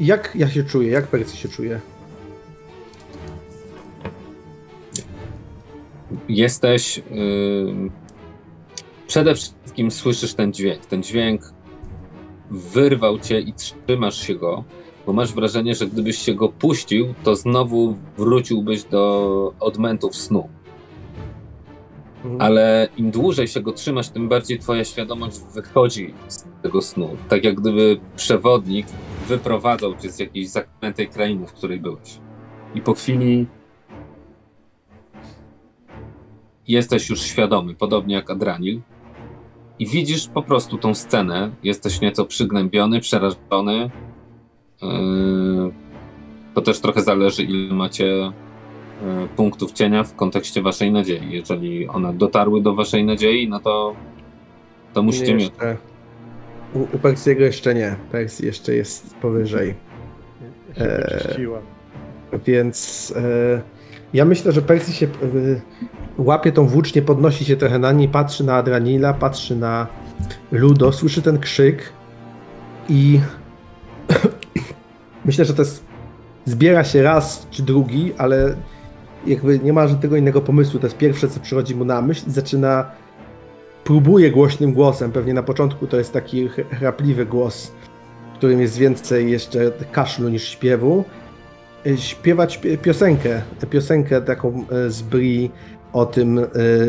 Jak 0.00 0.32
ja 0.34 0.48
się 0.48 0.64
czuję? 0.64 0.90
Jak 0.90 1.06
Percy 1.06 1.36
się 1.36 1.48
czuje? 1.48 1.80
Jesteś... 6.28 7.02
Yy, 7.10 7.90
przede 9.06 9.34
wszystkim 9.34 9.90
słyszysz 9.90 10.34
ten 10.34 10.52
dźwięk. 10.52 10.86
Ten 10.86 11.02
dźwięk 11.02 11.53
wyrwał 12.50 13.18
cię 13.18 13.40
i 13.40 13.52
trzymasz 13.52 14.26
się 14.26 14.34
go 14.34 14.64
bo 15.06 15.12
masz 15.12 15.32
wrażenie, 15.32 15.74
że 15.74 15.86
gdybyś 15.86 16.18
się 16.18 16.34
go 16.34 16.48
puścił, 16.48 17.14
to 17.24 17.36
znowu 17.36 17.96
wróciłbyś 18.18 18.84
do 18.84 19.54
odmentów 19.60 20.16
snu. 20.16 20.48
Mhm. 22.16 22.42
Ale 22.42 22.88
im 22.96 23.10
dłużej 23.10 23.48
się 23.48 23.60
go 23.60 23.72
trzymasz, 23.72 24.08
tym 24.08 24.28
bardziej 24.28 24.58
twoja 24.58 24.84
świadomość 24.84 25.40
wychodzi 25.54 26.14
z 26.28 26.44
tego 26.62 26.82
snu. 26.82 27.16
Tak 27.28 27.44
jak 27.44 27.54
gdyby 27.54 28.00
przewodnik 28.16 28.86
wyprowadzał 29.28 29.96
cię 29.96 30.10
z 30.10 30.18
jakiejś 30.18 30.48
zaklętej 30.48 31.08
krainy, 31.08 31.46
w 31.46 31.52
której 31.52 31.80
byłeś. 31.80 32.18
I 32.74 32.80
po 32.80 32.94
chwili 32.94 33.46
jesteś 36.68 37.10
już 37.10 37.22
świadomy, 37.22 37.74
podobnie 37.74 38.14
jak 38.14 38.30
Adranil. 38.30 38.80
I 39.78 39.86
widzisz 39.86 40.28
po 40.28 40.42
prostu 40.42 40.78
tą 40.78 40.94
scenę. 40.94 41.50
Jesteś 41.62 42.00
nieco 42.00 42.24
przygnębiony, 42.24 43.00
przerażony. 43.00 43.90
Yy, 44.82 45.72
to 46.54 46.62
też 46.62 46.80
trochę 46.80 47.02
zależy, 47.02 47.42
ile 47.42 47.74
macie 47.74 48.04
yy, 48.04 48.32
punktów 49.36 49.72
cienia 49.72 50.04
w 50.04 50.14
kontekście 50.14 50.62
waszej 50.62 50.92
nadziei. 50.92 51.32
Jeżeli 51.32 51.88
one 51.88 52.14
dotarły 52.14 52.62
do 52.62 52.74
waszej 52.74 53.04
nadziei, 53.04 53.48
no 53.48 53.60
to, 53.60 53.96
to 54.92 55.02
musicie 55.02 55.34
mieć. 55.34 55.52
U, 56.74 56.96
u 56.96 56.98
Persiego 56.98 57.44
jeszcze 57.44 57.74
nie. 57.74 57.96
Persji 58.12 58.46
jeszcze 58.46 58.74
jest 58.74 59.14
powyżej. 59.16 59.74
Eee, 60.76 61.48
więc 62.46 63.12
e, 63.16 63.62
ja 64.14 64.24
myślę, 64.24 64.52
że 64.52 64.62
Persji 64.62 64.94
się 64.94 65.06
e, 65.06 65.10
łapie 66.18 66.52
tą 66.52 66.66
włócznię, 66.66 67.02
podnosi 67.02 67.44
się 67.44 67.56
trochę 67.56 67.78
na 67.78 67.92
niej, 67.92 68.08
patrzy 68.08 68.44
na 68.44 68.54
Adranila, 68.54 69.14
patrzy 69.14 69.56
na 69.56 69.86
Ludo, 70.52 70.92
słyszy 70.92 71.22
ten 71.22 71.38
krzyk 71.38 71.92
i 72.88 73.20
myślę, 75.24 75.44
że 75.44 75.54
to 75.54 75.62
jest 75.62 75.84
zbiera 76.44 76.84
się 76.84 77.02
raz 77.02 77.46
czy 77.50 77.62
drugi, 77.62 78.12
ale 78.18 78.54
jakby 79.26 79.58
nie 79.58 79.72
ma 79.72 79.88
żadnego 79.88 80.16
innego 80.16 80.40
pomysłu. 80.40 80.80
To 80.80 80.86
jest 80.86 80.98
pierwsze, 80.98 81.28
co 81.28 81.40
przychodzi 81.40 81.74
mu 81.74 81.84
na 81.84 82.02
myśl 82.02 82.24
zaczyna 82.26 82.90
próbuje 83.84 84.30
głośnym 84.30 84.72
głosem. 84.72 85.12
Pewnie 85.12 85.34
na 85.34 85.42
początku 85.42 85.86
to 85.86 85.96
jest 85.96 86.12
taki 86.12 86.48
chrapliwy 86.48 87.26
głos, 87.26 87.72
w 88.34 88.36
którym 88.36 88.60
jest 88.60 88.78
więcej 88.78 89.30
jeszcze 89.30 89.70
kaszlu 89.92 90.28
niż 90.28 90.48
śpiewu. 90.48 91.04
Śpiewać 91.96 92.60
piosenkę, 92.82 93.42
piosenkę 93.70 94.20
taką 94.20 94.64
e, 94.70 94.90
z 94.90 95.02
Bri 95.02 95.50
o 95.94 96.06
tym, 96.06 96.38
e, 96.38 96.46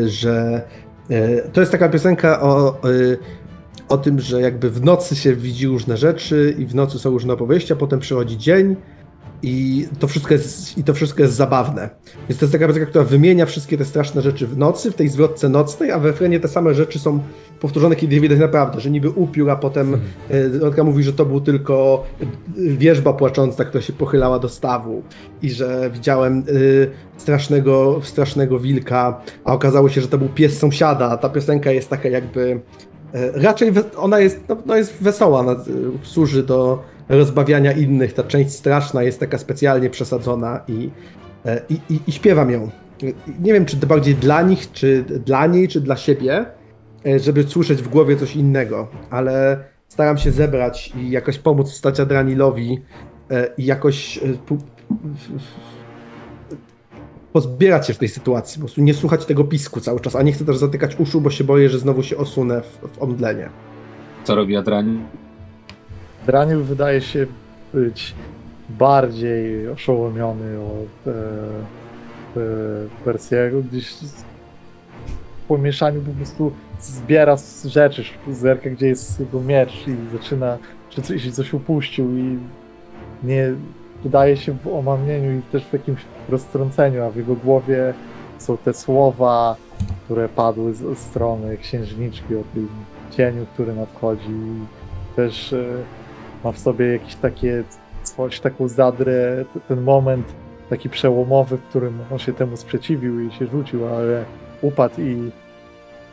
że 0.08 0.62
e, 1.10 1.42
to 1.42 1.60
jest 1.60 1.72
taka 1.72 1.88
piosenka 1.88 2.40
o, 2.42 2.80
o 3.88 3.98
tym, 3.98 4.20
że 4.20 4.40
jakby 4.40 4.70
w 4.70 4.84
nocy 4.84 5.16
się 5.16 5.36
widzi 5.36 5.66
różne 5.66 5.96
rzeczy 5.96 6.54
i 6.58 6.66
w 6.66 6.74
nocy 6.74 6.98
są 6.98 7.10
różne 7.10 7.32
opowieści, 7.32 7.72
a 7.72 7.76
potem 7.76 8.00
przychodzi 8.00 8.38
dzień 8.38 8.76
i 9.42 9.88
to 9.98 10.08
wszystko 10.08 10.34
jest, 10.34 10.78
i 10.78 10.84
to 10.84 10.94
wszystko 10.94 11.22
jest 11.22 11.34
zabawne. 11.34 11.90
Jest 12.28 12.40
to 12.40 12.46
jest 12.46 12.52
taka 12.52 12.66
piosenka, 12.66 12.90
która 12.90 13.04
wymienia 13.04 13.46
wszystkie 13.46 13.78
te 13.78 13.84
straszne 13.84 14.22
rzeczy 14.22 14.46
w 14.46 14.58
nocy, 14.58 14.90
w 14.90 14.94
tej 14.94 15.08
zwrotce 15.08 15.48
nocnej, 15.48 15.90
a 15.90 15.98
we 15.98 16.12
frenie 16.12 16.40
te 16.40 16.48
same 16.48 16.74
rzeczy 16.74 16.98
są 16.98 17.20
powtórzone, 17.60 17.96
kiedy 17.96 18.20
widać 18.20 18.38
naprawdę, 18.38 18.80
że 18.80 18.90
niby 18.90 19.10
upiór, 19.10 19.50
a 19.50 19.56
potem 19.56 19.96
Rodka 20.60 20.84
mówi, 20.84 21.02
że 21.02 21.12
to 21.12 21.26
był 21.26 21.40
tylko 21.40 22.04
wierzba 22.56 23.12
płacząca, 23.12 23.64
która 23.64 23.82
się 23.82 23.92
pochylała 23.92 24.38
do 24.38 24.48
stawu 24.48 25.02
i 25.42 25.50
że 25.50 25.90
widziałem 25.94 26.44
y, 26.48 26.90
strasznego, 27.16 28.00
strasznego 28.02 28.58
wilka, 28.58 29.20
a 29.44 29.52
okazało 29.52 29.88
się, 29.88 30.00
że 30.00 30.08
to 30.08 30.18
był 30.18 30.28
pies 30.28 30.58
sąsiada. 30.58 31.16
Ta 31.16 31.28
piosenka 31.28 31.70
jest 31.70 31.90
taka 31.90 32.08
jakby 32.08 32.60
raczej 33.34 33.72
ona 33.96 34.20
jest, 34.20 34.40
no, 34.48 34.56
no 34.66 34.76
jest 34.76 35.02
wesoła, 35.02 35.56
służy 36.02 36.42
do 36.42 36.82
rozbawiania 37.08 37.72
innych. 37.72 38.12
Ta 38.12 38.22
część 38.22 38.50
straszna 38.50 39.02
jest 39.02 39.20
taka 39.20 39.38
specjalnie 39.38 39.90
przesadzona 39.90 40.60
i, 40.68 40.90
e, 41.46 41.60
i, 41.68 41.94
i, 41.94 42.00
i 42.06 42.12
śpiewam 42.12 42.50
ją. 42.50 42.70
Nie 43.40 43.52
wiem, 43.52 43.66
czy 43.66 43.76
to 43.76 43.86
bardziej 43.86 44.14
dla 44.14 44.42
nich, 44.42 44.72
czy 44.72 45.02
dla 45.02 45.46
niej, 45.46 45.68
czy 45.68 45.80
dla 45.80 45.96
siebie, 45.96 46.46
e, 47.06 47.18
żeby 47.18 47.42
słyszeć 47.42 47.82
w 47.82 47.88
głowie 47.88 48.16
coś 48.16 48.36
innego, 48.36 48.88
ale 49.10 49.64
staram 49.88 50.18
się 50.18 50.30
zebrać 50.30 50.92
i 50.96 51.10
jakoś 51.10 51.38
pomóc 51.38 51.70
wstać 51.70 52.00
Adranilowi 52.00 52.82
e, 53.30 53.48
i 53.58 53.64
jakoś 53.64 54.20
pozbierać 57.32 57.86
się 57.86 57.94
w 57.94 57.98
tej 57.98 58.08
sytuacji, 58.08 58.60
po 58.60 58.66
prostu 58.66 58.80
nie 58.80 58.94
słuchać 58.94 59.24
tego 59.24 59.44
pisku 59.44 59.80
cały 59.80 60.00
czas, 60.00 60.16
a 60.16 60.22
nie 60.22 60.32
chcę 60.32 60.44
też 60.44 60.56
zatykać 60.56 60.96
uszu, 61.00 61.20
bo 61.20 61.30
się 61.30 61.44
boję, 61.44 61.68
że 61.68 61.78
znowu 61.78 62.02
się 62.02 62.16
osunę 62.16 62.62
w, 62.62 62.96
w 62.96 63.02
omdlenie. 63.02 63.50
Co 64.24 64.34
robi 64.34 64.56
Adranil? 64.56 64.98
Draniel 66.26 66.62
wydaje 66.62 67.00
się 67.00 67.26
być 67.74 68.14
bardziej 68.68 69.68
oszołomiony 69.68 70.60
od 70.60 71.08
e, 71.08 71.12
e, 73.56 73.62
gdzieś 73.62 73.94
w 75.44 75.48
pomieszaniu 75.48 76.00
po 76.00 76.12
prostu 76.12 76.52
zbiera 76.80 77.36
rzeczy, 77.64 78.04
zerka 78.30 78.70
gdzie 78.70 78.86
jest 78.86 79.20
jego 79.20 79.40
miecz 79.40 79.88
i 79.88 80.16
zaczyna, 80.18 80.58
czy 80.90 81.02
coś, 81.02 81.30
coś 81.30 81.54
upuścił 81.54 82.18
i 82.18 82.38
nie 83.22 83.54
wydaje 84.02 84.36
się 84.36 84.52
w 84.52 84.66
omamieniu 84.68 85.38
i 85.38 85.42
też 85.42 85.64
w 85.64 85.72
jakimś 85.72 86.00
roztrąceniu, 86.28 87.04
a 87.04 87.10
w 87.10 87.16
jego 87.16 87.34
głowie 87.34 87.94
są 88.38 88.56
te 88.56 88.74
słowa, 88.74 89.56
które 90.04 90.28
padły 90.28 90.74
z, 90.74 90.98
strony 90.98 91.56
księżniczki 91.56 92.36
o 92.36 92.42
tym 92.54 92.68
cieniu, 93.10 93.46
który 93.54 93.74
nadchodzi. 93.74 94.30
Też 95.16 95.52
e, 95.52 95.64
ma 96.44 96.52
w 96.52 96.58
sobie 96.58 96.92
jakieś 96.92 97.14
takie 97.14 97.64
coś, 98.02 98.40
taką 98.40 98.68
zadrę, 98.68 99.44
ten 99.68 99.80
moment 99.80 100.26
taki 100.70 100.88
przełomowy, 100.88 101.56
w 101.56 101.62
którym 101.62 101.98
on 102.12 102.18
się 102.18 102.32
temu 102.32 102.56
sprzeciwił 102.56 103.20
i 103.20 103.32
się 103.32 103.46
rzucił, 103.46 103.86
ale 103.86 104.24
upadł 104.62 105.00
i 105.00 105.30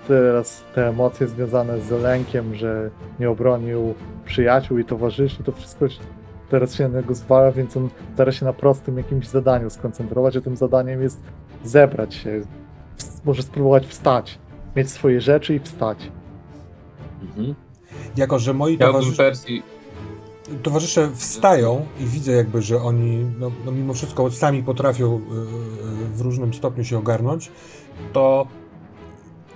teraz 0.08 0.64
te 0.76 0.90
emocje 0.90 1.28
związane 1.28 1.82
z 1.82 1.92
lękiem, 1.92 2.56
że 2.56 2.90
nie 3.20 3.30
obronił 3.30 3.94
przyjaciół 4.26 4.78
i 4.78 4.86
towarzyszy, 4.86 5.44
to 5.44 5.52
wszystko 5.52 5.86
teraz 6.50 6.76
się 6.76 6.90
na 6.90 7.02
niego 7.02 7.16
zwala, 7.16 7.52
więc 7.52 7.78
on 7.78 7.90
stara 8.14 8.32
się 8.32 8.46
na 8.46 8.54
prostym 8.54 8.98
jakimś 8.98 9.28
zadaniu 9.28 9.70
skoncentrować, 9.70 10.38
a 10.38 10.42
tym 10.42 10.58
zadaniem 10.58 11.02
jest 11.02 11.22
zebrać 11.64 12.16
się, 12.16 12.42
może 13.26 13.44
spróbować 13.44 13.88
wstać, 13.88 14.40
mieć 14.76 14.92
swoje 14.92 15.22
rzeczy 15.22 15.56
i 15.56 15.60
wstać. 15.60 16.12
Mhm. 17.22 17.56
Jako, 18.18 18.40
że 18.40 18.54
moi 18.54 18.78
towarzysze 18.78 19.32
towarzysze 20.64 21.12
wstają 21.16 21.86
i 22.00 22.06
widzę 22.06 22.32
jakby, 22.32 22.62
że 22.62 22.82
oni 22.82 23.26
no, 23.40 23.52
no 23.66 23.72
mimo 23.72 23.94
wszystko 23.94 24.32
sami 24.32 24.64
potrafią 24.64 25.18
y, 25.18 25.22
w 26.16 26.22
różnym 26.22 26.54
stopniu 26.54 26.84
się 26.84 26.98
ogarnąć, 26.98 27.52
to 28.14 28.48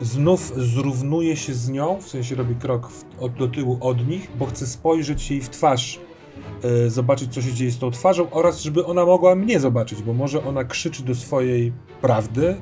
znów 0.01 0.53
zrównuje 0.55 1.37
się 1.37 1.53
z 1.53 1.69
nią, 1.69 2.01
w 2.01 2.07
sensie 2.07 2.35
robi 2.35 2.55
krok 2.55 2.89
w, 2.89 3.05
od, 3.19 3.33
do 3.33 3.47
tyłu 3.47 3.77
od 3.81 4.07
nich, 4.07 4.29
bo 4.39 4.45
chce 4.45 4.67
spojrzeć 4.67 5.31
jej 5.31 5.41
w 5.41 5.49
twarz, 5.49 5.99
y, 6.85 6.89
zobaczyć 6.89 7.33
co 7.33 7.41
się 7.41 7.53
dzieje 7.53 7.71
z 7.71 7.79
tą 7.79 7.91
twarzą 7.91 8.31
oraz 8.31 8.61
żeby 8.61 8.85
ona 8.85 9.05
mogła 9.05 9.35
mnie 9.35 9.59
zobaczyć, 9.59 10.01
bo 10.01 10.13
może 10.13 10.45
ona 10.45 10.63
krzyczy 10.63 11.03
do 11.03 11.15
swojej 11.15 11.73
prawdy, 12.01 12.55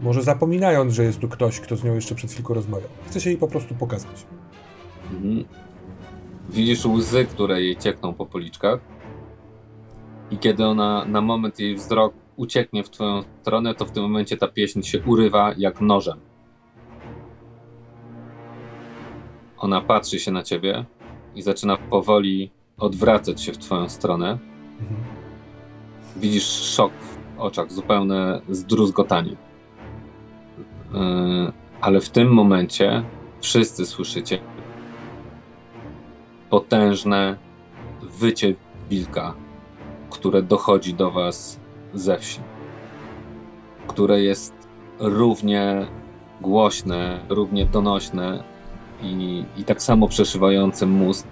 może 0.00 0.22
zapominając, 0.22 0.94
że 0.94 1.04
jest 1.04 1.18
tu 1.18 1.28
ktoś, 1.28 1.60
kto 1.60 1.76
z 1.76 1.84
nią 1.84 1.94
jeszcze 1.94 2.14
przed 2.14 2.32
chwilą 2.32 2.48
rozmawiał. 2.48 2.88
Chce 3.06 3.20
się 3.20 3.30
jej 3.30 3.38
po 3.38 3.48
prostu 3.48 3.74
pokazać. 3.74 4.26
Mhm. 5.12 5.69
Widzisz 6.50 6.86
łzy, 6.86 7.24
które 7.24 7.62
jej 7.62 7.76
ciekną 7.76 8.14
po 8.14 8.26
policzkach. 8.26 8.80
I 10.30 10.38
kiedy 10.38 10.66
ona 10.66 11.04
na 11.04 11.20
moment 11.20 11.58
jej 11.58 11.74
wzrok 11.74 12.14
ucieknie 12.36 12.84
w 12.84 12.90
twoją 12.90 13.22
stronę, 13.42 13.74
to 13.74 13.84
w 13.84 13.90
tym 13.90 14.02
momencie 14.02 14.36
ta 14.36 14.48
pieśń 14.48 14.82
się 14.82 15.02
urywa 15.02 15.54
jak 15.56 15.80
nożem. 15.80 16.20
Ona 19.58 19.80
patrzy 19.80 20.18
się 20.18 20.30
na 20.30 20.42
ciebie 20.42 20.84
i 21.34 21.42
zaczyna 21.42 21.76
powoli 21.76 22.50
odwracać 22.78 23.42
się 23.42 23.52
w 23.52 23.58
twoją 23.58 23.88
stronę. 23.88 24.38
Mhm. 24.80 25.00
Widzisz 26.16 26.46
szok 26.46 26.92
w 26.92 27.40
oczach, 27.40 27.72
zupełne 27.72 28.40
zdruzgotanie. 28.48 29.36
Yy, 30.92 31.52
ale 31.80 32.00
w 32.00 32.10
tym 32.10 32.28
momencie 32.28 33.02
wszyscy 33.40 33.86
słyszycie 33.86 34.38
potężne 36.50 37.36
wycie 38.02 38.54
wilka, 38.90 39.34
które 40.10 40.42
dochodzi 40.42 40.94
do 40.94 41.10
was 41.10 41.60
ze 41.94 42.18
wsi, 42.18 42.40
które 43.86 44.20
jest 44.20 44.54
równie 44.98 45.86
głośne, 46.40 47.20
równie 47.28 47.66
donośne 47.66 48.44
i, 49.02 49.44
i 49.56 49.64
tak 49.64 49.82
samo 49.82 50.08
przeszywające 50.08 50.86
mózg, 50.86 51.26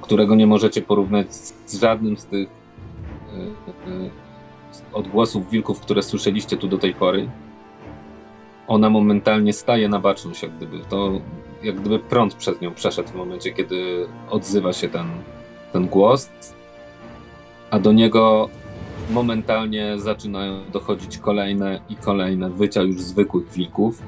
którego 0.00 0.34
nie 0.34 0.46
możecie 0.46 0.82
porównać 0.82 1.34
z 1.34 1.80
żadnym 1.80 2.16
z 2.16 2.26
tych 2.26 2.48
y, 2.48 3.90
y, 3.90 4.10
odgłosów 4.92 5.50
wilków, 5.50 5.80
które 5.80 6.02
słyszeliście 6.02 6.56
tu 6.56 6.68
do 6.68 6.78
tej 6.78 6.94
pory. 6.94 7.30
Ona 8.68 8.90
momentalnie 8.90 9.52
staje 9.52 9.88
na 9.88 9.98
baczność, 9.98 10.42
jak 10.42 10.56
gdyby. 10.56 10.78
To 10.78 11.20
jak 11.62 11.80
gdyby 11.80 11.98
prąd 11.98 12.34
przez 12.34 12.60
nią 12.60 12.74
przeszedł 12.74 13.08
w 13.08 13.14
momencie, 13.14 13.52
kiedy 13.52 14.06
odzywa 14.30 14.72
się 14.72 14.88
ten, 14.88 15.06
ten 15.72 15.88
głos, 15.88 16.30
a 17.70 17.78
do 17.78 17.92
niego 17.92 18.48
momentalnie 19.10 19.98
zaczynają 19.98 20.70
dochodzić 20.72 21.18
kolejne 21.18 21.80
i 21.88 21.96
kolejne 21.96 22.50
wycia 22.50 22.82
już 22.82 23.02
zwykłych 23.02 23.52
wilków, 23.52 24.02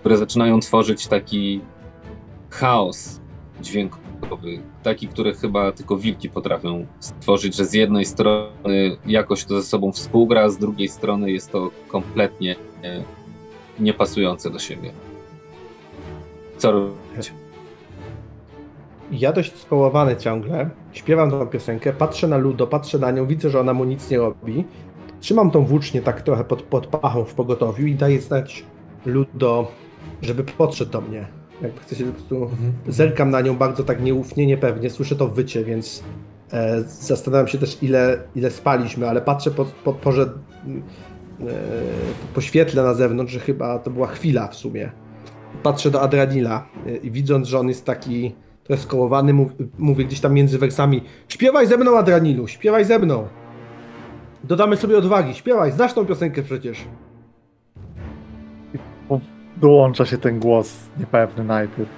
które 0.00 0.16
zaczynają 0.16 0.60
tworzyć 0.60 1.06
taki 1.06 1.60
chaos 2.50 3.20
dźwiękowy, 3.60 4.62
taki, 4.82 5.08
który 5.08 5.34
chyba 5.34 5.72
tylko 5.72 5.96
wilki 5.96 6.30
potrafią 6.30 6.86
stworzyć, 7.00 7.56
że 7.56 7.64
z 7.64 7.72
jednej 7.72 8.04
strony 8.04 8.96
jakoś 9.06 9.44
to 9.44 9.60
ze 9.60 9.66
sobą 9.66 9.92
współgra, 9.92 10.48
z 10.48 10.58
drugiej 10.58 10.88
strony 10.88 11.30
jest 11.30 11.52
to 11.52 11.70
kompletnie 11.88 12.56
niepasujące 13.80 14.50
do 14.50 14.58
siebie. 14.58 14.92
Co 16.58 16.72
robicie? 16.72 17.32
Ja 19.10 19.32
dość 19.32 19.56
skołowany 19.56 20.16
ciągle, 20.16 20.70
śpiewam 20.92 21.30
tą 21.30 21.46
piosenkę, 21.46 21.92
patrzę 21.92 22.28
na 22.28 22.36
Ludo, 22.36 22.66
patrzę 22.66 22.98
na 22.98 23.10
nią, 23.10 23.26
widzę, 23.26 23.50
że 23.50 23.60
ona 23.60 23.74
mu 23.74 23.84
nic 23.84 24.10
nie 24.10 24.18
robi. 24.18 24.64
Trzymam 25.20 25.50
tą 25.50 25.64
włócznię 25.64 26.02
tak 26.02 26.22
trochę 26.22 26.44
pod, 26.44 26.62
pod 26.62 26.86
pachą 26.86 27.24
w 27.24 27.34
pogotowiu 27.34 27.86
i 27.86 27.94
daję 27.94 28.20
znać 28.20 28.64
Ludo, 29.06 29.72
żeby 30.22 30.44
podszedł 30.44 30.90
do 30.90 31.00
mnie. 31.00 31.26
Jakby 31.62 31.80
chce 31.80 31.96
się 31.96 32.04
po 32.04 32.12
prostu... 32.12 32.36
Mhm. 32.36 32.72
Zerkam 32.88 33.30
na 33.30 33.40
nią 33.40 33.56
bardzo 33.56 33.84
tak 33.84 34.02
nieufnie, 34.02 34.46
niepewnie, 34.46 34.90
słyszę 34.90 35.16
to 35.16 35.28
wycie, 35.28 35.64
więc 35.64 36.02
e, 36.52 36.82
zastanawiam 36.82 37.48
się 37.48 37.58
też 37.58 37.82
ile, 37.82 38.18
ile 38.36 38.50
spaliśmy, 38.50 39.08
ale 39.08 39.20
patrzę 39.20 39.50
po, 39.50 39.64
po 39.64 39.92
porze, 39.92 40.22
e, 40.22 41.44
po 42.34 42.40
świetle 42.40 42.82
na 42.82 42.94
zewnątrz, 42.94 43.32
że 43.32 43.40
chyba 43.40 43.78
to 43.78 43.90
była 43.90 44.06
chwila 44.06 44.48
w 44.48 44.54
sumie. 44.54 44.90
Patrzę 45.62 45.90
do 45.90 46.00
Adranila 46.00 46.66
e, 46.86 46.96
i 46.96 47.10
widząc, 47.10 47.48
że 47.48 47.58
on 47.58 47.68
jest 47.68 47.84
taki 47.84 48.34
trochę 48.64 48.82
skołowany, 48.82 49.32
mów, 49.32 49.52
mówię 49.78 50.04
gdzieś 50.04 50.20
tam 50.20 50.34
między 50.34 50.58
wersami 50.58 51.02
śpiewaj 51.28 51.66
ze 51.66 51.76
mną 51.76 51.98
Adranilu, 51.98 52.48
śpiewaj 52.48 52.84
ze 52.84 52.98
mną. 52.98 53.28
Dodamy 54.44 54.76
sobie 54.76 54.98
odwagi, 54.98 55.34
śpiewaj, 55.34 55.72
znasz 55.72 55.94
tą 55.94 56.06
piosenkę 56.06 56.42
przecież 56.42 56.84
dołącza 59.60 60.06
się 60.06 60.18
ten 60.18 60.40
głos 60.40 60.88
niepewny 60.98 61.44
najpierw 61.44 61.90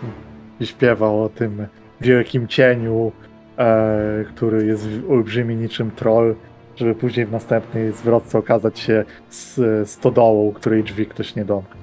i 0.60 0.66
śpiewał 0.66 1.24
o 1.24 1.28
tym 1.28 1.66
wielkim 2.00 2.48
cieniu, 2.48 3.12
e, 3.58 4.24
który 4.28 4.66
jest 4.66 4.88
olbrzymi 5.10 5.56
niczym 5.56 5.90
troll, 5.90 6.34
żeby 6.76 6.94
później 6.94 7.26
w 7.26 7.32
następnej 7.32 7.92
zwrotce 7.92 8.38
okazać 8.38 8.78
się 8.78 9.04
z 9.28 9.60
stodołą, 9.90 10.52
której 10.52 10.84
drzwi 10.84 11.06
ktoś 11.06 11.36
nie 11.36 11.44
domknął. 11.44 11.78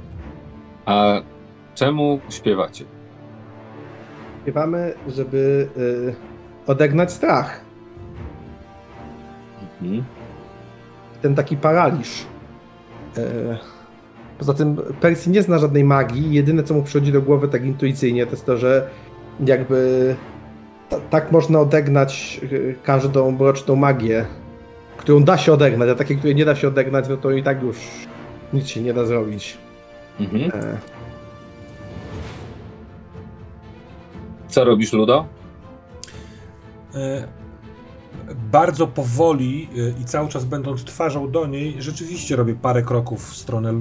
A 0.86 1.22
czemu 1.78 2.20
śpiewacie? 2.30 2.86
Śpiewamy, 4.42 4.94
żeby 5.08 5.68
y, 5.78 6.16
odegnać 6.68 7.12
strach. 7.12 7.62
Mhm. 9.82 10.04
Ten 11.22 11.36
taki 11.36 11.58
paraliż. 11.58 12.26
Y, 13.18 13.58
Poza 14.38 14.54
tym 14.54 14.78
Percy 15.02 15.30
nie 15.30 15.42
zna 15.42 15.60
żadnej 15.60 15.84
magii. 15.84 16.34
Jedyne, 16.34 16.64
co 16.64 16.74
mu 16.74 16.84
przychodzi 16.84 17.12
do 17.12 17.22
głowy 17.22 17.48
tak 17.48 17.66
intuicyjnie, 17.66 18.26
to 18.26 18.32
jest 18.32 18.46
to, 18.46 18.58
że 18.58 18.90
jakby 19.46 20.16
tak 21.10 21.32
można 21.32 21.60
odegnać 21.60 22.42
y, 22.44 22.76
każdą 22.84 23.32
mroczną 23.32 23.76
magię, 23.76 24.26
którą 24.98 25.24
da 25.24 25.38
się 25.38 25.54
odegnać, 25.54 25.90
a 25.90 25.96
takie, 25.96 26.16
które 26.16 26.34
nie 26.34 26.46
da 26.46 26.56
się 26.56 26.68
odegnać, 26.68 27.10
no 27.10 27.18
to 27.18 27.32
i 27.32 27.44
tak 27.44 27.64
już 27.64 27.78
nic 28.54 28.68
się 28.68 28.82
nie 28.82 28.94
da 28.94 29.06
zrobić. 29.06 29.58
Mhm. 30.20 30.52
E... 30.54 30.97
Co 34.58 34.64
robisz, 34.64 34.94
Ludo? 34.94 35.26
E, 36.96 37.28
bardzo 38.52 38.88
powoli 38.88 39.70
y, 39.78 39.94
i 40.02 40.06
cały 40.06 40.30
czas 40.30 40.46
będąc 40.46 40.84
twarzą 40.84 41.32
do 41.32 41.48
niej, 41.48 41.76
rzeczywiście 41.80 42.36
robię 42.36 42.56
parę 42.56 42.82
kroków 42.82 43.30
w 43.30 43.38
stronę 43.38 43.72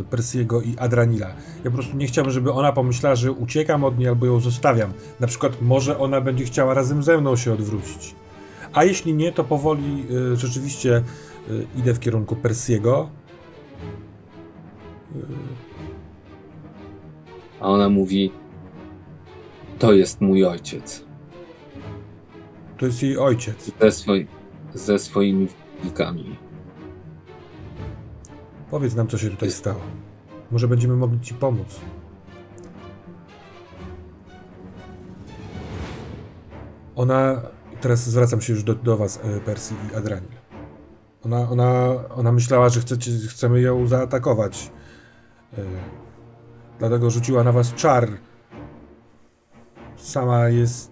y, 0.00 0.04
Persiego 0.04 0.62
i 0.62 0.78
Adranila. 0.78 1.26
Ja 1.64 1.70
po 1.70 1.76
prostu 1.76 1.96
nie 1.96 2.06
chciałbym, 2.06 2.32
żeby 2.32 2.52
ona 2.52 2.72
pomyślała, 2.72 3.16
że 3.16 3.32
uciekam 3.32 3.84
od 3.84 3.98
niej 3.98 4.08
albo 4.08 4.26
ją 4.26 4.40
zostawiam. 4.40 4.92
Na 5.20 5.26
przykład 5.26 5.62
może 5.62 5.98
ona 5.98 6.20
będzie 6.20 6.44
chciała 6.44 6.74
razem 6.74 7.02
ze 7.02 7.18
mną 7.18 7.36
się 7.36 7.52
odwrócić. 7.52 8.14
A 8.72 8.84
jeśli 8.84 9.14
nie, 9.14 9.32
to 9.32 9.44
powoli 9.44 10.06
rzeczywiście 10.34 11.02
idę 11.76 11.94
w 11.94 12.00
kierunku 12.00 12.36
Persiego. 12.36 13.08
A 17.60 17.68
ona 17.68 17.88
mówi: 17.88 18.32
To 19.78 19.92
jest 19.92 20.20
mój 20.20 20.44
ojciec. 20.44 21.04
To 22.78 22.86
jest 22.86 23.02
jej 23.02 23.18
ojciec. 23.18 23.70
Ze, 23.80 23.92
swoi, 23.92 24.26
ze 24.74 24.98
swoimi 24.98 25.48
wilkami. 25.82 26.38
Powiedz 28.70 28.94
nam, 28.94 29.08
co 29.08 29.18
się 29.18 29.30
tutaj 29.30 29.50
stało. 29.50 29.80
Może 30.50 30.68
będziemy 30.68 30.96
mogli 30.96 31.20
ci 31.20 31.34
pomóc. 31.34 31.80
Ona. 36.96 37.42
Teraz 37.80 38.10
zwracam 38.10 38.40
się 38.40 38.52
już 38.52 38.62
do, 38.62 38.74
do 38.74 38.96
was, 38.96 39.20
e, 39.24 39.40
Persji 39.40 39.76
i 39.92 39.96
Adranil. 39.96 40.28
Ona, 41.24 41.50
ona, 41.50 41.92
ona 42.14 42.32
myślała, 42.32 42.68
że 42.68 42.80
chcecie, 42.80 43.10
chcemy 43.28 43.60
ją 43.60 43.86
zaatakować. 43.86 44.70
E, 45.58 45.62
dlatego 46.78 47.10
rzuciła 47.10 47.44
na 47.44 47.52
was 47.52 47.74
czar. 47.74 48.08
Sama 50.06 50.48
jest 50.48 50.90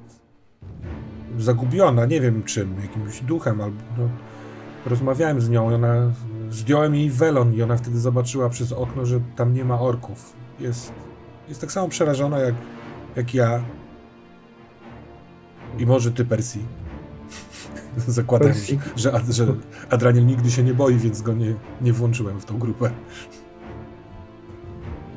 zagubiona, 1.38 2.06
nie 2.06 2.20
wiem 2.20 2.42
czym, 2.42 2.76
jakimś 2.82 3.20
duchem 3.20 3.60
albo... 3.60 3.76
No, 3.98 4.08
rozmawiałem 4.86 5.40
z 5.40 5.48
nią, 5.48 5.74
ona... 5.74 6.12
Zdjąłem 6.50 6.94
jej 6.94 7.10
welon 7.10 7.54
i 7.54 7.62
ona 7.62 7.76
wtedy 7.76 7.98
zobaczyła 7.98 8.48
przez 8.48 8.72
okno, 8.72 9.06
że 9.06 9.20
tam 9.36 9.54
nie 9.54 9.64
ma 9.64 9.80
orków. 9.80 10.32
Jest, 10.60 10.92
jest 11.48 11.60
tak 11.60 11.72
samo 11.72 11.88
przerażona 11.88 12.38
jak, 12.38 12.54
jak 13.16 13.34
ja. 13.34 13.62
I 15.78 15.86
może 15.86 16.12
ty, 16.12 16.24
Persji. 16.24 16.64
Zakładam, 17.96 18.52
że, 18.96 19.20
że 19.30 19.46
Adraniel 19.90 20.26
nigdy 20.26 20.50
się 20.50 20.62
nie 20.62 20.74
boi, 20.74 20.96
więc 20.96 21.22
go 21.22 21.32
nie, 21.32 21.54
nie 21.80 21.92
włączyłem 21.92 22.40
w 22.40 22.44
tą 22.44 22.58
grupę. 22.58 22.90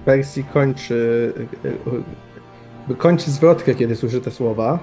Persji 0.06 0.44
kończy, 0.44 1.34
e, 1.66 1.70
e, 1.70 2.27
kończy 2.96 3.32
zwrotkę, 3.32 3.76
kiedy 3.76 3.96
słyszy 3.96 4.22
te 4.22 4.32
słowa 4.32 4.80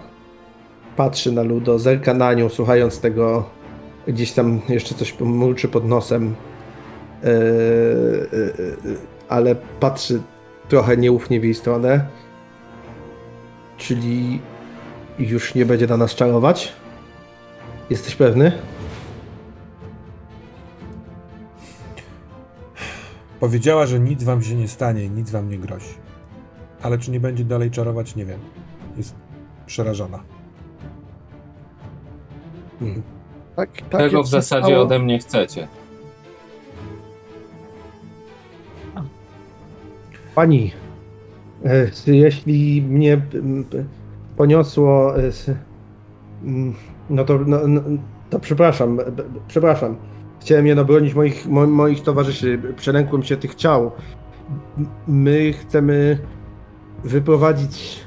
patrzy 0.96 1.32
na 1.32 1.42
Ludo, 1.42 1.78
zerka 1.78 2.14
na 2.14 2.34
nią, 2.34 2.48
słuchając 2.48 3.00
tego, 3.00 3.44
gdzieś 4.08 4.32
tam 4.32 4.60
jeszcze 4.68 4.94
coś 4.94 5.20
mruczy 5.20 5.68
pod 5.68 5.88
nosem, 5.88 6.34
yy, 7.22 7.30
yy, 8.84 8.96
ale 9.28 9.54
patrzy 9.80 10.22
trochę 10.68 10.96
nieufnie 10.96 11.40
w 11.40 11.44
jej 11.44 11.54
stronę. 11.54 12.06
Czyli 13.76 14.40
już 15.18 15.54
nie 15.54 15.66
będzie 15.66 15.86
na 15.86 15.96
nas 15.96 16.14
czarować? 16.14 16.72
Jesteś 17.90 18.14
pewny? 18.14 18.52
Powiedziała, 23.40 23.86
że 23.86 24.00
nic 24.00 24.24
wam 24.24 24.42
się 24.42 24.54
nie 24.54 24.68
stanie, 24.68 25.08
nic 25.08 25.30
wam 25.30 25.48
nie 25.48 25.58
grozi. 25.58 26.03
Ale 26.84 26.98
czy 26.98 27.10
nie 27.10 27.20
będzie 27.20 27.44
dalej 27.44 27.70
czarować, 27.70 28.16
nie 28.16 28.24
wiem. 28.24 28.40
Jest 28.96 29.14
przerażona. 29.66 30.22
Hmm. 32.78 33.02
Tak, 33.56 33.70
tak 33.72 34.00
Tego 34.00 34.22
w 34.22 34.28
zasadzie 34.28 34.66
stało... 34.66 34.82
ode 34.82 34.98
mnie 34.98 35.18
chcecie. 35.18 35.68
Pani, 40.34 40.72
e, 41.64 41.90
jeśli 42.06 42.82
mnie 42.82 43.22
poniosło, 44.36 45.18
e, 45.18 45.30
no 47.10 47.24
to, 47.24 47.38
no, 47.46 47.68
no, 47.68 47.80
to 48.30 48.40
przepraszam, 48.40 48.98
przepraszam. 49.48 49.96
Chciałem 50.40 50.66
je 50.66 50.84
bronić 50.84 51.14
moich, 51.14 51.46
moich 51.48 52.02
towarzyszy, 52.02 52.58
przelękłem 52.76 53.22
się 53.22 53.36
tych 53.36 53.54
ciał. 53.54 53.90
My 55.08 55.52
chcemy 55.52 56.18
wyprowadzić 57.04 58.00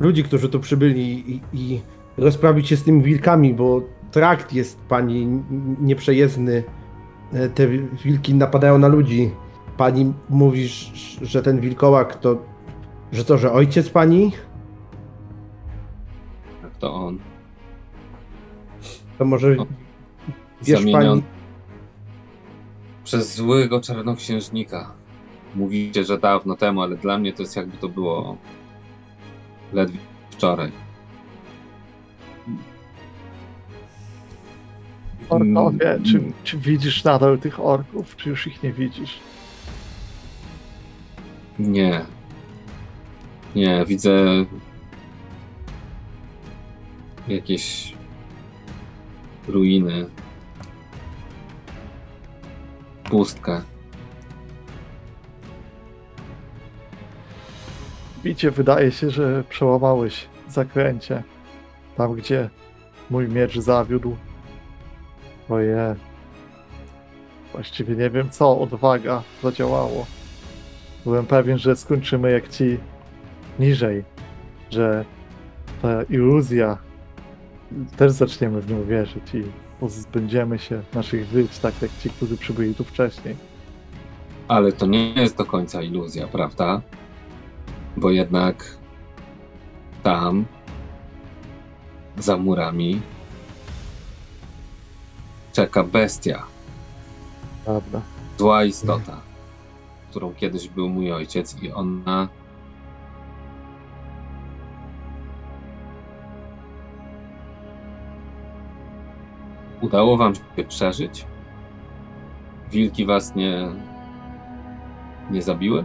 ludzi, 0.00 0.24
którzy 0.24 0.48
tu 0.48 0.60
przybyli 0.60 1.34
i, 1.34 1.40
i 1.52 1.80
rozprawić 2.16 2.68
się 2.68 2.76
z 2.76 2.84
tymi 2.84 3.02
wilkami, 3.02 3.54
bo 3.54 3.82
trakt 4.10 4.52
jest 4.52 4.80
pani 4.80 5.42
nieprzejezdny. 5.80 6.64
E, 7.32 7.48
te 7.48 7.68
wilki 8.04 8.34
napadają 8.34 8.78
na 8.78 8.88
ludzi. 8.88 9.30
Pani 9.76 10.12
mówi, 10.28 10.68
że 11.22 11.42
ten 11.42 11.60
wilkołak 11.60 12.16
to. 12.16 12.42
że 13.12 13.24
to, 13.24 13.38
że 13.38 13.52
ojciec 13.52 13.90
pani? 13.90 14.32
Tak, 16.62 16.76
to 16.76 16.94
on. 16.94 17.18
To 19.18 19.24
może. 19.24 19.56
O, 19.58 19.66
wiesz 20.62 20.92
pani. 20.92 21.22
Przez 23.04 23.36
złego 23.36 23.80
czarnoksiężnika. 23.80 24.97
Mówicie, 25.54 26.04
że 26.04 26.18
dawno 26.18 26.56
temu, 26.56 26.82
ale 26.82 26.96
dla 26.96 27.18
mnie 27.18 27.32
to 27.32 27.42
jest 27.42 27.56
jakby 27.56 27.76
to 27.76 27.88
było 27.88 28.36
ledwie 29.72 29.98
wczoraj. 30.30 30.72
Orkowie, 35.28 35.90
mm. 35.90 36.04
czy, 36.04 36.20
czy 36.44 36.58
widzisz 36.58 37.04
nadal 37.04 37.38
tych 37.38 37.60
orków, 37.60 38.16
czy 38.16 38.28
już 38.28 38.46
ich 38.46 38.62
nie 38.62 38.72
widzisz? 38.72 39.18
Nie. 41.58 42.04
Nie, 43.54 43.84
widzę 43.86 44.44
jakieś 47.28 47.94
ruiny. 49.48 50.06
Pustkę. 53.04 53.62
Orbicie 58.28 58.50
wydaje 58.50 58.90
się, 58.90 59.10
że 59.10 59.44
przełamałeś 59.48 60.28
zakręcie. 60.48 61.22
Tam, 61.96 62.14
gdzie 62.14 62.50
mój 63.10 63.28
miecz 63.28 63.58
zawiódł. 63.58 64.16
Oje. 65.48 65.96
Właściwie 67.52 67.96
nie 67.96 68.10
wiem 68.10 68.30
co, 68.30 68.60
odwaga 68.60 69.22
zadziałało. 69.42 70.06
Byłem 71.04 71.26
pewien, 71.26 71.58
że 71.58 71.76
skończymy 71.76 72.30
jak 72.30 72.48
ci 72.48 72.78
niżej. 73.58 74.04
Że 74.70 75.04
ta 75.82 76.02
iluzja 76.02 76.78
też 77.96 78.12
zaczniemy 78.12 78.60
w 78.60 78.70
nią 78.70 78.84
wierzyć 78.84 79.34
i 79.34 79.42
pozbędziemy 79.80 80.58
się 80.58 80.82
naszych 80.94 81.24
żyć, 81.24 81.58
tak 81.58 81.82
jak 81.82 81.90
ci, 82.02 82.10
którzy 82.10 82.36
przybyli 82.36 82.74
tu 82.74 82.84
wcześniej. 82.84 83.36
Ale 84.48 84.72
to 84.72 84.86
nie 84.86 85.12
jest 85.12 85.36
do 85.36 85.44
końca 85.44 85.82
iluzja, 85.82 86.26
prawda? 86.26 86.82
Bo 87.98 88.10
jednak 88.10 88.62
tam, 90.02 90.46
za 92.18 92.36
murami, 92.36 93.00
czeka 95.52 95.82
bestia. 95.84 96.46
Prawda. 97.64 98.00
Zła 98.38 98.64
istota, 98.64 99.20
którą 100.10 100.34
kiedyś 100.34 100.68
był 100.68 100.88
mój 100.88 101.12
ojciec, 101.12 101.62
i 101.62 101.72
ona 101.72 102.28
Udało 109.80 110.16
wam 110.16 110.34
się 110.34 110.64
przeżyć? 110.68 111.26
Wilki 112.70 113.06
was 113.06 113.34
nie, 113.34 113.68
nie 115.30 115.42
zabiły? 115.42 115.84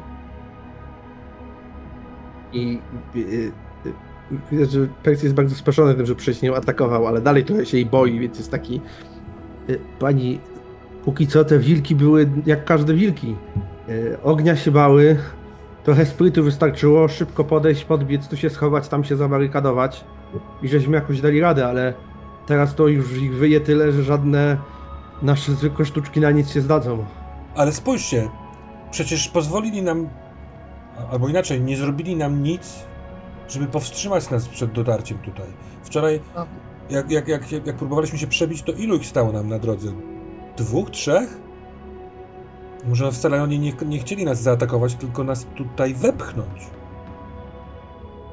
I 2.54 2.80
widać, 4.52 4.72
że 4.72 4.88
Percy 5.04 5.26
jest 5.26 5.36
bardzo 5.36 5.56
spieszony 5.56 5.96
tym, 5.96 6.06
że 6.06 6.16
wcześniej 6.16 6.50
ją 6.50 6.56
atakował, 6.56 7.08
ale 7.08 7.22
dalej 7.22 7.46
trochę 7.46 7.66
się 7.66 7.78
jej 7.78 7.86
boi, 7.86 8.20
więc 8.20 8.38
jest 8.38 8.52
taki 8.52 8.82
y, 9.70 9.80
pani, 10.00 10.40
póki 11.06 11.28
co 11.28 11.46
te 11.46 11.60
wilki 11.60 11.96
były 11.96 12.30
jak 12.46 12.66
każde 12.66 12.94
wilki. 12.94 13.36
Y, 13.90 14.18
ognia 14.24 14.56
się 14.56 14.72
bały, 14.72 15.18
trochę 15.84 16.06
sprytu 16.06 16.44
wystarczyło, 16.44 17.08
szybko 17.08 17.44
podejść, 17.44 17.86
podbiec, 17.86 18.28
tu 18.28 18.38
się 18.38 18.50
schować, 18.50 18.88
tam 18.88 19.04
się 19.04 19.16
zabarykadować 19.16 20.06
i 20.62 20.68
żeśmy 20.68 20.96
jakoś 20.96 21.22
dali 21.22 21.42
radę, 21.42 21.68
ale 21.68 21.94
Teraz 22.46 22.76
to 22.76 22.88
już 22.88 23.18
ich 23.18 23.36
wyje 23.36 23.62
tyle, 23.62 23.92
że 23.92 24.04
żadne 24.04 24.58
nasze 25.22 25.52
zwykłe 25.52 25.86
sztuczki 25.86 26.20
na 26.20 26.32
nic 26.32 26.52
się 26.52 26.62
zdadzą. 26.62 27.06
Ale 27.56 27.72
spójrzcie, 27.72 28.30
przecież 28.92 29.28
pozwolili 29.28 29.82
nam, 29.82 30.10
albo 31.12 31.30
inaczej, 31.30 31.62
nie 31.62 31.78
zrobili 31.78 32.16
nam 32.16 32.44
nic, 32.44 32.86
żeby 33.48 33.68
powstrzymać 33.68 34.30
nas 34.30 34.48
przed 34.48 34.72
dotarciem 34.72 35.18
tutaj. 35.18 35.48
Wczoraj, 35.84 36.20
jak, 36.90 37.12
jak, 37.12 37.28
jak, 37.28 37.52
jak 37.52 37.76
próbowaliśmy 37.76 38.18
się 38.20 38.28
przebić, 38.28 38.62
to 38.62 38.72
ilu 38.72 38.96
ich 38.96 39.06
stało 39.06 39.32
nam 39.32 39.50
na 39.50 39.60
drodze? 39.60 39.92
Dwóch, 40.58 40.90
trzech? 40.90 41.38
Może 42.86 43.12
wcale 43.12 43.44
oni 43.44 43.60
nie, 43.60 43.74
nie 43.86 44.00
chcieli 44.00 44.26
nas 44.26 44.42
zaatakować, 44.42 44.96
tylko 44.96 45.24
nas 45.24 45.46
tutaj 45.56 45.94
wepchnąć. 45.94 46.68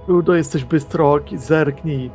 Ludo, 0.09 0.35
jesteś 0.35 0.65
bystroki, 0.65 1.39
zerknij 1.39 2.11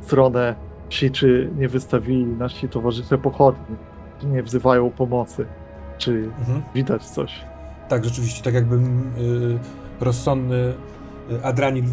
w 0.00 0.04
stronę 0.04 0.54
Ci, 0.88 1.10
czy 1.10 1.50
nie 1.56 1.68
wystawili 1.68 2.26
nasi 2.26 2.68
towarzysze 2.68 3.18
pochodni, 3.18 3.76
czy 4.20 4.26
nie 4.26 4.42
wzywają 4.42 4.90
pomocy, 4.90 5.46
czy 5.98 6.12
mhm. 6.12 6.62
widać 6.74 7.04
coś. 7.04 7.44
Tak, 7.88 8.04
rzeczywiście, 8.04 8.42
tak 8.42 8.54
jakbym 8.54 9.12
y, 9.18 9.58
rozsądny 10.00 10.74
y, 11.32 11.44
Adranil 11.44 11.84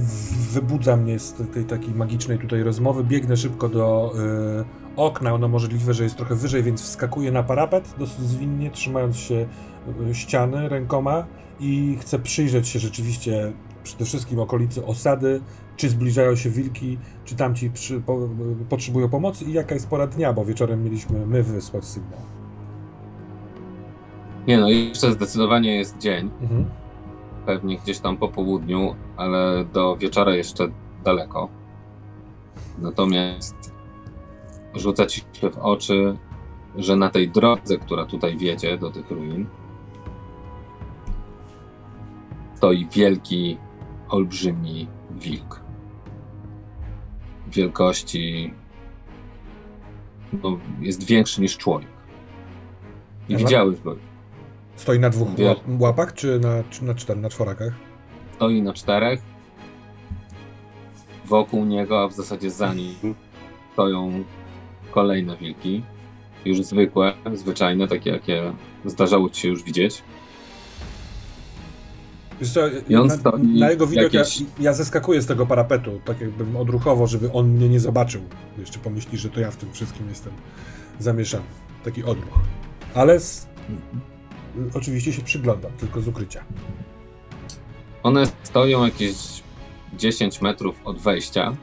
wybudza 0.51 0.97
mnie 0.97 1.19
z 1.19 1.33
tej 1.53 1.65
takiej 1.65 1.93
magicznej 1.93 2.39
tutaj 2.39 2.63
rozmowy, 2.63 3.03
biegnę 3.03 3.37
szybko 3.37 3.69
do 3.69 4.13
y, 4.61 4.95
okna, 4.95 5.33
ono 5.33 5.47
możliwe, 5.47 5.93
że 5.93 6.03
jest 6.03 6.15
trochę 6.15 6.35
wyżej, 6.35 6.63
więc 6.63 6.81
wskakuję 6.81 7.31
na 7.31 7.43
parapet 7.43 7.95
dosyć 7.97 8.19
zwinnie, 8.19 8.71
trzymając 8.71 9.17
się 9.17 9.47
y, 10.09 10.15
ściany 10.15 10.69
rękoma 10.69 11.25
i 11.59 11.97
chcę 12.01 12.19
przyjrzeć 12.19 12.67
się 12.67 12.79
rzeczywiście 12.79 13.53
przede 13.83 14.05
wszystkim 14.05 14.39
okolicy 14.39 14.85
osady, 14.85 15.41
czy 15.77 15.89
zbliżają 15.89 16.35
się 16.35 16.49
wilki, 16.49 16.97
czy 17.25 17.35
tamci 17.35 17.69
przy, 17.69 18.01
po, 18.01 18.29
potrzebują 18.69 19.09
pomocy 19.09 19.45
i 19.45 19.53
jaka 19.53 19.73
jest 19.73 19.89
pora 19.89 20.07
dnia, 20.07 20.33
bo 20.33 20.45
wieczorem 20.45 20.83
mieliśmy 20.83 21.25
my 21.25 21.43
wysłać 21.43 21.85
sygnał. 21.85 22.19
Nie 24.47 24.57
no, 24.57 24.69
jeszcze 24.69 25.11
zdecydowanie 25.11 25.75
jest 25.75 25.97
dzień. 25.97 26.29
Mhm. 26.41 26.65
Pewnie 27.45 27.77
gdzieś 27.77 27.99
tam 27.99 28.17
po 28.17 28.27
południu, 28.27 28.95
ale 29.17 29.65
do 29.65 29.97
wieczora 29.97 30.35
jeszcze 30.35 30.67
daleko. 31.03 31.49
Natomiast 32.77 33.73
rzuca 34.75 35.05
ci 35.05 35.21
się 35.33 35.49
w 35.49 35.57
oczy, 35.57 36.17
że 36.75 36.95
na 36.95 37.09
tej 37.09 37.29
drodze, 37.29 37.77
która 37.77 38.05
tutaj 38.05 38.37
wiedzie 38.37 38.77
do 38.77 38.91
tych 38.91 39.11
ruin, 39.11 39.45
stoi 42.55 42.87
wielki, 42.91 43.57
olbrzymi 44.09 44.87
wilk 45.11 45.65
wielkości 47.47 48.53
no, 50.43 50.57
jest 50.79 51.03
większy 51.03 51.41
niż 51.41 51.57
człowiek. 51.57 51.89
I 53.29 53.37
widziałeś 53.37 53.81
go. 53.81 53.95
Stoi 54.75 54.99
na 54.99 55.09
dwóch 55.09 55.35
Wie... 55.35 55.55
łapach, 55.79 56.13
czy 56.13 56.39
na, 56.39 56.63
czy 56.69 56.83
na, 56.85 56.95
czter, 56.95 57.17
na 57.17 57.29
czworakach? 57.29 57.73
Stoi 58.35 58.61
na 58.61 58.73
czterech. 58.73 59.21
Wokół 61.25 61.65
niego, 61.65 62.03
a 62.03 62.07
w 62.07 62.13
zasadzie 62.13 62.51
za 62.51 62.73
nim 62.73 63.15
stoją 63.73 64.23
kolejne 64.91 65.37
wilki. 65.37 65.83
Już 66.45 66.61
zwykłe, 66.61 67.13
zwyczajne, 67.33 67.87
takie 67.87 68.09
jakie 68.09 68.53
zdarzało 68.85 69.29
ci 69.29 69.41
się 69.41 69.47
już 69.47 69.63
widzieć. 69.63 70.03
Co, 72.53 72.61
na, 72.89 73.37
na, 73.37 73.69
jego 73.69 73.87
widok 73.87 74.13
jakieś... 74.13 74.41
ja, 74.41 74.47
ja, 74.59 74.73
zeskakuję 74.73 75.21
z 75.21 75.25
tego 75.25 75.45
parapetu, 75.45 75.99
tak 76.05 76.21
jakbym 76.21 76.55
odruchowo, 76.55 77.07
żeby 77.07 77.31
on 77.31 77.49
mnie 77.49 77.69
nie 77.69 77.79
zobaczył. 77.79 78.21
Jeszcze 78.57 78.79
pomyśli, 78.79 79.17
że 79.17 79.29
to 79.29 79.39
ja 79.39 79.51
w 79.51 79.55
tym 79.55 79.73
wszystkim 79.73 80.09
jestem 80.09 80.33
zamieszany. 80.99 81.43
Taki 81.83 82.03
odruch. 82.03 82.39
Ale 82.93 83.19
z... 83.19 83.47
oczywiście 84.73 85.13
się 85.13 85.21
przyglądam, 85.21 85.71
tylko 85.71 86.01
z 86.01 86.07
ukrycia. 86.07 86.43
One 88.03 88.27
stoją 88.43 88.85
jakieś 88.85 89.15
10 89.93 90.41
metrów 90.41 90.75
od 90.85 90.97
wejścia. 90.97 91.55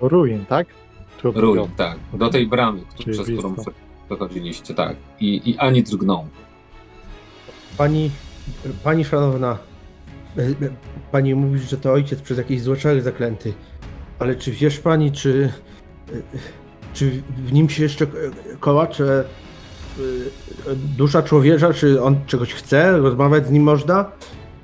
Ruin, 0.00 0.46
tak? 0.46 0.66
Ruin, 1.24 1.68
tak. 1.76 1.98
Do 2.12 2.28
tej 2.28 2.46
bramy, 2.46 2.80
przez 2.98 3.26
którą 3.26 3.54
przechodziliście, 4.06 4.74
tak. 4.74 4.96
I, 5.20 5.50
I 5.50 5.58
ani 5.58 5.82
drgną. 5.82 6.28
Pani 7.78 8.10
Pani 8.84 9.04
szanowna, 9.04 9.58
e, 10.38 10.42
e, 10.42 10.54
pani 11.12 11.34
mówi, 11.34 11.58
że 11.58 11.76
to 11.76 11.92
ojciec 11.92 12.22
przez 12.22 12.38
jakiś 12.38 12.62
złoczary 12.62 13.02
zaklęty. 13.02 13.52
Ale 14.18 14.34
czy 14.34 14.52
wiesz 14.52 14.78
pani, 14.78 15.12
czy, 15.12 15.52
e, 16.08 16.12
czy 16.94 17.22
w 17.28 17.52
nim 17.52 17.68
się 17.68 17.82
jeszcze 17.82 18.06
kołacze 18.60 19.24
dusza 20.74 21.22
człowieka, 21.22 21.72
czy 21.72 22.02
on 22.02 22.16
czegoś 22.26 22.54
chce, 22.54 22.98
rozmawiać 22.98 23.46
z 23.46 23.50
nim 23.50 23.62
można? 23.62 24.04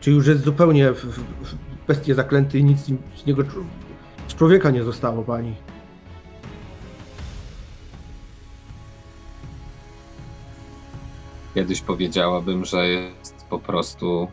Czy 0.01 0.11
już 0.11 0.27
jest 0.27 0.45
zupełnie 0.45 0.93
w, 0.93 1.05
w 1.05 1.87
bestie 1.87 2.15
zaklęty 2.15 2.59
i 2.59 2.65
nic 2.65 2.79
z 3.17 3.27
niego, 3.27 3.43
z 4.29 4.35
człowieka 4.35 4.71
nie 4.71 4.85
zostało 4.85 5.23
pani? 5.23 5.55
Kiedyś 11.55 11.81
powiedziałabym, 11.81 12.65
że 12.65 12.89
jest 12.89 13.47
po 13.51 13.59
prostu 13.59 14.29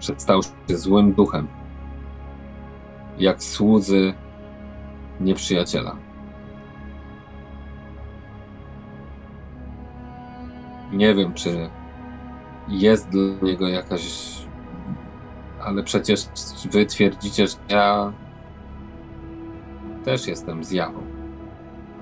przedstał 0.00 0.42
się 0.42 0.76
złym 0.76 1.12
duchem. 1.12 1.48
Jak 3.18 3.42
słudzy 3.42 4.14
nieprzyjaciela. 5.20 6.07
Nie 10.92 11.14
wiem, 11.14 11.34
czy 11.34 11.70
jest 12.68 13.08
dla 13.08 13.22
niego 13.42 13.68
jakaś. 13.68 14.34
Ale 15.64 15.82
przecież 15.82 16.20
wy 16.70 16.86
twierdzicie, 16.86 17.46
że 17.46 17.56
ja 17.68 18.12
też 20.04 20.26
jestem 20.26 20.64
zjawą. 20.64 21.02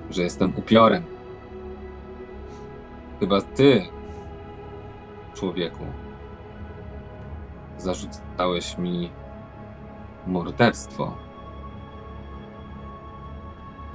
Że 0.09 0.23
jestem 0.23 0.53
upiorem. 0.55 1.03
Chyba 3.19 3.41
ty 3.41 3.85
człowieku. 5.33 5.83
Zarzucałeś 7.77 8.77
mi 8.77 9.11
morderstwo. 10.27 11.15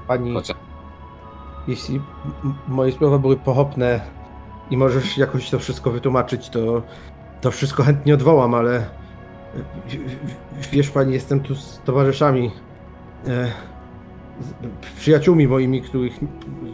Pani, 0.06 0.34
Chociaż... 0.34 0.56
jeśli 1.68 2.00
moje 2.68 2.92
słowa 2.92 3.18
były 3.18 3.36
pochopne 3.36 4.00
i 4.72 4.76
możesz 4.76 5.18
jakoś 5.18 5.50
to 5.50 5.58
wszystko 5.58 5.90
wytłumaczyć, 5.90 6.48
to, 6.48 6.82
to 7.40 7.50
wszystko 7.50 7.82
chętnie 7.82 8.14
odwołam, 8.14 8.54
ale 8.54 8.86
Wiesz 10.72 10.90
pani, 10.90 11.12
jestem 11.12 11.40
tu 11.40 11.54
z 11.54 11.80
towarzyszami, 11.84 12.50
e, 13.28 13.52
z 14.96 15.00
przyjaciółmi 15.00 15.48
moimi, 15.48 15.82
których, 15.82 16.20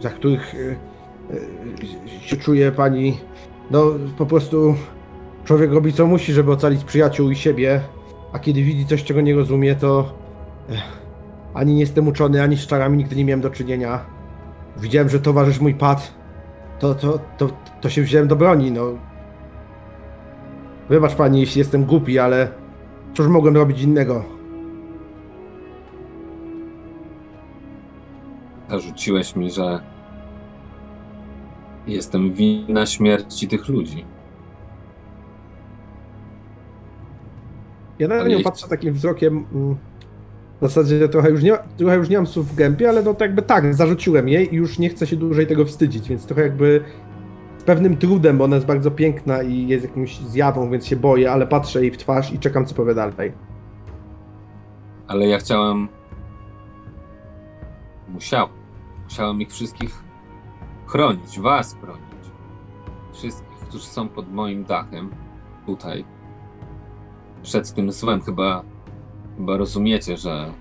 za 0.01 0.09
których 0.09 0.55
e, 0.55 0.75
e, 1.35 2.21
się 2.21 2.37
czuje 2.37 2.71
pani. 2.71 3.17
No 3.71 3.85
po 4.17 4.25
prostu 4.25 4.75
człowiek 5.45 5.71
robi 5.71 5.93
co 5.93 6.07
musi, 6.07 6.33
żeby 6.33 6.51
ocalić 6.51 6.83
przyjaciół 6.83 7.31
i 7.31 7.35
siebie, 7.35 7.81
a 8.33 8.39
kiedy 8.39 8.63
widzi 8.63 8.85
coś, 8.85 9.03
czego 9.03 9.21
nie 9.21 9.35
rozumie, 9.35 9.75
to 9.75 10.13
ani 11.53 11.73
nie 11.73 11.79
jestem 11.79 12.07
uczony, 12.07 12.43
ani 12.43 12.57
z 12.57 12.67
czarami 12.67 12.97
nigdy 12.97 13.15
nie 13.15 13.25
miałem 13.25 13.41
do 13.41 13.49
czynienia. 13.49 14.05
Widziałem, 14.77 15.09
że 15.09 15.19
towarzysz 15.19 15.59
mój 15.59 15.73
padł, 15.73 16.01
to, 16.79 16.95
to, 16.95 17.19
to, 17.37 17.49
to 17.81 17.89
się 17.89 18.01
wziąłem 18.01 18.27
do 18.27 18.35
broni, 18.35 18.71
no. 18.71 18.97
Wybacz 20.89 21.15
pani, 21.15 21.39
jeśli 21.39 21.59
jestem 21.59 21.85
głupi, 21.85 22.19
ale 22.19 22.51
cóż 23.13 23.27
mogłem 23.27 23.55
robić 23.55 23.81
innego? 23.81 24.23
Zarzuciłeś 28.69 29.35
mi, 29.35 29.51
że 29.51 29.79
jestem 31.87 32.33
winna 32.33 32.85
śmierci 32.85 33.47
tych 33.47 33.67
ludzi. 33.67 34.05
Ja 37.99 38.07
na 38.07 38.27
nią 38.27 38.43
patrzę 38.43 38.67
takim 38.67 38.93
wzrokiem. 38.93 39.45
W 40.61 40.61
zasadzie 40.61 41.09
trochę 41.09 41.29
już, 41.29 41.43
nie, 41.43 41.57
trochę 41.77 41.95
już 41.95 42.09
nie 42.09 42.17
mam 42.17 42.27
słów 42.27 42.47
w 42.51 42.55
gębie, 42.55 42.89
ale 42.89 43.03
no 43.03 43.13
to 43.13 43.25
jakby 43.25 43.41
tak, 43.41 43.75
zarzuciłem 43.75 44.29
jej 44.29 44.53
i 44.53 44.57
już 44.57 44.79
nie 44.79 44.89
chcę 44.89 45.07
się 45.07 45.15
dłużej 45.15 45.47
tego 45.47 45.65
wstydzić, 45.65 46.09
więc 46.09 46.25
trochę 46.25 46.41
jakby 46.41 46.83
z 47.57 47.63
pewnym 47.63 47.97
trudem, 47.97 48.37
bo 48.37 48.43
ona 48.43 48.55
jest 48.55 48.67
bardzo 48.67 48.91
piękna 48.91 49.43
i 49.43 49.67
jest 49.67 49.85
jakimś 49.85 50.19
zjawą, 50.19 50.71
więc 50.71 50.85
się 50.85 50.95
boję, 50.95 51.31
ale 51.31 51.47
patrzę 51.47 51.81
jej 51.81 51.91
w 51.91 51.97
twarz 51.97 52.33
i 52.33 52.39
czekam, 52.39 52.65
co 52.65 52.75
powie 52.75 52.93
dalej. 52.93 53.33
Ale 55.07 55.27
ja 55.27 55.37
chciałem... 55.37 55.87
Musiałem. 58.07 58.49
Musiałem 59.03 59.41
ich 59.41 59.49
wszystkich 59.49 60.03
chronić, 60.85 61.39
was 61.39 61.77
chronić. 61.81 62.03
Wszystkich, 63.13 63.57
którzy 63.57 63.85
są 63.85 64.09
pod 64.09 64.31
moim 64.33 64.63
dachem, 64.63 65.09
tutaj. 65.65 66.05
Przed 67.43 67.73
tym 67.73 67.91
złem 67.91 68.21
chyba 68.21 68.63
Chyba 69.39 69.57
rozumiecie, 69.57 70.17
że, 70.17 70.53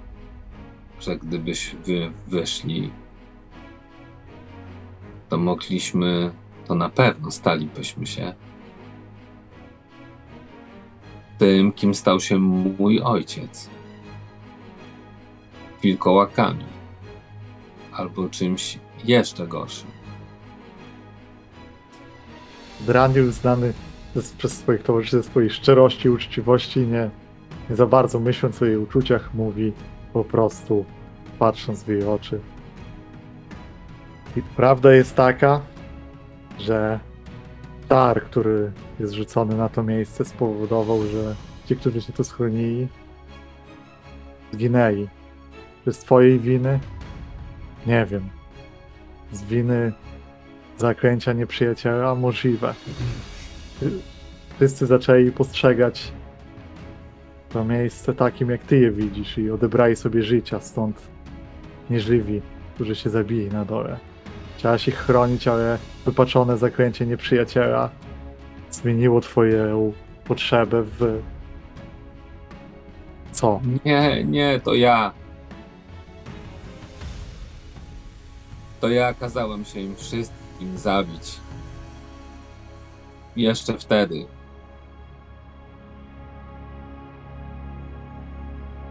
że 1.00 1.16
gdybyś 1.16 1.76
wy 1.86 2.10
wyszli, 2.26 2.90
to 5.28 5.38
mogliśmy, 5.38 6.30
to 6.66 6.74
na 6.74 6.88
pewno 6.88 7.30
stalibyśmy 7.30 8.06
się 8.06 8.34
tym, 11.38 11.72
kim 11.72 11.94
stał 11.94 12.20
się 12.20 12.38
mój 12.38 13.00
ojciec. 13.00 13.70
Wilkołakami. 15.82 16.64
Albo 17.92 18.28
czymś 18.28 18.78
jeszcze 19.04 19.46
gorszym. 19.46 19.90
Draniel 22.80 23.32
znany 23.32 23.72
przez 24.38 24.52
swoich 24.58 24.82
towarzyszy 24.82 25.16
ze 25.16 25.22
swojej 25.22 25.50
szczerości, 25.50 26.10
uczciwości, 26.10 26.80
nie, 26.80 27.10
nie 27.70 27.76
za 27.76 27.86
bardzo 27.86 28.20
myśląc 28.20 28.62
o 28.62 28.64
jej 28.64 28.76
uczuciach, 28.76 29.34
mówi 29.34 29.72
po 30.12 30.24
prostu, 30.24 30.84
patrząc 31.38 31.84
w 31.84 31.88
jej 31.88 32.04
oczy. 32.04 32.40
I 34.36 34.42
prawda 34.42 34.92
jest 34.92 35.14
taka, 35.14 35.60
że 36.58 37.00
dar, 37.88 38.22
który 38.22 38.72
jest 39.00 39.12
rzucony 39.12 39.56
na 39.56 39.68
to 39.68 39.82
miejsce, 39.82 40.24
spowodował, 40.24 41.02
że 41.02 41.34
ci, 41.66 41.76
którzy 41.76 42.00
się 42.00 42.12
tu 42.12 42.24
schronili, 42.24 42.88
zginęli. 44.52 45.08
Czy 45.84 45.92
z 45.92 45.98
twojej 45.98 46.40
winy? 46.40 46.80
Nie 47.86 48.06
wiem. 48.06 48.28
Z 49.32 49.42
winy 49.44 49.92
zakręcia 50.78 51.32
nieprzyjaciela? 51.32 52.14
Możliwe. 52.14 52.74
Wszyscy 54.56 54.86
zaczęli 54.86 55.32
postrzegać 55.32 56.12
to 57.48 57.64
miejsce 57.64 58.14
takim, 58.14 58.50
jak 58.50 58.62
ty 58.62 58.78
je 58.78 58.90
widzisz 58.90 59.38
i 59.38 59.50
odebrali 59.50 59.96
sobie 59.96 60.22
życia, 60.22 60.60
stąd 60.60 61.02
nieżywi, 61.90 62.42
którzy 62.74 62.96
się 62.96 63.10
zabili 63.10 63.48
na 63.50 63.64
dole. 63.64 63.98
Chciałaś 64.56 64.88
ich 64.88 64.96
chronić, 64.96 65.48
ale 65.48 65.78
wypaczone 66.04 66.58
zakręcie 66.58 67.06
nieprzyjaciela 67.06 67.90
zmieniło 68.70 69.20
twoją 69.20 69.92
potrzebę 70.24 70.82
w... 70.82 71.22
Co? 73.32 73.60
Nie, 73.84 74.24
nie, 74.24 74.60
to 74.60 74.74
ja. 74.74 75.12
To 78.80 78.88
ja 78.88 79.14
kazałem 79.14 79.64
się 79.64 79.80
im 79.80 79.96
wszystkim 79.96 80.78
zabić. 80.78 81.40
Jeszcze 83.36 83.78
wtedy. 83.78 84.26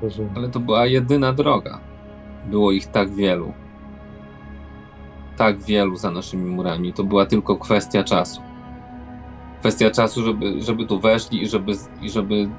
Rozumiem. 0.01 0.31
Ale 0.35 0.49
to 0.49 0.59
była 0.59 0.85
jedyna 0.85 1.33
droga. 1.33 1.79
Było 2.45 2.71
ich 2.71 2.87
tak 2.87 3.09
wielu. 3.09 3.53
Tak 5.37 5.59
wielu 5.59 5.95
za 5.95 6.11
naszymi 6.11 6.45
murami. 6.49 6.93
To 6.93 7.03
była 7.03 7.25
tylko 7.25 7.57
kwestia 7.57 8.03
czasu. 8.03 8.41
Kwestia 9.59 9.91
czasu, 9.91 10.23
żeby, 10.23 10.61
żeby 10.61 10.85
tu 10.85 10.99
weszli 10.99 11.43
i 11.43 11.47
żeby, 11.47 11.71
i 12.01 12.09
żeby, 12.09 12.49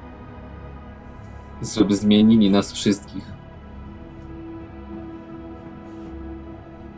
żeby 1.77 1.97
zmienili 1.97 2.51
nas 2.51 2.73
wszystkich. 2.73 3.33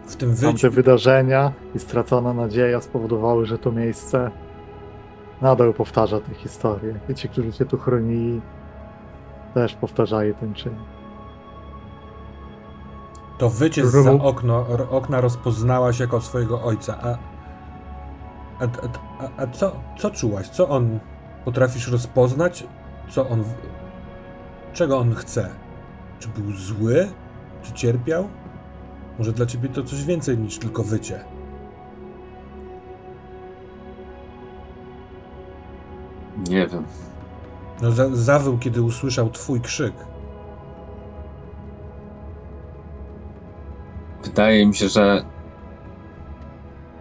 W 0.07 0.17
tym 0.17 0.35
wyci- 0.35 0.43
Tamte 0.47 0.71
wydarzenia 0.71 1.53
i 1.75 1.79
stracona 1.79 2.33
nadzieja 2.35 2.81
spowodowały, 2.81 3.47
że 3.47 3.59
to 3.59 3.73
miejsce 3.73 4.31
nadal 5.43 5.75
powtarza 5.75 6.21
tę 6.21 6.35
historię. 6.35 6.95
I 7.09 7.15
ci, 7.15 7.29
którzy 7.29 7.53
się 7.53 7.65
tu 7.65 7.79
chronili, 7.79 8.41
też 9.55 9.75
powtarzali 9.75 10.35
ten 10.35 10.55
czyn. 10.55 10.75
To 13.39 13.51
wycie 13.51 13.87
za 13.87 14.13
okno, 14.13 14.67
okna 14.91 15.21
rozpoznałaś 15.21 16.01
jako 16.01 16.21
swojego 16.21 16.63
ojca, 16.63 16.99
a, 17.03 17.09
a, 18.65 18.69
a, 19.19 19.43
a, 19.43 19.47
co, 19.47 19.73
co 19.99 20.11
czułaś? 20.11 20.49
Co 20.49 20.69
on 20.69 20.99
potrafisz 21.45 21.89
rozpoznać? 21.89 22.67
Co 23.11 23.29
on. 23.29 23.45
Czego 24.73 24.99
on 24.99 25.15
chce? 25.15 25.51
Czy 26.19 26.29
był 26.29 26.53
zły? 26.53 27.09
Czy 27.63 27.73
cierpiał? 27.73 28.29
Może 29.19 29.33
dla 29.33 29.47
ciebie 29.47 29.69
to 29.69 29.83
coś 29.83 30.05
więcej 30.05 30.39
niż 30.39 30.59
tylko 30.59 30.83
wycie. 30.83 31.25
Nie 36.49 36.67
wiem. 36.67 36.85
No, 37.83 37.93
za, 37.93 38.17
zawył, 38.17 38.59
kiedy 38.59 38.83
usłyszał 38.83 39.31
twój 39.31 39.61
krzyk. 39.61 39.95
Wydaje 44.25 44.67
mi 44.67 44.75
się, 44.75 44.89
że 44.89 45.25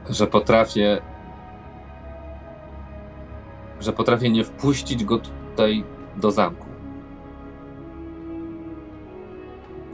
że 0.09 0.27
potrafię 0.27 1.01
że 3.80 3.93
potrafię 3.93 4.30
nie 4.30 4.43
wpuścić 4.43 5.05
go 5.05 5.19
tutaj 5.19 5.84
do 6.17 6.32
zamku. 6.32 6.65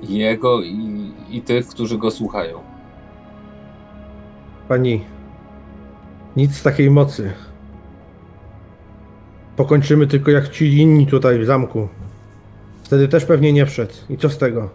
Jego 0.01 0.61
i, 0.61 1.11
i 1.29 1.41
tych, 1.41 1.67
którzy 1.67 1.97
go 1.97 2.11
słuchają. 2.11 2.59
Pani, 4.67 5.03
nic 6.35 6.55
z 6.55 6.63
takiej 6.63 6.91
mocy. 6.91 7.33
Pokończymy 9.55 10.07
tylko 10.07 10.31
jak 10.31 10.49
ci 10.49 10.77
inni 10.77 11.07
tutaj 11.07 11.39
w 11.39 11.45
zamku. 11.45 11.87
Wtedy 12.83 13.07
też 13.07 13.25
pewnie 13.25 13.53
nie 13.53 13.65
wszedł. 13.65 13.93
I 14.09 14.17
co 14.17 14.29
z 14.29 14.37
tego? 14.37 14.69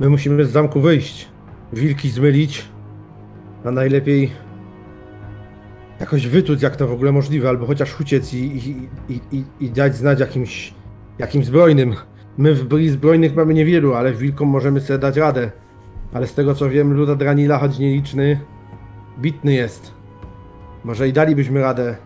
My 0.00 0.08
musimy 0.08 0.44
z 0.44 0.50
zamku 0.50 0.80
wyjść. 0.80 1.28
Wilki 1.72 2.10
zmylić. 2.10 2.64
A 3.64 3.70
najlepiej 3.70 4.30
jakoś 6.00 6.26
wytuć, 6.26 6.62
jak 6.62 6.76
to 6.76 6.88
w 6.88 6.92
ogóle 6.92 7.12
możliwe, 7.12 7.48
albo 7.48 7.66
chociaż 7.66 8.00
uciec 8.00 8.34
i, 8.34 8.38
i, 8.38 9.20
i, 9.32 9.44
i, 9.60 9.70
dać 9.70 9.96
znać 9.96 10.20
jakimś, 10.20 10.74
jakimś 11.18 11.46
zbrojnym. 11.46 11.94
My 12.38 12.54
w 12.54 12.64
byli 12.64 12.90
zbrojnych 12.90 13.36
mamy 13.36 13.54
niewielu, 13.54 13.94
ale 13.94 14.12
wilkom 14.12 14.48
możemy 14.48 14.80
sobie 14.80 14.98
dać 14.98 15.16
radę. 15.16 15.50
Ale 16.12 16.26
z 16.26 16.34
tego 16.34 16.54
co 16.54 16.70
wiem, 16.70 16.92
luda 16.92 17.14
Dranila, 17.14 17.58
choć 17.58 17.78
nieliczny, 17.78 18.40
bitny 19.18 19.52
jest. 19.52 19.94
Może 20.84 21.08
i 21.08 21.12
dalibyśmy 21.12 21.60
radę 21.60 21.96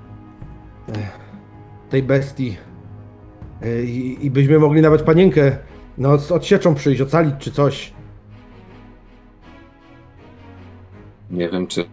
tej 1.91 2.03
bestii. 2.03 2.57
E, 3.63 3.83
I, 3.83 4.27
I, 4.27 4.31
byśmy 4.31 4.59
mogli 4.59 4.83
nawet 4.83 5.03
panienkę 5.03 5.57
no, 5.99 6.19
z 6.19 6.33
odsieczą 6.33 6.75
przyjść, 6.75 7.01
ocalić 7.01 7.35
czy 7.39 7.53
coś. 7.53 7.93
Nie 11.31 11.49
wiem, 11.49 11.67
czy. 11.67 11.85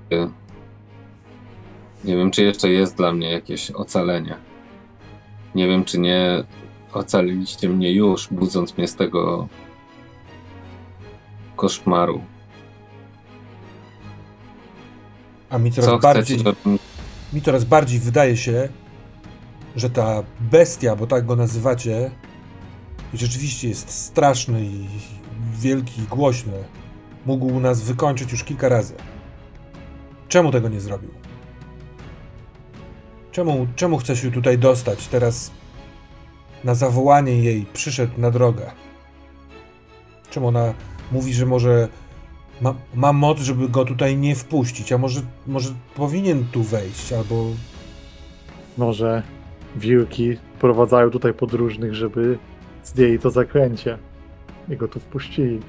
Nie 2.04 2.16
wiem, 2.16 2.32
czy 2.32 2.44
jeszcze 2.44 2.70
jest 2.70 2.98
dla 2.98 3.12
mnie 3.12 3.32
jakieś 3.32 3.72
ocalenie. 3.72 4.36
Nie 5.56 5.68
wiem, 5.68 5.86
czy 5.86 6.00
nie 6.00 6.44
ocaliliście 6.94 7.70
mnie 7.70 7.94
już, 7.94 8.28
budząc 8.32 8.78
mnie 8.78 8.88
z 8.88 8.96
tego 8.96 9.48
koszmaru. 11.56 12.22
A 15.50 15.58
mi 15.58 15.72
coraz 15.72 15.90
Co 15.90 16.00
bardziej. 16.00 16.40
Chcecie, 16.40 16.58
Mi 17.34 17.42
coraz 17.42 17.66
bardziej 17.66 18.00
wydaje 18.00 18.38
się, 18.38 18.70
że 19.76 19.90
ta 19.90 20.24
bestia, 20.40 20.96
bo 20.96 21.08
tak 21.08 21.26
go 21.26 21.36
nazywacie, 21.36 22.12
rzeczywiście 23.14 23.70
jest 23.70 23.90
straszny 23.90 24.66
i 24.66 24.88
wielki 25.54 26.02
i 26.02 26.06
głośny. 26.06 26.64
Mógł 27.26 27.60
nas 27.60 27.82
wykończyć 27.82 28.32
już 28.32 28.44
kilka 28.44 28.70
razy. 28.70 28.94
Czemu 30.28 30.52
tego 30.52 30.70
nie 30.70 30.82
zrobił? 30.82 31.10
Czemu, 33.32 33.68
czemu 33.76 33.98
chce 33.98 34.16
się 34.16 34.32
tutaj 34.32 34.58
dostać? 34.58 35.08
Teraz 35.08 35.52
na 36.64 36.76
zawołanie 36.76 37.44
jej 37.44 37.66
przyszedł 37.74 38.14
na 38.18 38.32
drogę. 38.32 38.72
Czemu 40.30 40.48
ona 40.48 40.74
mówi, 41.12 41.34
że 41.34 41.46
może 41.46 41.88
ma, 42.62 42.76
ma 42.96 43.14
moc, 43.14 43.40
żeby 43.40 43.70
go 43.70 43.86
tutaj 43.86 44.18
nie 44.18 44.36
wpuścić, 44.36 44.92
a 44.92 44.98
może, 44.98 45.22
może 45.48 45.74
powinien 45.96 46.46
tu 46.52 46.64
wejść, 46.64 47.14
albo... 47.14 47.46
Może 48.78 49.24
wilki 49.76 50.38
prowadzają 50.60 51.10
tutaj 51.10 51.34
podróżnych, 51.34 51.96
żeby 51.96 52.38
zdjęli 52.84 53.20
to 53.20 53.30
zakręcie 53.30 53.98
i 54.70 54.78
go 54.78 54.88
tu 54.88 55.00
wpuścili. 55.00 55.60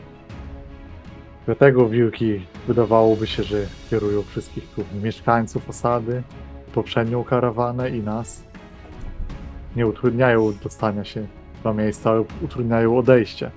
Dlatego 1.46 1.88
wilki 1.88 2.46
wydawałoby 2.66 3.26
się, 3.26 3.42
że 3.42 3.66
kierują 3.90 4.22
wszystkich 4.22 4.68
tu 4.68 4.84
mieszkańców 5.02 5.68
osady, 5.68 6.22
poprzednią 6.74 7.24
karawanę 7.24 7.90
i 7.90 8.02
nas. 8.02 8.42
Nie 9.76 9.86
utrudniają 9.86 10.52
dostania 10.62 11.04
się 11.04 11.26
do 11.64 11.74
miejsca, 11.74 12.10
ale 12.10 12.24
utrudniają 12.42 12.98
odejście. 12.98 13.50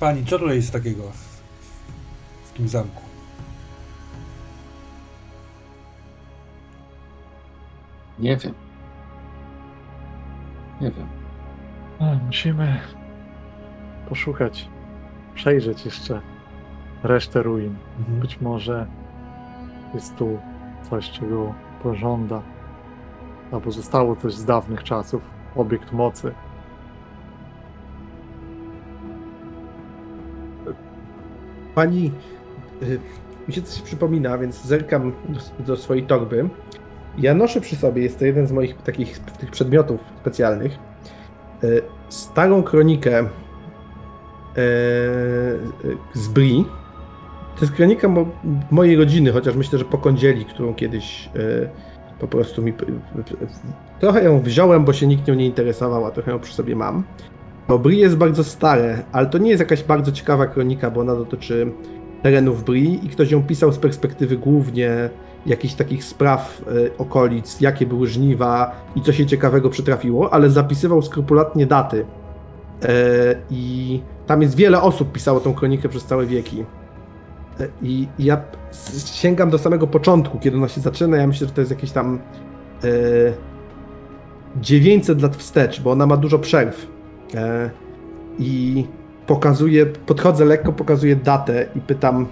Pani, 0.00 0.24
co 0.24 0.38
tutaj 0.38 0.56
jest 0.56 0.72
takiego 0.72 1.02
w, 1.02 1.42
w 2.50 2.52
tym 2.56 2.68
zamku? 2.68 3.03
Nie 8.18 8.36
wiem. 8.36 8.54
Nie 10.80 10.90
wiem. 10.90 11.06
musimy 12.26 12.80
poszukać, 14.08 14.68
przejrzeć 15.34 15.84
jeszcze 15.84 16.20
resztę 17.02 17.42
ruin. 17.42 17.74
Mhm. 17.98 18.20
Być 18.20 18.40
może 18.40 18.86
jest 19.94 20.16
tu 20.16 20.38
coś, 20.90 21.10
czego 21.10 21.54
pożąda, 21.82 22.42
albo 23.52 23.70
zostało 23.70 24.16
coś 24.16 24.34
z 24.34 24.44
dawnych 24.44 24.82
czasów, 24.82 25.30
obiekt 25.56 25.92
mocy. 25.92 26.34
Pani, 31.74 32.12
y, 32.82 33.00
mi 33.48 33.54
się 33.54 33.62
coś 33.62 33.82
przypomina, 33.82 34.38
więc 34.38 34.64
zerkam 34.64 35.12
do, 35.28 35.64
do, 35.64 35.76
swojej 35.76 36.06
torby. 36.06 36.48
Ja 37.18 37.34
noszę 37.34 37.60
przy 37.60 37.76
sobie, 37.76 38.02
jest 38.02 38.18
to 38.18 38.24
jeden 38.24 38.46
z 38.46 38.52
moich 38.52 38.76
takich 38.76 39.18
tych 39.18 39.50
przedmiotów 39.50 40.00
specjalnych, 40.20 40.78
y, 41.64 41.82
starą 42.08 42.62
kronikę 42.62 43.20
y, 43.20 43.26
z 46.14 46.28
Bri. 46.28 46.64
To 47.56 47.60
jest 47.60 47.72
kronika 47.72 48.08
mo 48.08 48.26
mojej 48.70 48.96
rodziny, 48.96 49.32
chociaż 49.32 49.56
myślę, 49.56 49.78
że 49.78 49.84
po 49.84 49.98
kądzieli, 49.98 50.44
którą 50.44 50.74
kiedyś 50.74 51.30
po 52.18 52.28
prostu 52.28 52.62
mi... 52.62 52.72
Trochę 54.00 54.24
ją 54.24 54.40
wziąłem, 54.40 54.84
bo 54.84 54.92
się 54.92 55.06
nikt 55.06 55.28
nią 55.28 55.34
nie 55.34 55.46
interesował, 55.46 56.06
a 56.06 56.10
trochę 56.10 56.30
ją 56.30 56.38
przy 56.38 56.54
sobie 56.54 56.76
mam. 56.76 57.04
Bo 57.68 57.78
Bri 57.78 57.98
jest 57.98 58.16
bardzo 58.16 58.44
stare, 58.44 59.02
ale 59.12 59.26
to 59.26 59.38
nie 59.38 59.50
jest 59.50 59.60
jakaś 59.60 59.84
bardzo 59.84 60.12
ciekawa 60.12 60.46
kronika, 60.46 60.90
bo 60.90 61.00
ona 61.00 61.16
dotyczy 61.16 61.72
terenów 62.22 62.64
Bri 62.64 63.06
i 63.06 63.08
ktoś 63.08 63.30
ją 63.30 63.42
pisał 63.42 63.72
z 63.72 63.78
perspektywy 63.78 64.36
głównie 64.36 65.10
jakichś 65.46 65.74
takich 65.74 66.04
spraw 66.04 66.62
y, 66.72 66.90
okolic, 66.98 67.60
jakie 67.60 67.86
były 67.86 68.06
żniwa 68.06 68.72
i 68.96 69.02
co 69.02 69.12
się 69.12 69.26
ciekawego 69.26 69.70
przytrafiło, 69.70 70.32
ale 70.32 70.50
zapisywał 70.50 71.02
skrupulatnie 71.02 71.66
daty. 71.66 71.96
Y, 71.98 72.86
I 73.50 74.00
tam 74.26 74.42
jest 74.42 74.56
wiele 74.56 74.82
osób 74.82 75.12
pisało 75.12 75.40
tą 75.40 75.54
kronikę 75.54 75.88
przez 75.88 76.04
całe 76.04 76.26
wieki. 76.26 76.64
Y, 77.60 77.70
I 77.82 78.08
ja 78.18 78.40
sięgam 79.14 79.50
do 79.50 79.58
samego 79.58 79.86
początku, 79.86 80.38
kiedy 80.38 80.56
ona 80.56 80.68
się 80.68 80.80
zaczyna. 80.80 81.16
Ja 81.16 81.26
myślę, 81.26 81.46
że 81.46 81.52
to 81.52 81.60
jest 81.60 81.70
jakieś 81.70 81.90
tam 81.90 82.18
900 84.60 85.22
lat 85.22 85.36
wstecz, 85.36 85.80
bo 85.80 85.90
ona 85.90 86.06
ma 86.06 86.16
dużo 86.16 86.38
przerw. 86.38 86.86
E, 87.34 87.70
I 88.38 88.84
pokazuję, 89.26 89.86
podchodzę 89.86 90.44
lekko, 90.44 90.72
pokazuję 90.72 91.16
datę 91.16 91.66
i 91.74 91.80
pytam 91.80 92.26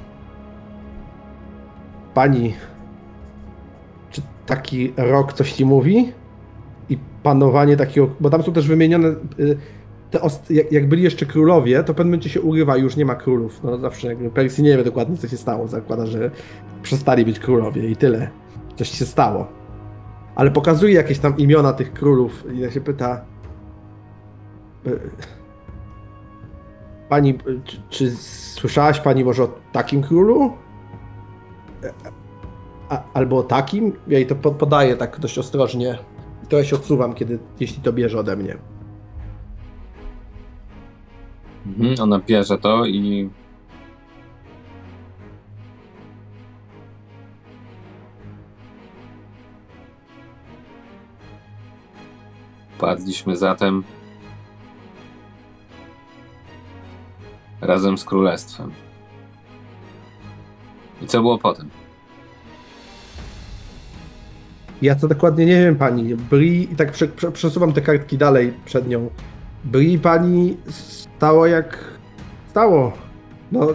pani, 2.15 2.55
taki 4.57 4.93
rok 4.97 5.33
coś 5.33 5.53
ci 5.53 5.65
mówi? 5.65 6.13
I 6.89 6.99
panowanie 7.23 7.77
takiego, 7.77 8.09
bo 8.21 8.31
tam 8.31 8.43
są 8.43 8.53
też 8.53 8.69
wymienione 8.69 9.09
y, 9.09 9.57
te, 10.11 10.21
jak, 10.51 10.73
jak, 10.73 10.89
byli 10.89 11.03
jeszcze 11.03 11.27
królowie, 11.27 11.85
to 11.85 11.93
w 11.93 11.97
pewnym 11.97 12.11
momencie 12.11 12.31
się 12.31 12.41
urywa 12.41 12.77
już 12.77 12.97
nie 12.97 13.05
ma 13.05 13.15
królów. 13.15 13.61
No 13.65 13.79
zawsze 13.79 14.09
jakby 14.09 14.31
Persji 14.31 14.65
nie 14.65 14.77
wie 14.77 14.85
dokładnie 14.85 15.17
co 15.17 15.29
się 15.29 15.37
stało. 15.37 15.69
Zakłada, 15.69 16.07
że 16.07 16.31
przestali 16.83 17.25
być 17.25 17.39
królowie 17.39 17.89
i 17.89 17.97
tyle. 17.97 18.31
Coś 18.77 18.91
się 18.91 19.07
stało. 19.07 19.47
Ale 20.35 20.51
pokazuje 20.51 20.95
jakieś 20.95 21.19
tam 21.19 21.37
imiona 21.37 21.73
tych 21.73 21.93
królów 21.93 22.45
i 22.55 22.59
ja 22.59 22.71
się 22.71 22.81
pyta, 22.81 23.25
Pani, 27.09 27.39
czy, 27.65 27.77
czy 27.91 28.11
słyszałaś 28.57 29.01
pani 29.01 29.25
może 29.25 29.43
o 29.43 29.49
takim 29.73 30.03
królu? 30.03 30.53
Albo 33.15 33.43
takim? 33.43 33.93
Ja 34.09 34.19
jej 34.19 34.27
to 34.27 34.35
podaję 34.35 34.97
tak 34.97 35.21
dość 35.21 35.39
ostrożnie. 35.39 35.99
I 36.45 36.47
trochę 36.47 36.65
się 36.65 36.77
odsuwam, 36.77 37.15
kiedy, 37.15 37.39
jeśli 37.61 37.83
to 37.83 37.93
bierze 37.93 38.19
ode 38.19 38.37
mnie. 38.37 38.57
Mhm, 41.67 41.95
ona 42.01 42.19
bierze 42.19 42.59
to 42.59 42.87
i 42.87 43.31
Padliśmy 52.79 53.37
zatem 53.37 53.85
razem 57.61 57.99
z 57.99 58.05
królestwem. 58.05 58.73
I 61.03 61.07
co 61.07 61.21
było 61.21 61.39
potem? 61.39 61.82
Ja 64.83 64.95
to 64.95 65.09
dokładnie 65.09 65.47
nie 65.47 65.61
wiem, 65.65 65.77
pani. 65.77 66.15
Bri, 66.15 66.73
i 66.73 66.77
tak 66.77 66.93
prze, 66.93 67.09
prze, 67.09 67.33
przesuwam 67.33 67.73
te 67.73 67.81
kartki 67.81 68.19
dalej 68.19 68.53
przed 68.65 68.89
nią. 68.89 69.11
Bri 69.65 69.99
pani 69.99 70.57
stało 70.69 71.47
jak 71.47 71.79
stało. 72.51 72.93
No, 73.53 73.67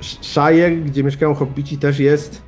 Shire, 0.00 0.76
gdzie 0.76 1.04
mieszkają 1.04 1.34
hobbici, 1.34 1.78
też 1.78 1.98
jest. 1.98 2.42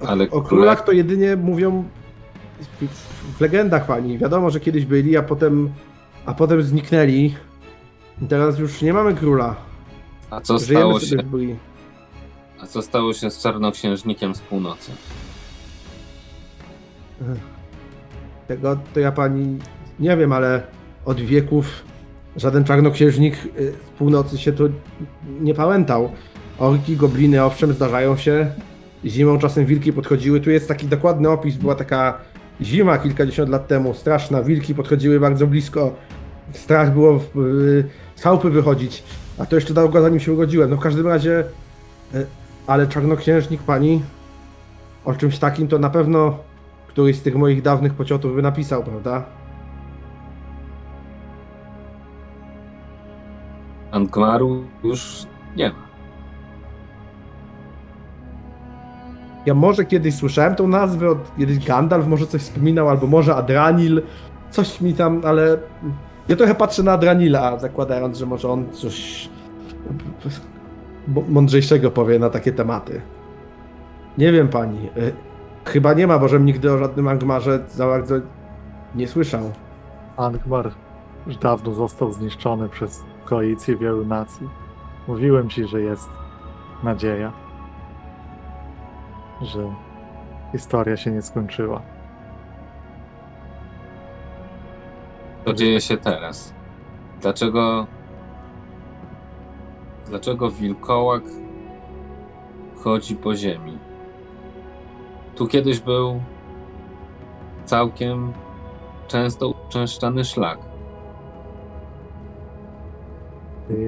O, 0.00 0.06
Ale 0.08 0.30
o 0.30 0.42
królach 0.42 0.84
to 0.84 0.92
jedynie 0.92 1.36
mówią 1.36 1.84
w, 2.60 2.86
w, 3.36 3.40
legendach 3.40 3.86
pani. 3.86 4.18
Wiadomo, 4.18 4.50
że 4.50 4.60
kiedyś 4.60 4.84
byli, 4.84 5.16
a 5.16 5.22
potem, 5.22 5.72
a 6.26 6.34
potem 6.34 6.62
zniknęli. 6.62 7.34
Teraz 8.28 8.58
już 8.58 8.82
nie 8.82 8.92
mamy 8.92 9.14
króla. 9.14 9.56
A 10.30 10.40
co 10.40 10.58
stało 10.58 11.00
się? 11.00 11.16
A 12.60 12.66
co 12.66 12.82
stało 12.82 13.12
się 13.12 13.30
z 13.30 13.42
czarnoksiężnikiem 13.42 14.34
z 14.34 14.40
północy? 14.40 14.92
Tego 18.48 18.78
to 18.94 19.00
ja 19.00 19.12
pani 19.12 19.58
nie 20.00 20.16
wiem, 20.16 20.32
ale 20.32 20.62
od 21.04 21.20
wieków 21.20 21.84
żaden 22.36 22.64
czarnoksiężnik 22.64 23.34
y, 23.58 23.72
z 23.86 23.98
północy 23.98 24.38
się 24.38 24.52
tu 24.52 24.68
nie 25.40 25.54
pamiętał. 25.54 26.10
Orki, 26.58 26.96
gobliny 26.96 27.44
owszem 27.44 27.72
zdarzają 27.72 28.16
się. 28.16 28.50
Zimą 29.04 29.38
czasem 29.38 29.66
wilki 29.66 29.92
podchodziły. 29.92 30.40
Tu 30.40 30.50
jest 30.50 30.68
taki 30.68 30.86
dokładny 30.86 31.28
opis. 31.28 31.56
Była 31.56 31.74
taka 31.74 32.18
zima 32.62 32.98
kilkadziesiąt 32.98 33.50
lat 33.50 33.68
temu. 33.68 33.94
Straszna. 33.94 34.42
Wilki 34.42 34.74
podchodziły 34.74 35.20
bardzo 35.20 35.46
blisko. 35.46 35.94
Strach 36.52 36.92
było 36.92 37.16
y, 37.16 37.20
z 38.16 38.22
chałupy 38.22 38.50
wychodzić. 38.50 39.02
A 39.38 39.46
to 39.46 39.56
jeszcze 39.56 39.74
długo 39.74 40.02
zanim 40.02 40.20
się 40.20 40.32
urodziłem. 40.32 40.70
No 40.70 40.76
w 40.76 40.80
każdym 40.80 41.06
razie, 41.06 41.44
e, 42.14 42.24
ale 42.66 42.86
czarnoksiężnik 42.86 43.62
pani 43.62 44.02
o 45.04 45.14
czymś 45.14 45.38
takim 45.38 45.68
to 45.68 45.78
na 45.78 45.90
pewno 45.90 46.38
któryś 46.94 47.16
z 47.16 47.22
tych 47.22 47.34
moich 47.34 47.62
dawnych 47.62 47.94
pociotów 47.94 48.34
by 48.34 48.42
napisał, 48.42 48.82
prawda? 48.82 49.24
Angmaru 53.90 54.64
już 54.84 55.26
nie 55.56 55.68
ma. 55.68 55.74
Ja 59.46 59.54
może 59.54 59.84
kiedyś 59.84 60.14
słyszałem 60.14 60.54
tą 60.54 60.68
nazwę, 60.68 61.10
od 61.10 61.36
kiedyś 61.36 61.66
Gandalf 61.66 62.06
może 62.06 62.26
coś 62.26 62.42
wspominał, 62.42 62.88
albo 62.88 63.06
może 63.06 63.34
Adranil, 63.34 64.02
coś 64.50 64.80
mi 64.80 64.94
tam, 64.94 65.22
ale 65.24 65.58
ja 66.28 66.36
trochę 66.36 66.54
patrzę 66.54 66.82
na 66.82 66.92
Adranila, 66.92 67.58
zakładając, 67.58 68.18
że 68.18 68.26
może 68.26 68.48
on 68.48 68.72
coś 68.72 69.28
mądrzejszego 71.28 71.90
powie 71.90 72.18
na 72.18 72.30
takie 72.30 72.52
tematy. 72.52 73.00
Nie 74.18 74.32
wiem 74.32 74.48
pani. 74.48 74.88
Chyba 75.64 75.94
nie 75.94 76.06
ma, 76.06 76.18
bo 76.18 76.28
żebym 76.28 76.46
nigdy 76.46 76.72
o 76.72 76.78
żadnym 76.78 77.08
Angmarze 77.08 77.64
za 77.68 77.86
bardzo 77.86 78.14
nie 78.94 79.08
słyszał. 79.08 79.52
Angmar 80.16 80.70
już 81.26 81.36
dawno 81.36 81.74
został 81.74 82.12
zniszczony 82.12 82.68
przez 82.68 83.04
koalicję 83.24 83.76
wielu 83.76 84.06
nacji. 84.06 84.48
Mówiłem 85.08 85.48
ci, 85.48 85.66
że 85.66 85.80
jest 85.80 86.08
nadzieja, 86.82 87.32
że 89.42 89.74
historia 90.52 90.96
się 90.96 91.10
nie 91.10 91.22
skończyła. 91.22 91.82
Co 95.44 95.52
dzieje 95.52 95.80
się 95.80 95.96
teraz? 95.96 96.54
Dlaczego 97.20 97.86
dlaczego 100.08 100.50
wilkołak 100.50 101.22
chodzi 102.84 103.16
po 103.16 103.36
ziemi? 103.36 103.78
Tu 105.34 105.46
kiedyś 105.46 105.80
był 105.80 106.20
całkiem 107.64 108.32
często 109.08 109.48
uczęszczany 109.48 110.24
szlak. 110.24 110.58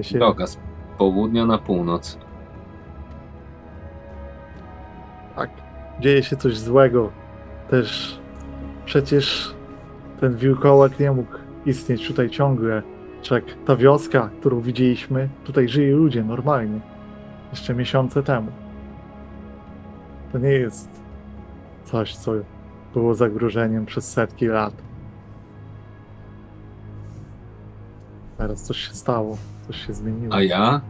Się... 0.03 0.19
Droga 0.19 0.47
z 0.47 0.59
południa 0.99 1.47
na 1.47 1.59
północ. 1.59 2.19
Tak, 5.37 5.51
dzieje 6.01 6.23
się 6.23 6.37
coś 6.37 6.59
złego. 6.59 7.11
Też 7.71 8.21
przecież 8.85 9.55
ten 10.21 10.37
wilkołak 10.37 11.01
nie 11.01 11.13
mógł 11.13 11.33
istnieć 11.67 12.09
tutaj 12.09 12.31
ciągle. 12.31 12.83
Czek, 13.23 13.45
ta 13.67 13.77
wioska, 13.77 14.31
którą 14.41 14.61
widzieliśmy, 14.61 15.29
tutaj 15.45 15.69
żyją 15.69 15.97
ludzie 15.97 16.25
normalnie. 16.25 16.81
Jeszcze 17.51 17.75
miesiące 17.75 18.23
temu. 18.23 18.53
To 20.33 20.39
nie 20.39 20.53
jest 20.53 20.96
coś, 21.87 22.17
co 22.17 22.33
było 22.95 23.15
zagrożeniem 23.15 23.87
przez 23.87 24.13
setki 24.13 24.47
lat. 24.47 24.75
Teraz 28.39 28.63
coś 28.63 28.77
się 28.77 28.95
stało, 28.95 29.37
coś 29.67 29.87
się 29.87 29.93
zmieniło. 29.93 30.35
A 30.35 30.43
ja? 30.43 30.81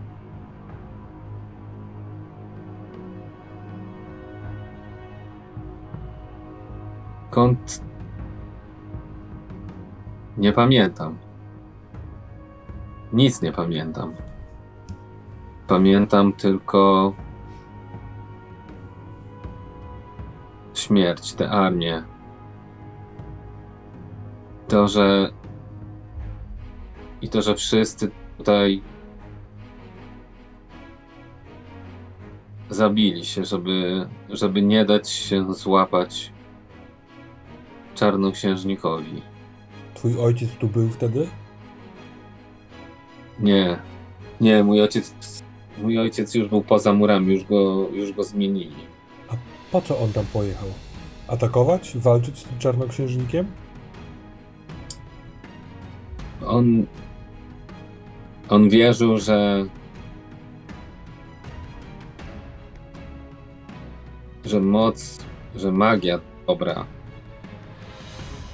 Kąt. 7.30 7.80
Nie 10.38 10.53
pamiętam. 10.53 11.18
Nic 13.12 13.42
nie 13.42 13.53
pamiętam. 13.53 14.14
Pamiętam 15.68 16.32
tylko 16.32 17.12
śmierć, 20.79 21.35
tę 21.35 21.51
armię. 21.51 22.03
To, 24.68 24.89
że 24.89 25.31
i 27.22 27.29
to, 27.29 27.43
że 27.43 27.55
wszyscy 27.55 28.11
tutaj 28.39 28.83
zabili 32.70 33.24
się, 33.24 33.45
żeby, 33.45 34.09
żeby 34.31 34.62
nie 34.62 34.85
dać 34.85 35.11
się 35.11 35.55
złapać 35.55 36.33
czarnoksiężnikowi. 37.95 39.22
Twój 39.95 40.18
ojciec 40.18 40.51
tu 40.51 40.68
był 40.68 40.89
wtedy? 40.89 41.29
Nie, 43.41 43.79
nie, 44.41 44.64
mój 44.64 44.83
ojciec, 44.83 45.43
mój 45.79 45.99
ojciec 45.99 46.35
już 46.35 46.49
był 46.49 46.62
poza 46.62 46.93
murami, 46.93 47.35
już 47.35 47.45
go, 47.45 47.89
już 47.93 48.12
go 48.12 48.24
zmienili. 48.24 48.95
Po 49.77 49.83
co 49.83 49.99
on 49.99 50.12
tam 50.12 50.27
pojechał? 50.27 50.68
Atakować? 51.29 51.97
Walczyć 51.97 52.39
z 52.39 52.45
tym 52.45 52.59
czarnoksiężnikiem? 52.59 53.47
On, 56.47 56.87
on 58.49 58.68
wierzył, 58.68 59.18
że 59.18 59.66
że 64.45 64.61
moc, 64.61 65.18
że 65.57 65.72
magia 65.72 66.20
dobra 66.47 66.85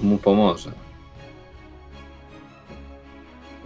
mu 0.01 0.19
pomoże 0.19 0.73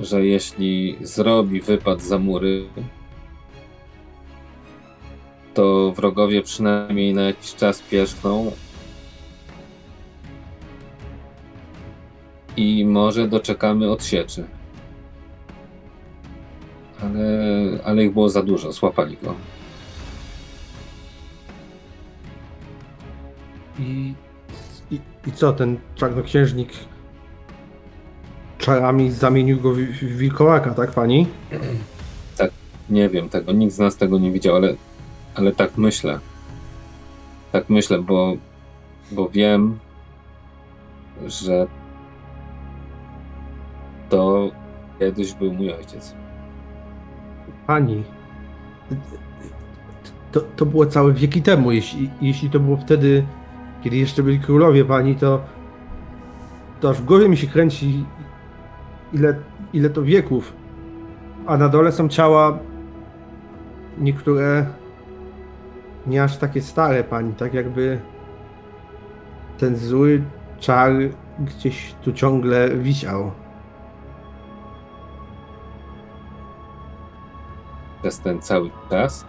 że 0.01 0.27
jeśli 0.27 0.97
zrobi 1.01 1.61
wypad 1.61 2.03
za 2.03 2.19
mury, 2.19 2.69
to 5.57 5.93
wrogowie 5.93 6.43
przynajmniej 6.43 7.15
na 7.15 7.23
jakiś 7.23 7.55
czas 7.55 7.83
pierzchną 7.83 8.53
i 12.57 12.85
może 12.85 13.29
doczekamy 13.29 13.91
odsieczy. 13.91 14.45
Ale, 17.03 17.29
ale 17.85 18.05
ich 18.05 18.13
było 18.13 18.29
za 18.29 18.43
dużo, 18.43 18.73
złapali 18.73 19.17
go. 19.23 19.35
I, 23.79 24.15
i, 24.91 25.01
i 25.27 25.33
co, 25.33 25.53
ten 25.53 25.79
czarnoksiężnik 25.95 26.69
czarami 28.59 29.11
zamienił 29.11 29.61
go 29.61 29.73
w, 29.73 29.79
w 29.79 30.17
wilkołaka, 30.17 30.75
tak 30.75 30.91
pani? 30.91 31.27
Tak, 32.37 32.51
nie 32.91 33.09
wiem 33.09 33.29
tego, 33.29 33.53
nikt 33.53 33.75
z 33.75 33.79
nas 33.79 33.97
tego 33.97 34.19
nie 34.19 34.33
widział, 34.33 34.57
ale, 34.57 34.75
ale 35.37 35.53
tak 35.53 35.77
myślę. 35.77 36.19
Tak 37.53 37.71
myślę, 37.71 37.99
bo, 38.03 38.37
bo 39.13 39.29
wiem, 39.29 39.79
że 41.27 41.67
to 44.09 44.51
kiedyś 44.99 45.35
był 45.35 45.53
mój 45.53 45.73
ojciec. 45.73 46.15
Pani, 47.67 48.05
to, 50.33 50.41
to 50.41 50.67
było 50.67 50.87
całe 50.87 51.13
wieki 51.13 51.43
temu. 51.43 51.73
Jeśli, 51.73 52.11
jeśli 52.21 52.51
to 52.51 52.61
było 52.61 52.77
wtedy, 52.77 53.25
kiedy 53.83 53.97
jeszcze 53.97 54.23
byli 54.23 54.41
królowie 54.41 54.85
pani, 54.85 55.15
to, 55.15 55.41
to 56.81 56.91
aż 56.91 56.97
w 56.97 57.05
głowie 57.05 57.29
mi 57.29 57.37
się 57.37 57.47
kręci, 57.47 58.05
ile, 59.13 59.35
ile 59.73 59.91
to 59.91 60.03
wieków. 60.03 60.53
A 61.47 61.57
na 61.57 61.69
dole 61.69 61.93
są 61.93 62.09
ciała 62.09 62.59
niektóre 63.99 64.67
nie 66.07 66.23
aż 66.23 66.37
takie 66.37 66.63
stare, 66.63 67.05
pani, 67.05 67.35
tak 67.35 67.55
jakby 67.55 68.01
ten 69.59 69.77
zły 69.77 70.23
czar 70.61 70.93
gdzieś 71.39 71.95
tu 72.03 72.13
ciągle 72.13 72.77
wisiał. 72.77 73.31
Przez 78.03 78.21
ten 78.21 78.41
cały 78.41 78.71
czas? 78.91 79.27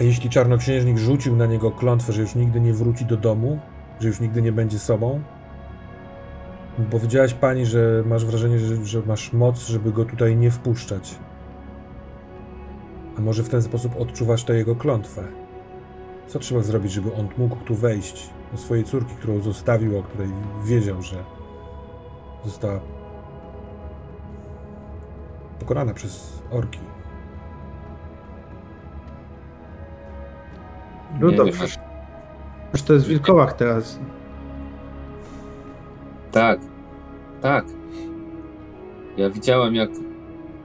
A 0.00 0.02
jeśli 0.02 0.30
czarnoksiężnik 0.30 0.98
rzucił 0.98 1.36
na 1.36 1.46
niego 1.46 1.70
klątwę, 1.70 2.12
że 2.12 2.20
już 2.20 2.34
nigdy 2.34 2.60
nie 2.60 2.72
wróci 2.72 3.04
do 3.04 3.16
domu, 3.16 3.58
że 4.00 4.08
już 4.08 4.20
nigdy 4.20 4.42
nie 4.42 4.52
będzie 4.52 4.78
sobą, 4.78 5.20
Powiedziałaś 6.90 7.34
pani, 7.34 7.66
że 7.66 8.02
masz 8.06 8.24
wrażenie, 8.24 8.58
że, 8.58 8.84
że 8.84 9.02
masz 9.06 9.32
moc, 9.32 9.66
żeby 9.66 9.92
go 9.92 10.04
tutaj 10.04 10.36
nie 10.36 10.50
wpuszczać. 10.50 11.14
A 13.18 13.20
może 13.20 13.42
w 13.42 13.48
ten 13.48 13.62
sposób 13.62 14.00
odczuwasz 14.00 14.44
tę 14.44 14.56
jego 14.56 14.76
klątwę? 14.76 15.22
Co 16.26 16.38
trzeba 16.38 16.62
zrobić, 16.62 16.92
żeby 16.92 17.14
on 17.14 17.28
mógł 17.38 17.56
tu 17.56 17.74
wejść 17.74 18.30
do 18.52 18.58
swojej 18.58 18.84
córki, 18.84 19.14
którą 19.14 19.40
zostawił, 19.40 19.98
o 19.98 20.02
której 20.02 20.28
wiedział, 20.64 21.02
że 21.02 21.24
została 22.44 22.80
pokonana 25.58 25.94
przez 25.94 26.42
orki? 26.50 26.80
No 31.20 31.30
dobrze. 31.30 31.66
Już 32.72 32.82
to 32.82 32.92
jest 32.92 33.06
wilkołak 33.06 33.52
teraz. 33.52 33.98
Tak, 36.32 36.60
tak. 37.40 37.64
Ja 39.16 39.30
widziałem, 39.30 39.74
jak 39.74 39.90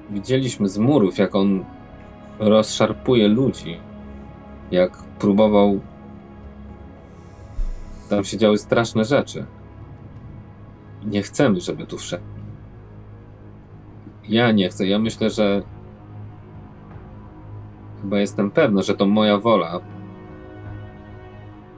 widzieliśmy 0.10 0.70
z 0.70 0.78
murów, 0.78 1.18
jak 1.18 1.36
on 1.36 1.66
rozszarpuje 2.42 3.28
ludzi, 3.28 3.80
jak 4.72 5.04
próbował. 5.20 5.80
Tam 8.10 8.24
się 8.24 8.38
działy 8.38 8.58
straszne 8.58 9.06
rzeczy. 9.06 9.46
Nie 11.06 11.22
chcemy, 11.22 11.62
żeby 11.62 11.86
tu 11.86 11.98
wszedł. 11.98 12.24
Ja 14.30 14.52
nie 14.52 14.70
chcę. 14.70 14.88
Ja 14.88 15.00
myślę, 15.00 15.30
że 15.30 15.62
chyba 18.02 18.20
jestem 18.20 18.52
pewna, 18.52 18.82
że 18.82 18.96
to 18.96 19.06
moja 19.06 19.38
wola 19.38 19.80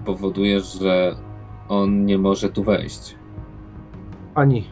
powoduje, 0.06 0.60
że 0.60 1.16
on 1.70 2.06
nie 2.06 2.18
może 2.18 2.50
tu 2.50 2.64
wejść. 2.64 3.16
Ani. 4.36 4.68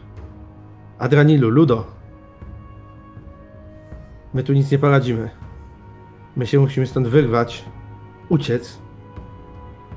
Adranilu, 0.98 1.50
Ludo. 1.50 1.84
My 4.34 4.42
tu 4.42 4.52
nic 4.52 4.70
nie 4.70 4.78
poradzimy. 4.78 5.41
My 6.36 6.46
się 6.46 6.60
musimy 6.60 6.86
stąd 6.86 7.08
wyrwać, 7.08 7.64
uciec 8.28 8.78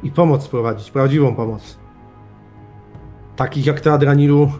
i 0.04 0.12
pomoc 0.12 0.44
sprowadzić, 0.44 0.92
prawdziwą 0.92 1.36
pomoc. 1.36 1.78
Takich 3.36 3.66
jak 3.66 3.82
ty, 3.82 3.92
Adranilu, 3.92 4.52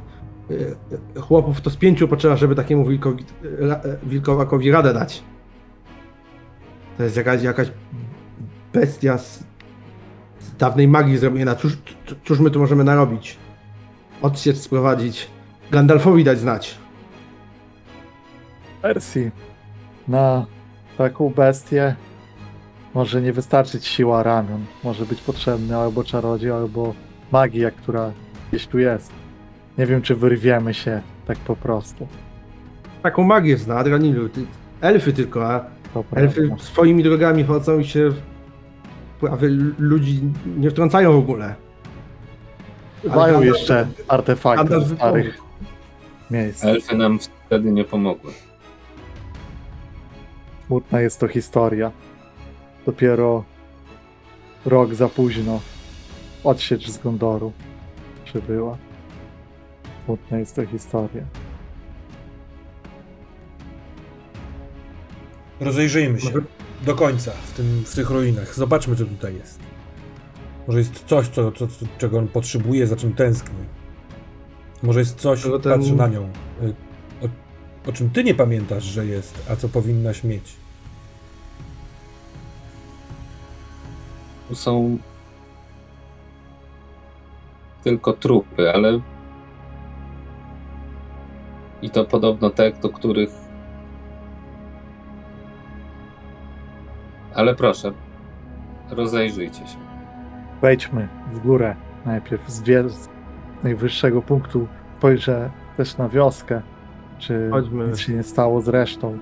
y, 0.52 0.76
y, 1.18 1.22
chłopów 1.22 1.62
to 1.62 1.70
z 1.70 1.78
pięciu 1.78 2.08
potrzeba, 2.08 2.36
żeby 2.36 2.56
takiemu 2.56 2.86
wilkowi, 2.86 3.26
wilkołakowi 4.04 4.72
radę 4.72 4.94
dać. 4.94 5.24
To 6.98 7.04
jest 7.04 7.18
jakaś, 7.18 7.44
jakaś 7.44 7.72
bestia 8.74 9.18
z, 9.18 9.44
z 10.40 10.56
dawnej 10.58 10.88
magii 10.88 11.18
zrobiona. 11.18 11.56
Cóż, 11.56 11.78
cóż 12.26 12.40
my 12.40 12.52
tu 12.52 12.60
możemy 12.60 12.84
narobić? 12.84 13.38
Odsiecz 14.22 14.58
sprowadzić. 14.58 15.28
Gandalfowi 15.72 16.24
dać 16.24 16.40
znać. 16.40 16.78
Persji. 18.82 19.32
Na 20.08 20.46
taką 20.98 21.30
bestię 21.30 21.96
może 22.94 23.22
nie 23.22 23.34
wystarczyć 23.34 23.86
siła 23.86 24.24
ramion. 24.24 24.66
Może 24.84 25.06
być 25.06 25.22
potrzebny 25.22 25.78
albo 25.78 26.04
czarodziej, 26.04 26.52
albo 26.52 26.94
magia, 27.32 27.72
która 27.72 28.12
gdzieś 28.50 28.68
tu 28.68 28.80
jest. 28.80 29.12
Nie 29.78 29.86
wiem, 29.86 30.02
czy 30.02 30.16
wyrwiemy 30.16 30.74
się 30.74 31.02
tak 31.28 31.38
po 31.38 31.56
prostu. 31.56 32.08
Taką 33.04 33.24
magię 33.24 33.58
zna 33.58 33.76
Adranilu. 33.76 34.30
Elfy 34.82 35.14
tylko, 35.14 35.48
a 35.48 35.66
elfy 36.16 36.56
swoimi 36.58 37.04
drogami 37.04 37.44
chodzą 37.44 37.80
i 37.80 37.86
się 37.86 38.12
prawie 39.20 39.48
ludzi 39.80 40.22
nie 40.58 40.70
wtrącają 40.70 41.12
w 41.14 41.18
ogóle. 41.18 41.56
Mają 43.16 43.42
jeszcze 43.42 43.88
artefakty 44.08 44.86
starych 44.96 45.42
miejsc. 46.32 46.66
Elfy 46.66 46.98
nam 46.98 47.20
wtedy 47.46 47.72
nie 47.72 47.84
pomogły. 47.84 48.32
Smutna 50.68 51.02
jest 51.02 51.20
to 51.20 51.28
historia. 51.28 51.92
Dopiero 52.86 53.44
rok 54.66 54.94
za 54.94 55.10
późno 55.10 55.62
odsiecz 56.44 56.90
z 56.90 56.98
Gondoru 56.98 57.52
przybyła. 58.26 58.78
Smutna 60.06 60.38
jest 60.38 60.56
to 60.56 60.66
historia. 60.66 61.24
Rozejrzyjmy 65.60 66.22
się 66.22 66.32
do 66.86 66.96
końca 66.96 67.32
w, 67.32 67.54
tym, 67.54 67.84
w 67.86 67.96
tych 67.96 68.10
ruinach. 68.10 68.56
Zobaczmy, 68.56 68.96
co 68.96 69.06
tutaj 69.06 69.36
jest. 69.36 69.60
Może 70.68 70.80
jest 70.80 71.04
coś, 71.04 71.28
co, 71.28 71.52
co, 71.52 71.68
czego 71.98 72.20
on 72.20 72.28
potrzebuje, 72.28 72.88
za 72.88 72.96
czym 72.96 73.14
tęskni. 73.14 73.66
Może 74.84 75.00
jest 75.00 75.16
coś, 75.16 75.44
ten... 75.44 75.62
patrzy 75.62 75.96
na 75.96 76.08
nią, 76.08 76.30
y, 76.64 76.74
o, 77.88 77.92
czym 77.92 78.10
ty 78.10 78.24
nie 78.24 78.36
pamiętasz, 78.36 78.84
że 78.84 79.06
jest, 79.06 79.48
a 79.52 79.56
co 79.56 79.70
powinnaś 79.70 80.24
mieć. 80.24 80.56
Tu 84.50 84.56
są 84.56 84.98
tylko 87.84 88.14
trupy, 88.14 88.74
ale 88.74 89.00
i 91.82 91.90
to 91.90 92.06
podobno 92.06 92.50
te, 92.50 92.72
do 92.72 92.90
których. 92.90 93.30
Ale 97.36 97.56
proszę, 97.56 97.92
rozejrzyjcie 98.90 99.68
się. 99.68 99.78
Wejdźmy 100.62 101.08
w 101.34 101.40
górę 101.40 101.76
najpierw 102.06 102.50
z, 102.50 102.64
z 102.94 103.10
najwyższego 103.64 104.22
punktu. 104.22 104.68
Spojrzę 104.98 105.52
też 105.78 105.98
na 105.98 106.10
wioskę, 106.10 106.62
czy 107.18 107.50
Chodźmy. 107.52 107.88
nic 107.88 108.00
się 108.00 108.14
nie 108.14 108.24
stało 108.24 108.62
z 108.62 108.68
resztą. 108.68 109.18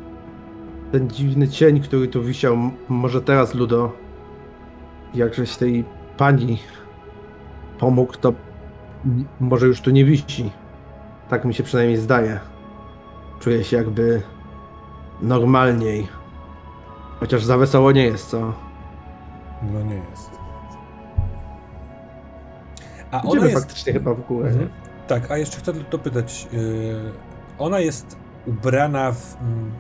Ten 0.92 1.10
dziwny 1.10 1.48
cień, 1.48 1.82
który 1.82 2.08
tu 2.08 2.24
wisiał, 2.24 2.58
może 2.90 3.22
teraz, 3.22 3.56
Ludo, 3.56 3.92
jakżeś 5.14 5.56
tej 5.56 5.86
pani 6.18 6.60
pomógł, 7.80 8.14
to 8.14 8.34
może 9.40 9.68
już 9.68 9.82
tu 9.82 9.92
nie 9.92 10.06
wisi. 10.06 10.52
Tak 11.30 11.46
mi 11.46 11.54
się 11.54 11.64
przynajmniej 11.64 11.98
zdaje. 11.98 12.40
Czuję 13.40 13.64
się 13.64 13.78
jakby 13.78 14.22
normalniej. 15.22 16.08
Chociaż 17.20 17.44
za 17.44 17.58
wesoło 17.58 17.92
nie 17.92 18.04
jest, 18.04 18.30
co? 18.30 18.54
No 19.74 19.82
nie 19.82 19.96
jest. 19.96 20.32
A 23.12 23.20
Idziemy 23.20 23.32
ona 23.32 23.44
jest... 23.46 23.60
faktycznie 23.60 23.94
chyba 23.94 24.14
w 24.14 24.28
górę, 24.28 24.50
mhm. 24.50 24.70
Tak, 25.08 25.32
a 25.32 25.38
jeszcze 25.38 25.58
chcę 25.58 25.74
dopytać. 25.74 26.48
Yy, 26.52 27.33
ona 27.60 27.80
jest 27.80 28.18
ubrana 28.48 29.12
w... 29.12 29.38
Mm, 29.42 29.72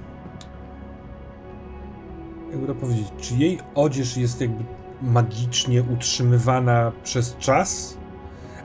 jakby 2.52 2.68
to 2.68 2.76
powiedzieć, 2.76 3.08
czy 3.18 3.36
jej 3.36 3.60
odzież 3.76 4.18
jest 4.18 4.42
jakby 4.42 4.64
magicznie 5.02 5.84
utrzymywana 5.94 6.92
przez 7.04 7.38
czas? 7.38 7.98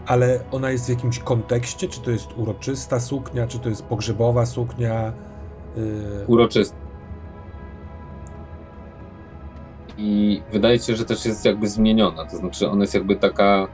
ale 0.08 0.40
ona 0.50 0.70
jest 0.70 0.86
w 0.86 0.88
jakimś 0.88 1.18
kontekście? 1.18 1.88
Czy 1.88 2.00
to 2.00 2.10
jest 2.10 2.28
uroczysta 2.36 3.00
suknia, 3.00 3.46
czy 3.46 3.58
to 3.58 3.68
jest 3.68 3.82
pogrzebowa 3.82 4.46
suknia? 4.46 5.12
Yy... 5.76 6.24
Uroczysta. 6.26 6.76
I 9.98 10.42
wydaje 10.52 10.78
się, 10.78 10.96
że 10.96 11.04
też 11.04 11.24
jest 11.24 11.44
jakby 11.44 11.68
zmieniona, 11.68 12.24
to 12.24 12.36
znaczy 12.36 12.70
ona 12.70 12.82
jest 12.82 12.94
jakby 12.94 13.16
taka... 13.16 13.68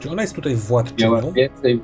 Czy 0.00 0.10
ona 0.10 0.22
jest 0.22 0.34
tutaj 0.34 0.54
władczynią? 0.56 1.10
Miała 1.10 1.32
więcej... 1.32 1.82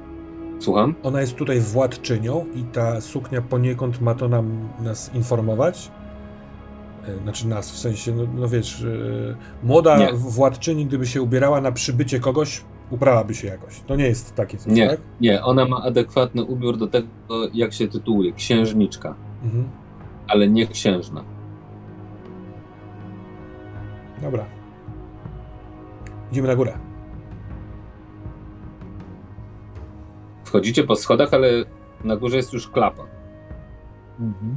Słucham? 0.65 0.95
Ona 1.03 1.21
jest 1.21 1.37
tutaj 1.37 1.61
władczynią 1.61 2.47
i 2.55 2.63
ta 2.63 3.01
suknia 3.01 3.43
poniekąd 3.43 4.01
ma 4.01 4.15
to 4.15 4.29
nam, 4.29 4.69
nas 4.81 5.15
informować? 5.15 5.91
E, 7.09 7.23
znaczy 7.23 7.49
nas, 7.49 7.73
w 7.73 7.79
sensie, 7.79 8.13
no, 8.13 8.27
no 8.35 8.49
wiesz, 8.49 8.81
yy, 8.81 9.37
młoda 9.63 9.99
nie. 9.99 10.13
władczyni, 10.13 10.87
gdyby 10.87 11.07
się 11.07 11.23
ubierała 11.23 11.61
na 11.61 11.73
przybycie 11.73 12.21
kogoś, 12.21 12.65
uprałaby 12.91 13.35
się 13.35 13.47
jakoś. 13.47 13.81
To 13.81 13.97
nie 13.97 14.05
jest 14.05 14.35
takie 14.35 14.59
coś, 14.59 14.73
nie, 14.73 14.89
tak? 14.89 15.01
Nie, 15.21 15.43
ona 15.43 15.65
ma 15.65 15.83
adekwatny 15.83 16.45
ubiór 16.45 16.77
do 16.77 16.87
tego, 16.87 17.09
jak 17.55 17.73
się 17.73 17.89
tytułuje, 17.89 18.33
księżniczka, 18.33 19.15
mhm. 19.45 19.69
ale 20.29 20.49
nie 20.49 20.67
księżna. 20.67 21.25
Dobra. 24.23 24.45
Idziemy 26.33 26.49
na 26.49 26.57
górę. 26.57 26.84
Wchodzicie 30.55 30.85
po 30.85 30.97
schodach, 30.97 31.35
ale 31.35 31.49
na 32.05 32.17
górze 32.17 32.37
jest 32.37 32.53
już 32.53 32.69
klapa. 32.69 33.07
Mhm. 34.21 34.57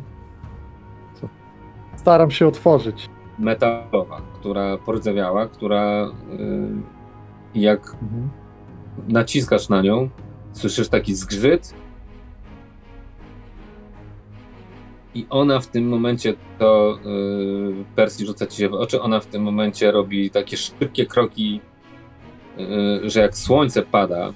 Staram 1.96 2.32
się 2.32 2.48
otworzyć. 2.48 3.10
Metalowa, 3.40 4.22
która 4.34 4.78
pordzewiała, 4.78 5.48
która 5.48 6.12
yy, 7.54 7.62
jak 7.62 7.94
mhm. 8.02 8.30
naciskasz 9.08 9.70
na 9.70 9.82
nią, 9.82 10.10
słyszysz 10.52 10.90
taki 10.90 11.16
zgrzyt 11.16 11.74
i 15.16 15.26
ona 15.30 15.60
w 15.60 15.68
tym 15.68 15.90
momencie 15.90 16.34
to 16.60 17.00
yy, 17.06 17.86
Persji 17.96 18.26
rzuca 18.26 18.48
ci 18.48 18.58
się 18.58 18.70
w 18.70 18.74
oczy, 18.74 19.02
ona 19.02 19.20
w 19.20 19.26
tym 19.26 19.44
momencie 19.44 19.92
robi 19.92 20.30
takie 20.30 20.58
szybkie 20.58 21.06
kroki, 21.06 21.62
yy, 22.58 23.10
że 23.10 23.20
jak 23.20 23.38
słońce 23.38 23.82
pada 23.82 24.34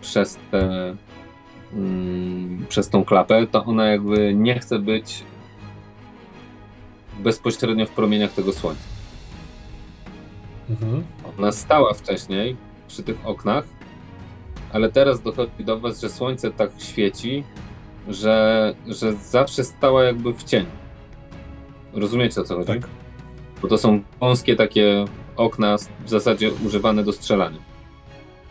przez 0.00 0.38
te 0.50 0.94
mm, 1.72 2.66
przez 2.68 2.88
tą 2.88 3.04
klapę, 3.04 3.46
to 3.46 3.64
ona 3.64 3.86
jakby 3.86 4.34
nie 4.34 4.58
chce 4.58 4.78
być 4.78 5.24
bezpośrednio 7.18 7.86
w 7.86 7.90
promieniach 7.90 8.32
tego 8.32 8.52
słońca. 8.52 8.82
Mhm. 10.70 11.04
Ona 11.38 11.52
stała 11.52 11.94
wcześniej 11.94 12.56
przy 12.88 13.02
tych 13.02 13.26
oknach, 13.26 13.64
ale 14.72 14.92
teraz 14.92 15.22
dochodzi 15.22 15.64
do 15.64 15.80
was, 15.80 16.00
że 16.00 16.08
słońce 16.08 16.50
tak 16.50 16.70
świeci, 16.78 17.44
że, 18.08 18.74
że 18.86 19.12
zawsze 19.12 19.64
stała 19.64 20.04
jakby 20.04 20.34
w 20.34 20.44
cieniu. 20.44 20.70
Rozumiecie 21.92 22.40
o 22.40 22.44
co 22.44 22.56
chodzi? 22.56 22.66
Tak. 22.66 22.88
Bo 23.62 23.68
to 23.68 23.78
są 23.78 24.02
wąskie 24.20 24.56
takie 24.56 25.04
okna 25.36 25.76
w 26.04 26.08
zasadzie 26.10 26.50
używane 26.66 27.04
do 27.04 27.12
strzelania. 27.12 27.69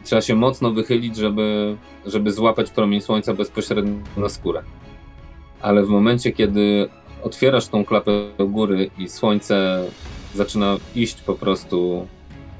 Trzeba 0.03 0.21
się 0.21 0.35
mocno 0.35 0.71
wychylić, 0.71 1.15
żeby, 1.15 1.77
żeby 2.05 2.31
złapać 2.31 2.71
promień 2.71 3.01
słońca 3.01 3.33
bezpośrednio 3.33 3.93
na 4.17 4.29
skórę. 4.29 4.63
Ale 5.61 5.83
w 5.83 5.89
momencie, 5.89 6.31
kiedy 6.31 6.89
otwierasz 7.23 7.67
tą 7.67 7.85
klapę 7.85 8.11
do 8.37 8.47
góry 8.47 8.89
i 8.97 9.09
słońce 9.09 9.83
zaczyna 10.35 10.77
iść 10.95 11.21
po 11.21 11.35
prostu, 11.35 12.07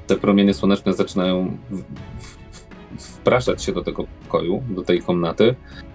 te 0.06 0.16
promienie 0.16 0.54
słoneczne 0.54 0.92
zaczynają 0.92 1.58
wpraszać 2.98 3.64
się 3.64 3.72
do 3.72 3.82
tego 3.82 4.04
pokoju, 4.22 4.62
do 4.68 4.82
tej 4.82 5.02
komnaty, 5.02 5.54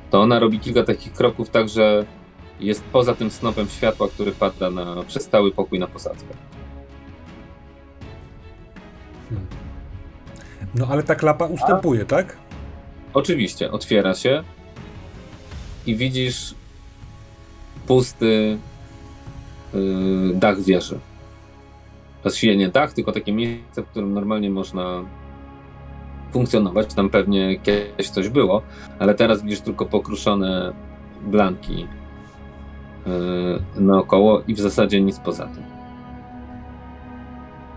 to 0.09 0.21
ona 0.21 0.39
robi 0.39 0.59
kilka 0.59 0.83
takich 0.83 1.13
kroków 1.13 1.49
tak, 1.49 1.69
że 1.69 2.05
jest 2.59 2.83
poza 2.83 3.15
tym 3.15 3.31
snopem 3.31 3.67
światła, 3.67 4.07
który 4.07 4.31
pada 4.31 4.69
na, 4.69 5.03
przez 5.03 5.29
cały 5.29 5.51
pokój 5.51 5.79
na 5.79 5.87
posadzkę. 5.87 6.33
No 10.75 10.87
ale 10.87 11.03
ta 11.03 11.15
klapa 11.15 11.45
ustępuje, 11.45 12.01
A? 12.01 12.05
tak? 12.05 12.37
Oczywiście, 13.13 13.71
otwiera 13.71 14.15
się 14.15 14.43
i 15.85 15.95
widzisz 15.95 16.55
pusty 17.87 18.57
yy, 19.73 20.33
dach 20.33 20.61
wieży. 20.61 20.99
Właściwie 22.23 22.69
dach, 22.69 22.93
tylko 22.93 23.11
takie 23.11 23.33
miejsce, 23.33 23.83
w 23.83 23.87
którym 23.87 24.13
normalnie 24.13 24.49
można 24.49 25.03
funkcjonować. 26.31 26.93
Tam 26.93 27.09
pewnie 27.09 27.59
kiedyś 27.59 28.09
coś 28.09 28.29
było, 28.29 28.61
ale 28.99 29.15
teraz 29.15 29.43
widzisz 29.43 29.61
tylko 29.61 29.85
pokruszone 29.85 30.73
blanki 31.21 31.87
yy, 33.05 33.83
naokoło 33.83 34.41
i 34.47 34.53
w 34.53 34.59
zasadzie 34.59 35.01
nic 35.01 35.19
poza 35.19 35.47
tym. 35.47 35.74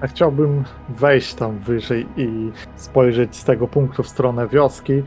Chciałbym 0.02 0.64
wejść 0.88 1.34
tam 1.34 1.58
wyżej 1.58 2.06
i 2.16 2.52
spojrzeć 2.76 3.36
z 3.36 3.44
tego 3.44 3.68
punktu 3.68 4.02
w 4.02 4.08
stronę 4.08 4.48
wioski, 4.48 5.02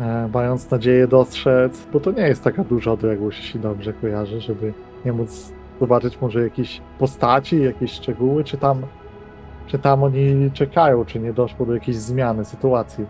e, 0.00 0.28
mając 0.34 0.70
nadzieję 0.70 1.06
dostrzec, 1.06 1.86
bo 1.92 2.00
to 2.00 2.12
nie 2.12 2.22
jest 2.22 2.44
taka 2.44 2.64
duża 2.64 2.92
odległość, 2.92 3.38
jeśli 3.38 3.60
dobrze 3.60 3.92
kojarzę, 3.92 4.40
żeby 4.40 4.74
nie 5.04 5.12
móc 5.12 5.52
zobaczyć 5.80 6.20
może 6.20 6.42
jakieś 6.42 6.80
postaci, 6.98 7.62
jakieś 7.62 7.92
szczegóły, 7.92 8.44
czy 8.44 8.56
tam, 8.56 8.82
czy 9.66 9.78
tam 9.78 10.02
oni 10.02 10.50
czekają, 10.50 11.04
czy 11.04 11.20
nie 11.20 11.32
doszło 11.32 11.66
do 11.66 11.74
jakiejś 11.74 11.96
zmiany 11.96 12.44
sytuacji. 12.44 13.06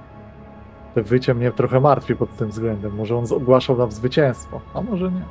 Te 0.94 1.02
wycie 1.02 1.34
mnie 1.34 1.52
trochę 1.52 1.80
martwi 1.80 2.16
pod 2.16 2.36
tym 2.36 2.48
względem. 2.48 2.94
Może 2.94 3.16
on 3.16 3.24
ogłaszał 3.30 3.76
nam 3.76 3.92
zwycięstwo, 3.92 4.60
a 4.74 4.80
może 4.80 5.12
nie. 5.12 5.24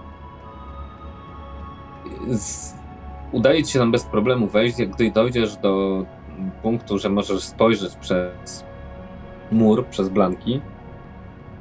Z... 2.38 2.83
Udaje 3.34 3.64
ci 3.64 3.74
się 3.74 3.80
tam 3.80 3.92
bez 3.92 4.04
problemu 4.04 4.48
wejść, 4.48 4.78
gdy 4.78 5.12
dojdziesz 5.12 5.58
do 5.58 6.06
punktu, 6.62 6.98
że 6.98 7.10
możesz 7.10 7.44
spojrzeć 7.44 7.96
przez 7.96 8.66
mur, 9.52 9.86
przez 9.86 10.10
blanki, 10.10 10.62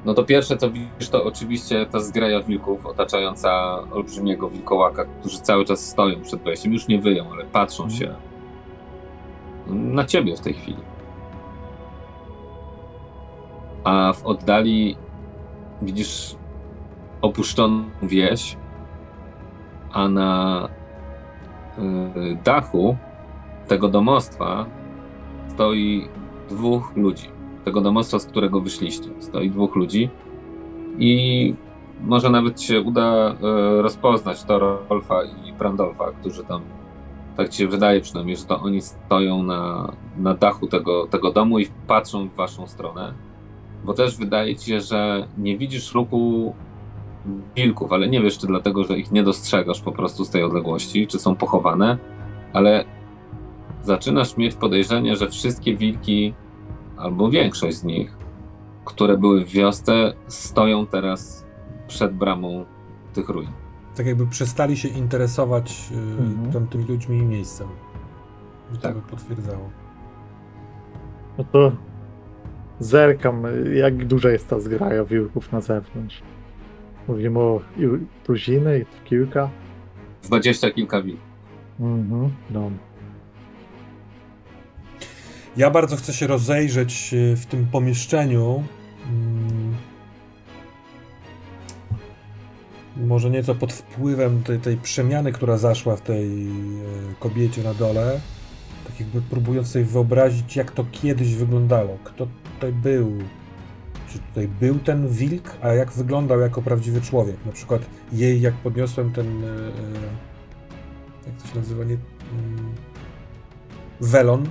no 0.04 0.14
to 0.14 0.24
pierwsze 0.24 0.56
co 0.56 0.70
widzisz 0.70 1.08
to 1.10 1.24
oczywiście 1.24 1.86
ta 1.86 2.00
zgraja 2.00 2.42
wilków 2.42 2.86
otaczająca 2.86 3.78
olbrzymiego 3.92 4.50
wilkołaka, 4.50 5.04
którzy 5.04 5.38
cały 5.38 5.64
czas 5.64 5.88
stoją 5.88 6.22
przed 6.22 6.42
wejściem. 6.42 6.72
Już 6.72 6.88
nie 6.88 6.98
wyją, 6.98 7.32
ale 7.32 7.44
patrzą 7.44 7.90
się 7.90 8.14
na 9.66 10.04
ciebie 10.04 10.36
w 10.36 10.40
tej 10.40 10.54
chwili. 10.54 10.82
A 13.84 14.12
w 14.12 14.26
oddali 14.26 14.96
widzisz 15.82 16.36
opuszczoną 17.22 17.84
wieś, 18.02 18.56
a 19.92 20.08
na 20.08 20.68
dachu 22.44 22.96
tego 23.68 23.88
domostwa 23.88 24.66
stoi 25.48 26.08
dwóch 26.50 26.96
ludzi 26.96 27.28
tego 27.64 27.80
domostwa, 27.80 28.18
z 28.18 28.26
którego 28.26 28.60
wyszliście. 28.60 29.08
Stoi 29.18 29.50
dwóch 29.50 29.76
ludzi 29.76 30.10
i 30.98 31.54
może 32.00 32.30
nawet 32.30 32.62
się 32.62 32.80
uda 32.80 33.02
e, 33.02 33.34
rozpoznać 33.82 34.44
Torolfa 34.44 35.22
i 35.24 35.52
Brandolfa, 35.52 36.12
którzy 36.20 36.44
tam, 36.44 36.62
tak 37.36 37.52
się 37.52 37.68
wydaje 37.68 38.00
przynajmniej, 38.00 38.36
że 38.36 38.44
to 38.44 38.60
oni 38.60 38.82
stoją 38.82 39.42
na, 39.42 39.92
na 40.18 40.34
dachu 40.34 40.66
tego, 40.66 41.06
tego 41.06 41.32
domu 41.32 41.58
i 41.58 41.66
patrzą 41.86 42.28
w 42.28 42.34
waszą 42.34 42.66
stronę. 42.66 43.14
Bo 43.84 43.94
też 43.94 44.16
wydaje 44.16 44.56
ci 44.56 44.66
się, 44.66 44.80
że 44.80 45.26
nie 45.38 45.58
widzisz 45.58 45.94
ruchu 45.94 46.54
wilków, 47.56 47.92
ale 47.92 48.08
nie 48.08 48.20
wiesz, 48.20 48.38
czy 48.38 48.46
dlatego, 48.46 48.84
że 48.84 48.98
ich 48.98 49.12
nie 49.12 49.22
dostrzegasz 49.22 49.80
po 49.80 49.92
prostu 49.92 50.24
z 50.24 50.30
tej 50.30 50.42
odległości, 50.42 51.06
czy 51.06 51.18
są 51.18 51.36
pochowane, 51.36 51.98
ale 52.52 52.84
zaczynasz 53.82 54.36
mieć 54.36 54.54
podejrzenie, 54.54 55.16
że 55.16 55.28
wszystkie 55.28 55.76
wilki 55.76 56.34
albo 56.96 57.30
większość 57.30 57.76
z 57.76 57.84
nich, 57.84 58.16
które 58.84 59.18
były 59.18 59.44
w 59.44 59.48
wiosce, 59.48 60.12
stoją 60.26 60.86
teraz 60.86 61.46
przed 61.88 62.14
bramą 62.14 62.64
tych 63.14 63.28
ruin. 63.28 63.50
Tak 63.96 64.06
jakby 64.06 64.26
przestali 64.26 64.76
się 64.76 64.88
interesować 64.88 65.90
y, 65.92 66.22
mhm. 66.22 66.66
tymi 66.66 66.84
ludźmi 66.84 67.18
i 67.18 67.22
miejscem. 67.22 67.68
I 68.74 68.78
tak. 68.78 68.94
to 68.94 69.00
by 69.00 69.06
potwierdzało. 69.06 69.70
No 71.38 71.44
to 71.52 71.72
zerkam, 72.80 73.42
jak 73.74 74.06
duża 74.06 74.30
jest 74.30 74.48
ta 74.48 74.60
zgraja 74.60 75.04
wilków 75.04 75.52
na 75.52 75.60
zewnątrz. 75.60 76.22
Mówimy 77.08 77.38
o 77.38 77.60
tuziny, 78.24 78.86
kilka? 79.04 79.50
Dwadzieścia 80.22 80.70
kilka 80.70 81.02
wilków. 81.02 81.24
Mhm, 81.80 82.30
dobra. 82.50 82.78
Ja 85.56 85.70
bardzo 85.70 85.96
chcę 85.96 86.12
się 86.12 86.26
rozejrzeć 86.26 87.14
e, 87.14 87.36
w 87.36 87.46
tym 87.46 87.66
pomieszczeniu. 87.66 88.64
Mm. 89.08 89.74
Może 92.96 93.30
nieco 93.30 93.54
pod 93.54 93.72
wpływem 93.72 94.42
tej, 94.42 94.58
tej 94.58 94.76
przemiany, 94.76 95.32
która 95.32 95.58
zaszła 95.58 95.96
w 95.96 96.00
tej 96.00 96.48
e, 96.48 96.50
kobiecie 97.18 97.62
na 97.62 97.74
dole. 97.74 98.20
Tak 98.86 99.00
jakby 99.00 99.22
próbując 99.22 99.68
sobie 99.68 99.84
wyobrazić, 99.84 100.56
jak 100.56 100.70
to 100.70 100.84
kiedyś 100.92 101.34
wyglądało. 101.34 101.98
Kto 102.04 102.26
tutaj 102.54 102.72
był? 102.72 103.12
Czy 104.12 104.18
tutaj 104.18 104.48
był 104.48 104.78
ten 104.78 105.08
wilk, 105.08 105.56
a 105.62 105.68
jak 105.68 105.92
wyglądał 105.92 106.40
jako 106.40 106.62
prawdziwy 106.62 107.00
człowiek? 107.00 107.36
Na 107.46 107.52
przykład 107.52 107.82
jej, 108.12 108.40
jak 108.40 108.54
podniosłem 108.54 109.12
ten. 109.12 109.44
E, 109.44 109.48
jak 111.26 111.42
to 111.42 111.48
się 111.48 111.58
nazywa? 111.58 111.84
Nie, 111.84 111.96
mm, 112.32 112.74
welon 114.00 114.46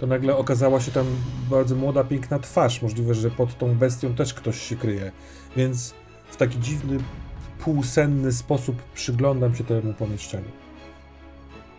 to 0.00 0.06
nagle 0.06 0.36
okazała 0.36 0.80
się 0.80 0.92
tam 0.92 1.06
bardzo 1.50 1.76
młoda, 1.76 2.04
piękna 2.04 2.38
twarz. 2.38 2.82
Możliwe, 2.82 3.14
że 3.14 3.30
pod 3.30 3.58
tą 3.58 3.74
bestią 3.74 4.14
też 4.14 4.34
ktoś 4.34 4.62
się 4.62 4.76
kryje. 4.76 5.12
Więc 5.56 5.94
w 6.30 6.36
taki 6.36 6.60
dziwny, 6.60 6.98
półsenny 7.58 8.32
sposób 8.32 8.82
przyglądam 8.94 9.54
się 9.54 9.64
temu 9.64 9.94
pomieszczeniu. 9.94 10.50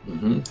Mhm. 0.08 0.42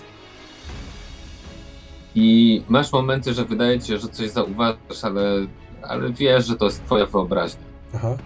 I 2.14 2.62
masz 2.68 2.92
momenty, 2.92 3.34
że 3.34 3.44
wydaje 3.44 3.80
ci 3.80 3.86
się, 3.86 3.98
że 3.98 4.08
coś 4.08 4.30
zauważasz, 4.30 5.04
ale, 5.04 5.46
ale 5.88 6.12
wiesz, 6.12 6.46
że 6.46 6.56
to 6.56 6.64
jest 6.64 6.84
twoja 6.84 7.06
wyobraźnia. 7.06 7.64
Aha. 7.94 8.16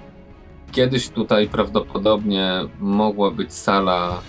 Kiedyś 0.72 1.08
tutaj 1.08 1.48
prawdopodobnie 1.48 2.52
mogła 2.80 3.30
być 3.30 3.54
sala 3.54 4.20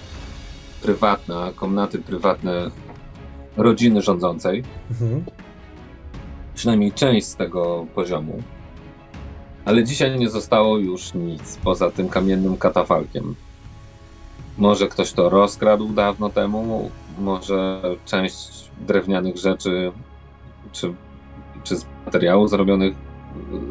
prywatna, 0.82 1.52
komnaty 1.56 2.00
prywatne 2.00 2.72
rodziny 3.58 4.02
rządzącej. 4.02 4.64
Mhm. 4.92 5.26
Przynajmniej 6.56 6.92
część 6.92 7.28
z 7.28 7.36
tego 7.36 7.86
poziomu. 7.96 8.44
Ale 9.66 9.84
dzisiaj 9.84 10.20
nie 10.20 10.30
zostało 10.30 10.78
już 10.78 11.14
nic 11.14 11.58
poza 11.64 11.92
tym 11.92 12.10
kamiennym 12.10 12.58
katafalkiem. 12.58 13.36
Może 14.58 14.88
ktoś 14.88 15.12
to 15.12 15.30
rozkradł 15.30 15.90
dawno 15.90 16.30
temu, 16.30 16.92
może 17.20 17.82
część 18.06 18.72
drewnianych 18.88 19.38
rzeczy 19.38 19.92
czy, 20.72 20.94
czy 21.64 21.76
z 21.76 21.86
materiałów 22.06 22.50
zrobionych 22.50 23.11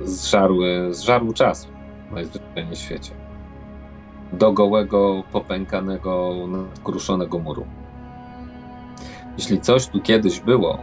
zżarły, 0.04 0.94
zżarł 0.94 1.32
czas 1.32 1.68
najzwyczajniej 2.12 2.76
w 2.76 2.78
świecie. 2.78 3.10
Do 4.32 4.52
gołego, 4.52 5.22
popękanego, 5.32 6.34
nadkruszonego 6.48 7.38
muru. 7.38 7.66
Jeśli 9.38 9.60
coś 9.60 9.86
tu 9.86 10.00
kiedyś 10.00 10.40
było, 10.40 10.78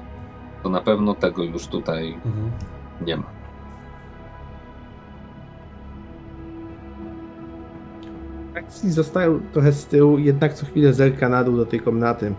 to 0.63 0.69
na 0.69 0.81
pewno 0.81 1.13
tego 1.13 1.43
już 1.43 1.67
tutaj 1.67 2.13
mhm. 2.13 2.51
nie 3.05 3.17
ma. 3.17 3.37
Akcji 8.55 8.91
zostają 8.91 9.39
trochę 9.53 9.71
z 9.71 9.85
tyłu, 9.85 10.17
jednak 10.17 10.53
co 10.53 10.65
chwilę 10.65 10.93
zerka 10.93 11.29
na 11.29 11.43
dół 11.43 11.57
do 11.57 11.65
tej 11.65 11.79
komnaty 11.79 12.33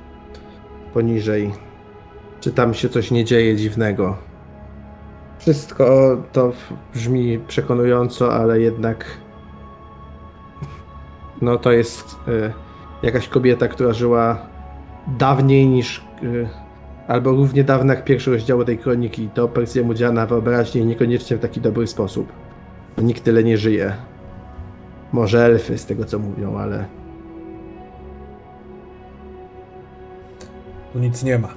poniżej. 0.94 1.52
Czy 2.40 2.52
tam 2.52 2.74
się 2.74 2.88
coś 2.88 3.10
nie 3.10 3.24
dzieje 3.24 3.56
dziwnego? 3.56 4.16
Wszystko 5.38 6.16
to 6.32 6.52
brzmi 6.94 7.38
przekonująco, 7.38 8.34
ale 8.34 8.60
jednak 8.60 9.04
no 11.42 11.56
to 11.56 11.72
jest 11.72 12.16
y, 12.28 12.52
jakaś 13.02 13.28
kobieta, 13.28 13.68
która 13.68 13.92
żyła 13.92 14.38
dawniej 15.06 15.68
niż 15.68 16.04
y, 16.22 16.48
albo 17.08 17.30
równie 17.30 17.64
dawno 17.64 17.92
jak 17.92 18.04
pierwszy 18.04 18.30
rozdział 18.30 18.64
tej 18.64 18.78
kroniki. 18.78 19.28
To 19.34 19.48
Persjemu 19.48 19.94
działa 19.94 20.12
na 20.12 20.26
wyobraźnię 20.26 20.84
niekoniecznie 20.84 21.36
w 21.36 21.40
taki 21.40 21.60
dobry 21.60 21.86
sposób. 21.86 22.32
Nikt 22.98 23.24
tyle 23.24 23.44
nie 23.44 23.58
żyje. 23.58 23.92
Może 25.12 25.44
elfy 25.44 25.78
z 25.78 25.86
tego 25.86 26.04
co 26.04 26.18
mówią, 26.18 26.58
ale... 26.58 26.84
Tu 30.92 30.98
nic 30.98 31.22
nie 31.22 31.38
ma. 31.38 31.48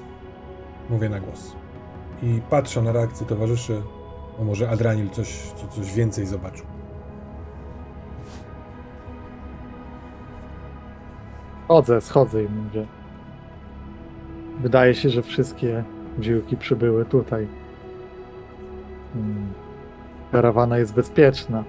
Mówię 0.90 1.10
na 1.10 1.20
głos. 1.20 1.61
I 2.22 2.42
patrzę 2.50 2.82
na 2.82 2.92
reakcję 2.92 3.28
towarzyszy. 3.28 3.82
A 4.40 4.44
może 4.44 4.70
Adranil 4.70 5.10
coś, 5.10 5.52
coś 5.70 5.94
więcej 5.94 6.26
zobaczył. 6.26 6.66
Chodzę, 11.68 12.02
schodzę 12.02 12.44
i 12.44 12.50
mówię. 12.50 12.86
Wydaje 14.60 14.94
się, 14.94 15.10
że 15.10 15.22
wszystkie 15.22 15.84
wilki 16.18 16.58
przybyły 16.58 17.06
tutaj. 17.06 17.48
Hmm. 19.14 19.54
Karawana 20.32 20.78
jest 20.78 20.94
bezpieczna. 20.94 21.64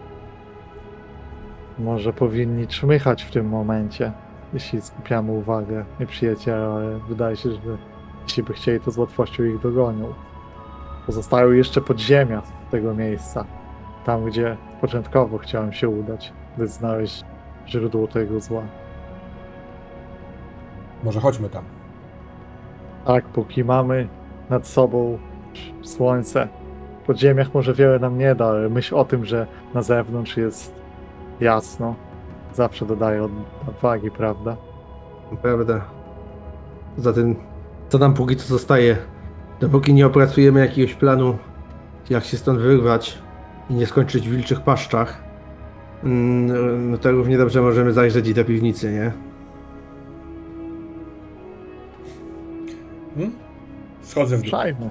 Może 1.79 2.13
powinni 2.13 2.67
czmychać 2.67 3.23
w 3.23 3.31
tym 3.31 3.49
momencie, 3.49 4.13
jeśli 4.53 4.81
skupiamy 4.81 5.33
uwagę 5.33 5.85
nieprzyjaciela, 6.01 6.75
ale 6.75 6.99
wydaje 6.99 7.37
się, 7.37 7.51
że 7.51 7.79
jeśli 8.23 8.43
by 8.43 8.53
chcieli, 8.53 8.81
to 8.81 8.91
z 8.91 8.99
łatwością 8.99 9.45
ich 9.45 9.61
dogonią. 9.61 10.15
Pozostają 11.07 11.51
jeszcze 11.51 11.81
podziemia 11.81 12.43
tego 12.71 12.95
miejsca, 12.95 13.45
tam 14.05 14.25
gdzie 14.25 14.57
początkowo 14.81 15.39
chciałem 15.39 15.73
się 15.73 15.89
udać, 15.89 16.33
by 16.59 16.67
znaleźć 16.67 17.25
źródło 17.67 18.09
tego 18.09 18.41
zła. 18.41 18.63
Może 21.05 21.21
chodźmy 21.21 21.49
tam. 21.49 21.65
Tak, 23.05 23.25
póki 23.25 23.65
mamy 23.65 24.09
nad 24.51 24.67
sobą 24.67 25.19
słońce. 25.83 26.49
W 27.03 27.07
podziemiach 27.07 27.55
może 27.55 27.75
wiele 27.75 27.99
nam 27.99 28.19
nie 28.19 28.35
da, 28.35 28.47
ale 28.47 28.69
myśl 28.69 28.95
o 28.95 29.05
tym, 29.05 29.25
że 29.25 29.47
na 29.75 29.83
zewnątrz 29.83 30.37
jest 30.37 30.83
jasno, 31.41 31.95
zawsze 32.55 32.87
dodaje 32.87 33.29
odwagi, 33.69 34.11
prawda? 34.11 34.57
Prawda. 35.43 35.81
Zatem, 36.97 37.37
co 37.89 37.99
nam 37.99 38.15
póki 38.15 38.37
co 38.37 38.47
zostaje? 38.47 38.97
Dopóki 39.63 39.95
nie 39.95 40.07
opracujemy 40.07 40.61
jakiegoś 40.61 40.95
planu, 40.95 41.39
jak 42.11 42.25
się 42.25 42.37
stąd 42.37 42.61
wyrwać 42.61 43.19
i 43.71 43.75
nie 43.75 43.87
skończyć 43.87 44.29
w 44.29 44.31
wilczych 44.33 44.61
paszczach, 44.61 45.23
mm, 46.05 46.91
no 46.91 46.99
to 46.99 47.13
równie 47.13 47.39
dobrze 47.39 47.63
możemy 47.63 47.93
zajrzeć 47.93 48.29
i 48.29 48.35
do 48.35 48.45
piwnicy, 48.45 48.93
nie? 48.93 49.13
Hmm? 53.15 53.33
Schodzę 54.03 54.37
w 54.37 54.41
dół. 54.41 54.51
Szajmy. 54.51 54.91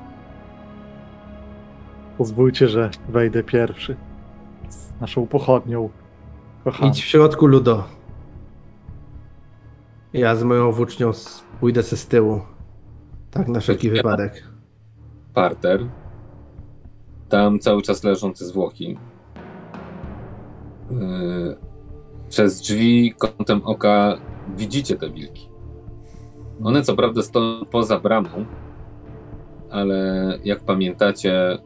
Pozwólcie, 2.18 2.68
że 2.68 2.90
wejdę 3.10 3.44
pierwszy 3.44 3.96
z 4.70 5.02
naszą 5.02 5.28
pochodnią. 5.28 5.90
Kocham. 6.64 6.90
Idź 6.90 7.02
w 7.02 7.06
środku, 7.06 7.48
Ludo. 7.48 7.84
Ja 10.14 10.36
z 10.36 10.44
moją 10.44 10.72
włócznią 10.72 11.12
pójdę 11.60 11.84
se 11.84 11.98
z 11.98 12.08
tyłu. 12.08 12.42
Tak, 13.32 13.48
na 13.48 13.60
wszelki 13.60 13.90
wypadek. 13.90 14.51
Parter. 15.34 15.88
Tam 17.30 17.60
cały 17.60 17.82
czas 17.82 18.04
leżą 18.04 18.34
te 18.34 18.46
zwłoki. 18.46 18.98
Yy, 20.92 21.58
przez 22.30 22.62
drzwi 22.62 23.14
kątem 23.18 23.62
oka 23.66 24.18
widzicie 24.58 24.96
te 24.96 25.10
wilki. 25.10 25.50
One 26.64 26.82
co 26.82 26.96
prawda 26.96 27.22
stoją 27.22 27.66
poza 27.66 28.00
bramą, 28.00 28.46
ale 29.70 30.40
jak 30.44 30.64
pamiętacie, 30.64 31.58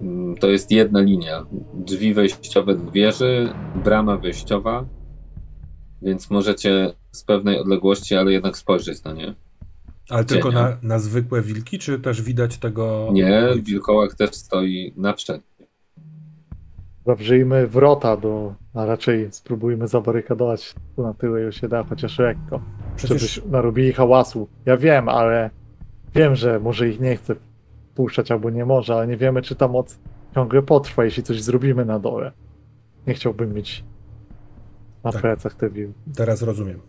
mm, 0.00 0.36
to 0.36 0.46
jest 0.46 0.70
jedna 0.70 1.00
linia. 1.00 1.46
Drzwi 1.74 2.14
wejściowe 2.14 2.74
do 2.74 2.90
wieży, 2.90 3.52
brama 3.84 4.16
wejściowa, 4.16 4.84
więc 6.02 6.30
możecie 6.30 6.92
z 7.12 7.24
pewnej 7.24 7.58
odległości, 7.60 8.16
ale 8.16 8.32
jednak 8.32 8.56
spojrzeć 8.56 9.04
na 9.04 9.12
nie. 9.12 9.34
Ale 10.10 10.24
tylko 10.24 10.50
na, 10.50 10.76
na 10.82 10.98
zwykłe 10.98 11.42
wilki, 11.42 11.78
czy 11.78 11.98
też 11.98 12.22
widać 12.22 12.58
tego? 12.58 13.08
Nie, 13.12 13.48
wilkołak 13.62 14.14
też 14.14 14.34
stoi 14.34 14.92
na 14.96 15.12
przednie. 15.12 15.66
Zawrzyjmy 17.06 17.66
wrota 17.66 18.16
do, 18.16 18.54
a 18.74 18.84
raczej 18.84 19.28
spróbujmy 19.30 19.88
zabarykadować 19.88 20.74
tu 20.96 21.02
na 21.02 21.14
tyle, 21.14 21.40
już 21.40 21.60
się 21.60 21.68
da, 21.68 21.84
chociaż 21.84 22.18
lekko. 22.18 22.60
Przecież... 22.96 23.20
Żebyś 23.20 23.50
narobili 23.50 23.92
hałasu. 23.92 24.48
Ja 24.66 24.76
wiem, 24.76 25.08
ale 25.08 25.50
wiem, 26.14 26.36
że 26.36 26.60
może 26.60 26.88
ich 26.88 27.00
nie 27.00 27.16
chce 27.16 27.36
puszczać 27.94 28.30
albo 28.30 28.50
nie 28.50 28.64
może, 28.64 28.94
ale 28.94 29.06
nie 29.06 29.16
wiemy, 29.16 29.42
czy 29.42 29.54
ta 29.54 29.68
moc 29.68 29.98
ciągle 30.34 30.62
potrwa, 30.62 31.04
jeśli 31.04 31.22
coś 31.22 31.42
zrobimy 31.42 31.84
na 31.84 31.98
dole. 31.98 32.32
Nie 33.06 33.14
chciałbym 33.14 33.54
mieć 33.54 33.84
na 35.04 35.12
tak. 35.12 35.22
plecach 35.22 35.54
te 35.54 35.70
wilki. 35.70 36.00
Teraz 36.16 36.42
rozumiem. 36.42 36.80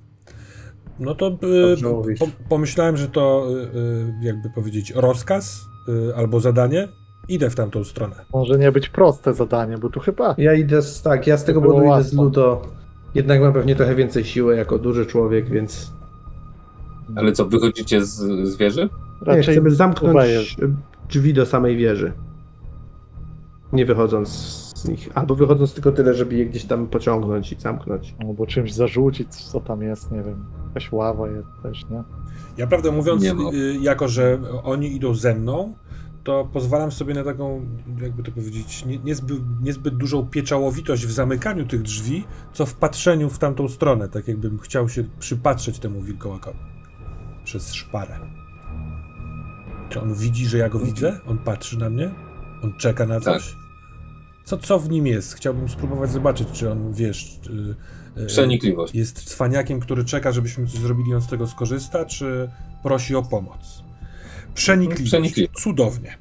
No 0.99 1.15
to 1.15 1.27
y, 1.27 2.17
po, 2.19 2.27
pomyślałem, 2.49 2.97
że 2.97 3.07
to 3.07 3.47
y, 3.49 3.77
y, 3.77 4.13
jakby 4.21 4.49
powiedzieć 4.49 4.93
rozkaz 4.95 5.65
y, 5.89 6.15
albo 6.15 6.39
zadanie. 6.39 6.87
Idę 7.29 7.49
w 7.49 7.55
tamtą 7.55 7.83
stronę. 7.83 8.15
Może 8.33 8.59
nie 8.59 8.71
być 8.71 8.89
proste 8.89 9.33
zadanie, 9.33 9.77
bo 9.77 9.89
tu 9.89 9.99
chyba. 9.99 10.35
Ja 10.37 10.53
idę 10.53 10.81
z, 10.81 11.01
tak, 11.01 11.27
ja 11.27 11.37
z 11.37 11.43
tego 11.43 11.61
powodu 11.61 11.85
idę 11.85 12.03
z 12.03 12.13
Ludo. 12.13 12.61
Jednak 13.15 13.41
mam 13.41 13.53
pewnie 13.53 13.75
trochę 13.75 13.95
więcej 13.95 14.25
siły 14.25 14.55
jako 14.55 14.79
duży 14.79 15.05
człowiek, 15.05 15.49
więc. 15.49 15.91
Ale 17.15 17.31
co, 17.31 17.45
wychodzicie 17.45 18.05
z, 18.05 18.15
z 18.43 18.57
wieży? 18.57 18.89
Raczej 19.21 19.47
nie, 19.47 19.51
chcemy 19.51 19.71
zamknąć 19.71 20.57
drzwi 21.09 21.33
do 21.33 21.45
samej 21.45 21.77
wieży. 21.77 22.13
Nie 23.73 23.85
wychodząc 23.85 24.29
z 24.77 24.87
nich. 24.87 25.09
Albo 25.13 25.35
wychodząc 25.35 25.73
tylko 25.73 25.91
tyle, 25.91 26.13
żeby 26.13 26.35
je 26.35 26.45
gdzieś 26.45 26.65
tam 26.65 26.87
pociągnąć 26.87 27.51
i 27.51 27.59
zamknąć. 27.59 28.15
Albo 28.19 28.45
czymś 28.45 28.73
zarzucić, 28.73 29.35
co 29.35 29.59
tam 29.59 29.81
jest, 29.81 30.11
nie 30.11 30.23
wiem. 30.23 30.45
Jakaś 30.67 30.91
ława 30.91 31.27
jest 31.29 31.49
też, 31.63 31.85
nie? 31.89 32.03
Ja 32.57 32.67
prawdę 32.67 32.91
mówiąc, 32.91 33.23
y, 33.23 33.77
jako 33.81 34.07
że 34.07 34.39
oni 34.63 34.95
idą 34.95 35.15
ze 35.15 35.35
mną, 35.35 35.73
to 36.23 36.49
pozwalam 36.53 36.91
sobie 36.91 37.13
na 37.13 37.23
taką, 37.23 37.65
jakby 38.01 38.23
to 38.23 38.31
powiedzieć, 38.31 38.85
nie, 38.85 38.97
niezbyt, 38.99 39.37
niezbyt 39.61 39.97
dużą 39.97 40.27
pieczałowitość 40.27 41.05
w 41.05 41.11
zamykaniu 41.11 41.65
tych 41.65 41.81
drzwi, 41.81 42.23
co 42.53 42.65
w 42.65 42.73
patrzeniu 42.75 43.29
w 43.29 43.39
tamtą 43.39 43.67
stronę, 43.67 44.09
tak 44.09 44.27
jakbym 44.27 44.59
chciał 44.59 44.89
się 44.89 45.03
przypatrzeć 45.19 45.79
temu 45.79 46.01
wilkołakowi 46.01 46.59
przez 47.43 47.73
szparę. 47.73 48.19
Czy 49.89 50.01
on 50.01 50.13
widzi, 50.13 50.45
że 50.45 50.57
ja 50.57 50.69
go 50.69 50.79
widzę? 50.79 51.19
On 51.27 51.37
patrzy 51.37 51.79
na 51.79 51.89
mnie? 51.89 52.11
On 52.63 52.73
czeka 52.73 53.05
na 53.05 53.19
coś? 53.19 53.51
Tak. 53.51 53.66
Co, 54.47 54.57
co 54.57 54.79
w 54.79 54.89
nim 54.89 55.07
jest? 55.07 55.33
Chciałbym 55.33 55.69
spróbować 55.69 56.11
zobaczyć, 56.11 56.47
czy 56.53 56.71
on, 56.71 56.93
wiesz... 56.93 57.39
Yy, 58.15 58.25
Przenikliwość. 58.25 58.95
Jest 58.95 59.23
cwaniakiem, 59.23 59.79
który 59.79 60.05
czeka, 60.05 60.31
żebyśmy 60.31 60.67
coś 60.67 60.79
zrobili, 60.79 61.13
on 61.13 61.21
z 61.21 61.27
tego 61.27 61.47
skorzysta, 61.47 62.05
czy 62.05 62.49
prosi 62.83 63.15
o 63.15 63.23
pomoc? 63.23 63.83
Przenikliwość. 64.53 65.09
Przenikliwość. 65.09 65.63
Cudownie. 65.63 66.17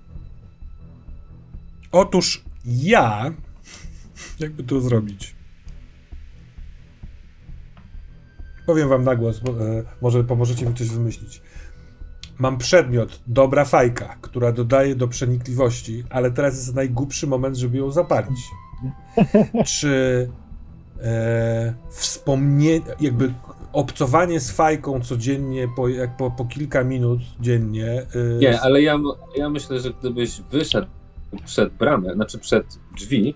Otóż 1.92 2.44
ja... 2.64 3.32
Jakby 4.40 4.64
to 4.64 4.80
zrobić? 4.80 5.34
Powiem 8.66 8.88
wam 8.88 9.04
na 9.04 9.16
głos, 9.16 9.40
bo, 9.40 9.50
e, 9.50 9.82
może 10.02 10.24
pomożecie 10.24 10.66
mi 10.66 10.74
coś 10.74 10.88
wymyślić. 10.88 11.42
Mam 12.38 12.58
przedmiot, 12.58 13.20
dobra 13.26 13.64
fajka, 13.64 14.16
która 14.20 14.52
dodaje 14.52 14.94
do 14.94 15.08
przenikliwości, 15.08 16.04
ale 16.10 16.30
teraz 16.30 16.54
jest 16.54 16.74
najgłupszy 16.74 17.26
moment, 17.26 17.56
żeby 17.56 17.78
ją 17.78 17.90
zapalić. 17.90 18.38
Czy 19.78 20.28
e, 21.02 21.74
wspomnienie, 21.90 22.80
jakby 23.00 23.32
obcowanie 23.72 24.40
z 24.40 24.50
fajką 24.50 25.00
codziennie, 25.00 25.68
po, 25.76 25.88
jak 25.88 26.16
po, 26.16 26.30
po 26.30 26.44
kilka 26.44 26.84
minut 26.84 27.20
dziennie. 27.40 27.86
E, 27.86 28.38
Nie, 28.38 28.60
ale 28.60 28.82
ja, 28.82 28.98
ja 29.36 29.50
myślę, 29.50 29.80
że 29.80 29.90
gdybyś 30.00 30.40
wyszedł 30.40 30.86
przed 31.44 31.72
bramę, 31.72 32.14
znaczy 32.14 32.38
przed 32.38 32.78
drzwi 32.96 33.34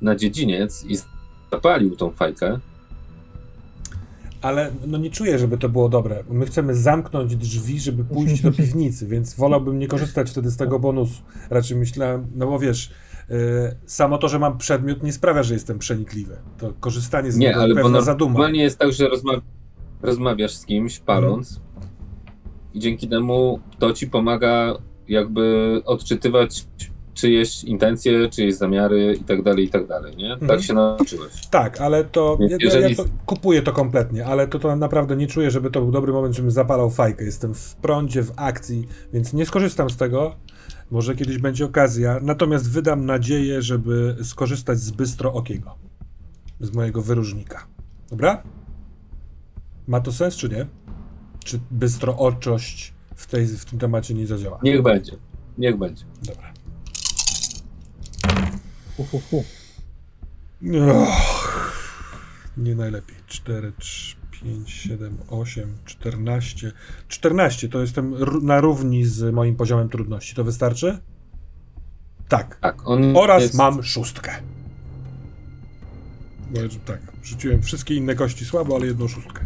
na 0.00 0.16
dziedziniec 0.16 0.84
i 0.84 0.96
zapalił 1.52 1.96
tą 1.96 2.10
fajkę, 2.10 2.58
ale 4.42 4.72
no 4.86 4.98
nie 4.98 5.10
czuję, 5.10 5.38
żeby 5.38 5.58
to 5.58 5.68
było 5.68 5.88
dobre. 5.88 6.24
My 6.30 6.46
chcemy 6.46 6.74
zamknąć 6.74 7.36
drzwi, 7.36 7.80
żeby 7.80 8.04
pójść 8.04 8.42
do 8.42 8.52
piwnicy, 8.52 9.06
więc 9.06 9.34
wolałbym 9.34 9.78
nie 9.78 9.88
korzystać 9.88 10.30
wtedy 10.30 10.50
z 10.50 10.56
tego 10.56 10.78
bonusu. 10.78 11.22
Raczej 11.50 11.76
myślałem, 11.76 12.26
no 12.34 12.46
bo 12.46 12.58
wiesz, 12.58 12.90
yy, 13.28 13.36
samo 13.86 14.18
to, 14.18 14.28
że 14.28 14.38
mam 14.38 14.58
przedmiot 14.58 15.02
nie 15.02 15.12
sprawia, 15.12 15.42
że 15.42 15.54
jestem 15.54 15.78
przenikliwy. 15.78 16.36
To 16.58 16.72
korzystanie 16.80 17.32
z 17.32 17.36
nie, 17.36 17.46
niego 17.46 17.62
ale 17.62 17.74
pewna 17.74 17.98
bo 17.98 18.02
zaduma. 18.02 18.50
Nie 18.50 18.62
jest 18.62 18.78
tak, 18.78 18.92
że 18.92 19.08
rozma 19.08 19.32
rozmawiasz 20.02 20.54
z 20.54 20.66
kimś, 20.66 20.98
paląc 21.00 21.60
hmm. 21.74 21.90
i 22.74 22.80
dzięki 22.80 23.08
temu 23.08 23.60
to 23.78 23.92
ci 23.92 24.06
pomaga 24.06 24.78
jakby 25.08 25.80
odczytywać 25.84 26.66
czyjeś 27.14 27.64
intencje, 27.64 28.28
czyjeś 28.28 28.54
zamiary 28.54 29.16
i 29.20 29.24
tak 29.24 29.42
dalej, 29.42 29.64
i 29.64 29.68
tak 29.68 29.86
dalej, 29.86 30.16
nie? 30.16 30.30
Tak 30.30 30.42
mhm. 30.42 30.62
się 30.62 30.74
nauczyłeś. 30.74 31.46
Tak, 31.50 31.80
ale 31.80 32.04
to, 32.04 32.38
ja, 32.40 32.56
jeżeli... 32.60 32.90
ja 32.90 33.04
to 33.04 33.10
kupuję 33.26 33.62
to 33.62 33.72
kompletnie, 33.72 34.26
ale 34.26 34.48
to, 34.48 34.58
to 34.58 34.76
naprawdę 34.76 35.16
nie 35.16 35.26
czuję, 35.26 35.50
żeby 35.50 35.70
to 35.70 35.80
był 35.80 35.92
dobry 35.92 36.12
moment, 36.12 36.36
żebym 36.36 36.50
zapalał 36.50 36.90
fajkę. 36.90 37.24
Jestem 37.24 37.54
w 37.54 37.74
prądzie, 37.74 38.22
w 38.22 38.32
akcji, 38.36 38.88
więc 39.12 39.32
nie 39.32 39.46
skorzystam 39.46 39.90
z 39.90 39.96
tego. 39.96 40.36
Może 40.90 41.14
kiedyś 41.14 41.38
będzie 41.38 41.64
okazja. 41.64 42.18
Natomiast 42.22 42.70
wydam 42.70 43.06
nadzieję, 43.06 43.62
żeby 43.62 44.16
skorzystać 44.22 44.78
z 44.78 44.90
bystro 44.90 45.32
okiego. 45.32 45.74
Z 46.60 46.74
mojego 46.74 47.02
wyróżnika. 47.02 47.66
Dobra? 48.10 48.42
Ma 49.86 50.00
to 50.00 50.12
sens, 50.12 50.36
czy 50.36 50.48
nie? 50.48 50.66
Czy 51.44 51.60
bystro 51.70 52.18
oczość 52.18 52.94
w, 53.14 53.26
tej, 53.26 53.46
w 53.46 53.64
tym 53.64 53.78
temacie 53.78 54.14
nie 54.14 54.26
zadziała? 54.26 54.58
Niech 54.62 54.82
będzie. 54.82 55.12
Niech 55.58 55.76
będzie. 55.76 56.04
Dobra. 56.22 56.51
Uhuhu. 58.96 59.44
Oh, 60.90 61.72
nie 62.56 62.74
najlepiej. 62.74 63.16
4, 63.26 63.72
3, 63.78 64.16
5, 64.30 64.70
7, 64.70 65.18
8, 65.28 65.76
14. 65.84 66.72
14 67.08 67.68
to 67.68 67.80
jestem 67.80 68.14
na 68.42 68.60
równi 68.60 69.04
z 69.04 69.34
moim 69.34 69.56
poziomem 69.56 69.88
trudności. 69.88 70.34
To 70.34 70.44
wystarczy? 70.44 70.98
Tak. 72.28 72.58
Tak. 72.60 72.88
On 72.88 73.16
Oraz 73.16 73.42
jest... 73.42 73.54
mam 73.54 73.82
szóstkę. 73.82 74.32
Tak, 76.84 77.00
rzuciłem 77.22 77.62
wszystkie 77.62 77.94
inne 77.94 78.14
kości 78.14 78.44
słabo, 78.44 78.76
ale 78.76 78.86
jedną 78.86 79.08
szóstkę. 79.08 79.44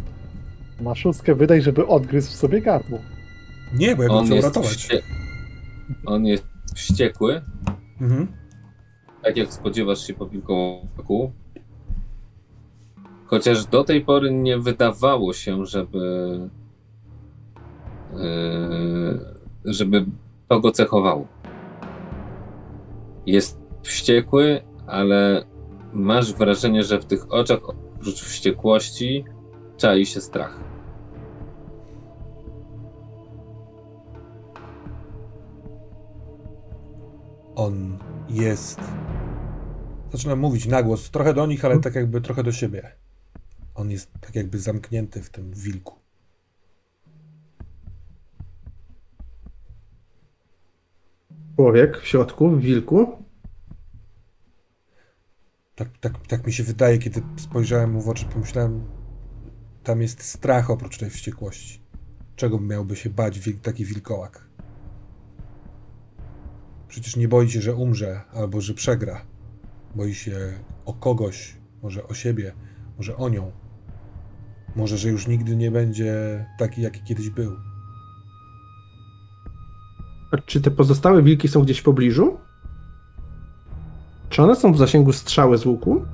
Ma 0.80 0.94
szóstkę, 0.94 1.34
wydaj, 1.34 1.62
żeby 1.62 1.86
odgryzł 1.86 2.30
w 2.30 2.34
sobie 2.34 2.60
gardło. 2.60 2.98
Nie, 3.74 3.96
bo 3.96 4.02
ja 4.02 4.08
go 4.08 4.24
chcę 4.24 4.34
uratować. 4.34 4.76
Wście... 4.76 5.02
On 6.04 6.26
jest 6.26 6.44
wściekły. 6.74 7.42
Mhm. 8.00 8.26
Tak 9.26 9.36
jak 9.36 9.52
spodziewasz 9.52 10.06
się 10.06 10.14
po 10.14 10.26
wilkołaku. 10.26 11.32
Chociaż 13.26 13.66
do 13.66 13.84
tej 13.84 14.04
pory 14.04 14.30
nie 14.30 14.58
wydawało 14.58 15.32
się, 15.32 15.66
żeby 15.66 16.40
yy, 18.12 19.34
żeby 19.64 20.06
to 20.48 20.60
go 20.60 20.70
cechowało. 20.72 21.26
Jest 23.26 23.60
wściekły, 23.82 24.62
ale 24.86 25.44
masz 25.92 26.34
wrażenie, 26.34 26.82
że 26.82 26.98
w 26.98 27.04
tych 27.04 27.32
oczach 27.32 27.68
oprócz 27.68 28.22
wściekłości 28.22 29.24
czai 29.76 30.06
się 30.06 30.20
strach. 30.20 30.60
On 37.56 37.98
jest. 38.28 38.80
Zaczynam 40.12 40.38
mówić 40.38 40.66
na 40.66 40.82
głos, 40.82 41.10
trochę 41.10 41.34
do 41.34 41.46
nich, 41.46 41.64
ale 41.64 41.80
tak 41.80 41.94
jakby 41.94 42.20
trochę 42.20 42.42
do 42.42 42.52
siebie. 42.52 42.92
On 43.74 43.90
jest 43.90 44.12
tak 44.20 44.34
jakby 44.34 44.58
zamknięty 44.58 45.22
w 45.22 45.30
tym 45.30 45.52
wilku. 45.52 45.94
Człowiek 51.56 52.00
w 52.00 52.06
środku, 52.06 52.50
w 52.50 52.60
wilku. 52.60 53.24
Tak, 55.74 55.88
tak, 56.00 56.26
tak 56.26 56.46
mi 56.46 56.52
się 56.52 56.62
wydaje, 56.62 56.98
kiedy 56.98 57.22
spojrzałem 57.36 57.92
mu 57.92 58.00
w 58.00 58.08
oczy, 58.08 58.26
pomyślałem, 58.26 58.84
tam 59.82 60.02
jest 60.02 60.22
strach 60.22 60.70
oprócz 60.70 60.98
tej 60.98 61.10
wściekłości. 61.10 61.82
Czego 62.36 62.60
miałby 62.60 62.96
się 62.96 63.10
bać 63.10 63.40
taki 63.62 63.84
wilkołak? 63.84 64.46
Przecież 66.88 67.16
nie 67.16 67.28
boi 67.28 67.50
się, 67.50 67.60
że 67.60 67.74
umrze 67.74 68.20
albo 68.32 68.60
że 68.60 68.74
przegra. 68.74 69.26
Boi 69.96 70.14
się 70.14 70.52
o 70.84 70.94
kogoś, 70.94 71.56
może 71.82 72.08
o 72.08 72.14
siebie, 72.14 72.54
może 72.96 73.16
o 73.16 73.28
nią. 73.28 73.52
Może, 74.76 74.98
że 74.98 75.08
już 75.08 75.26
nigdy 75.26 75.56
nie 75.56 75.70
będzie 75.70 76.44
taki, 76.58 76.82
jaki 76.82 77.00
kiedyś 77.02 77.30
był. 77.30 77.56
A 80.32 80.38
czy 80.38 80.60
te 80.60 80.70
pozostałe 80.70 81.22
wilki 81.22 81.48
są 81.48 81.62
gdzieś 81.62 81.78
w 81.78 81.82
pobliżu? 81.82 82.38
Czy 84.28 84.42
one 84.42 84.56
są 84.56 84.72
w 84.72 84.78
zasięgu 84.78 85.12
strzały 85.12 85.58
z 85.58 85.66
łuku? 85.66 86.04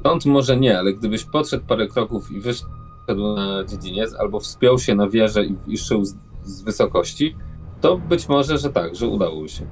Stąd 0.00 0.26
może 0.26 0.56
nie, 0.56 0.78
ale 0.78 0.94
gdybyś 0.94 1.24
podszedł 1.24 1.66
parę 1.66 1.88
kroków 1.88 2.32
i 2.32 2.40
wyszedł 2.40 3.34
na 3.36 3.64
dziedziniec, 3.64 4.14
albo 4.14 4.40
wspiął 4.40 4.78
się 4.78 4.94
na 4.94 5.08
wieżę 5.08 5.44
i, 5.44 5.56
i 5.66 5.78
szył 5.78 6.04
z, 6.04 6.14
z 6.44 6.62
wysokości, 6.62 7.36
to 7.80 7.98
być 7.98 8.28
może, 8.28 8.58
że 8.58 8.70
tak, 8.70 8.94
że 8.96 9.08
udało 9.08 9.48
się. 9.48 9.66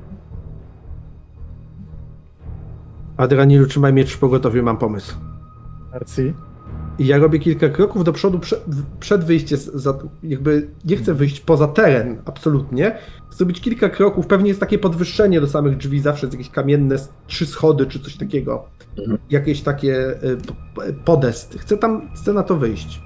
Adrianilu, 3.22 3.66
trzymaj 3.66 3.92
miecz 3.92 4.12
w 4.12 4.18
pogotowiu, 4.18 4.62
mam 4.62 4.78
pomysł. 4.78 5.14
Arci? 5.92 6.32
I 6.98 7.06
ja 7.06 7.18
robię 7.18 7.38
kilka 7.38 7.68
kroków 7.68 8.04
do 8.04 8.12
przodu 8.12 8.38
przed, 8.38 8.64
przed 9.00 9.24
wyjściem, 9.24 9.58
za, 9.74 9.98
jakby 10.22 10.68
nie 10.84 10.96
chcę 10.96 11.14
wyjść 11.14 11.40
poza 11.40 11.68
teren, 11.68 12.16
absolutnie. 12.24 12.98
Chcę 13.28 13.36
zrobić 13.36 13.60
kilka 13.60 13.88
kroków, 13.88 14.26
pewnie 14.26 14.48
jest 14.48 14.60
takie 14.60 14.78
podwyższenie 14.78 15.40
do 15.40 15.46
samych 15.46 15.76
drzwi, 15.76 16.00
zawsze 16.00 16.26
jest 16.26 16.34
jakieś 16.34 16.50
kamienne 16.50 16.96
trzy 17.26 17.46
schody 17.46 17.86
czy 17.86 18.00
coś 18.00 18.16
takiego. 18.16 18.64
Mhm. 18.98 19.18
Jakieś 19.30 19.60
takie 19.60 20.10
y, 20.10 20.38
podest. 21.04 21.58
Chcę 21.58 21.76
tam, 21.76 22.08
chcę 22.14 22.32
na 22.32 22.42
to 22.42 22.56
wyjść. 22.56 23.02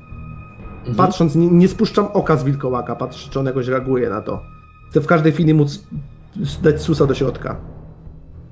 Mhm. 0.78 0.96
Patrząc, 0.96 1.34
nie, 1.34 1.48
nie, 1.48 1.68
spuszczam 1.68 2.06
oka 2.12 2.36
z 2.36 2.44
wilkołaka, 2.44 2.96
patrzę, 2.96 3.30
czy 3.30 3.40
on 3.40 3.46
jakoś 3.46 3.68
reaguje 3.68 4.10
na 4.10 4.20
to. 4.20 4.42
Chcę 4.90 5.00
w 5.00 5.06
każdej 5.06 5.32
chwili 5.32 5.54
móc 5.54 5.86
dać 6.62 6.82
susa 6.82 7.06
do 7.06 7.14
środka. 7.14 7.75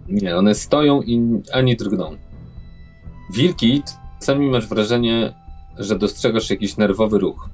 Nie, 0.08 0.36
one 0.36 0.54
stoją 0.54 1.02
i 1.02 1.42
ani 1.52 1.76
drgną. 1.76 2.16
Wilki 3.34 3.82
Czasami 4.24 4.50
masz 4.50 4.68
wrażenie, 4.68 5.32
że 5.78 5.98
dostrzegasz 5.98 6.50
jakiś 6.50 6.76
nerwowy 6.76 7.18
ruch 7.18 7.48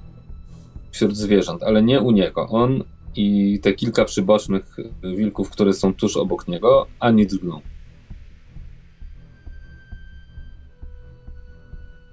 wśród 0.90 1.16
zwierząt, 1.16 1.62
ale 1.62 1.82
nie 1.82 2.00
u 2.00 2.10
niego. 2.10 2.48
On 2.48 2.84
i 3.16 3.58
te 3.62 3.72
kilka 3.72 4.04
przybocznych 4.04 4.76
wilków, 5.02 5.50
które 5.50 5.72
są 5.72 5.94
tuż 5.94 6.16
obok 6.16 6.48
niego, 6.48 6.86
ani 7.00 7.26
drgną. 7.26 7.60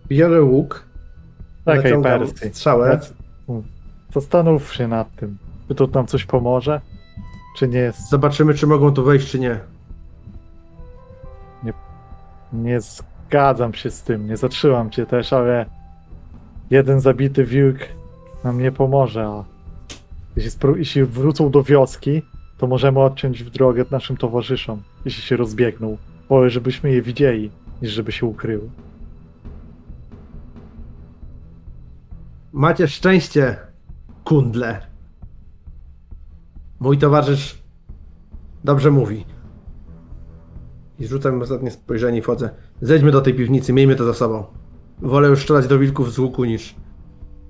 Biorę 0.07 0.41
łuk. 0.41 0.85
Takiej 1.65 2.01
persji. 2.01 2.49
Strzałę. 2.53 2.99
Zastanów 4.13 4.73
się 4.73 4.87
nad 4.87 5.15
tym. 5.15 5.37
Czy 5.67 5.75
to 5.75 5.87
nam 5.87 6.07
coś 6.07 6.25
pomoże? 6.25 6.81
Czy 7.57 7.67
nie 7.67 7.79
jest. 7.79 8.09
Zobaczymy, 8.09 8.53
czy 8.53 8.67
mogą 8.67 8.93
tu 8.93 9.03
wejść, 9.03 9.31
czy. 9.31 9.39
Nie, 9.39 9.59
nie 12.53 12.79
Zgadzam 13.27 13.73
się 13.73 13.91
z 13.91 14.03
tym, 14.03 14.27
nie 14.27 14.37
zatrzymam 14.37 14.89
cię 14.89 15.05
też, 15.05 15.33
ale 15.33 15.65
jeden 16.69 16.99
zabity 17.01 17.45
wilk 17.45 17.79
nam 18.43 18.61
nie 18.61 18.71
pomoże, 18.71 19.25
a 19.25 19.43
jeśli, 20.35 20.51
jeśli 20.75 21.03
wrócą 21.03 21.51
do 21.51 21.63
wioski, 21.63 22.21
to 22.57 22.67
możemy 22.67 22.99
odciąć 22.99 23.43
w 23.43 23.49
drogę 23.49 23.85
naszym 23.91 24.17
towarzyszom, 24.17 24.81
jeśli 25.05 25.23
się 25.23 25.37
rozbiegną. 25.37 25.97
Wolę, 26.29 26.49
żebyśmy 26.49 26.91
je 26.91 27.01
widzieli, 27.01 27.51
niż 27.81 27.91
żeby 27.91 28.11
się 28.11 28.25
ukryły. 28.25 28.69
Macie 32.53 32.87
szczęście, 32.87 33.57
kundle. 34.23 34.81
Mój 36.79 36.97
towarzysz 36.97 37.61
dobrze 38.63 38.91
mówi. 38.91 39.25
I 40.99 41.07
rzucam 41.07 41.41
ostatnie 41.41 41.71
spojrzenie 41.71 42.17
i 42.17 42.21
wchodzę. 42.21 42.49
Zejdźmy 42.81 43.11
do 43.11 43.21
tej 43.21 43.33
piwnicy, 43.33 43.73
miejmy 43.73 43.95
to 43.95 44.05
za 44.05 44.13
sobą. 44.13 44.43
Wolę 45.01 45.27
już 45.29 45.41
strzelać 45.41 45.67
do 45.67 45.79
wilków 45.79 46.13
z 46.13 46.19
łuku 46.19 46.45
niż 46.45 46.75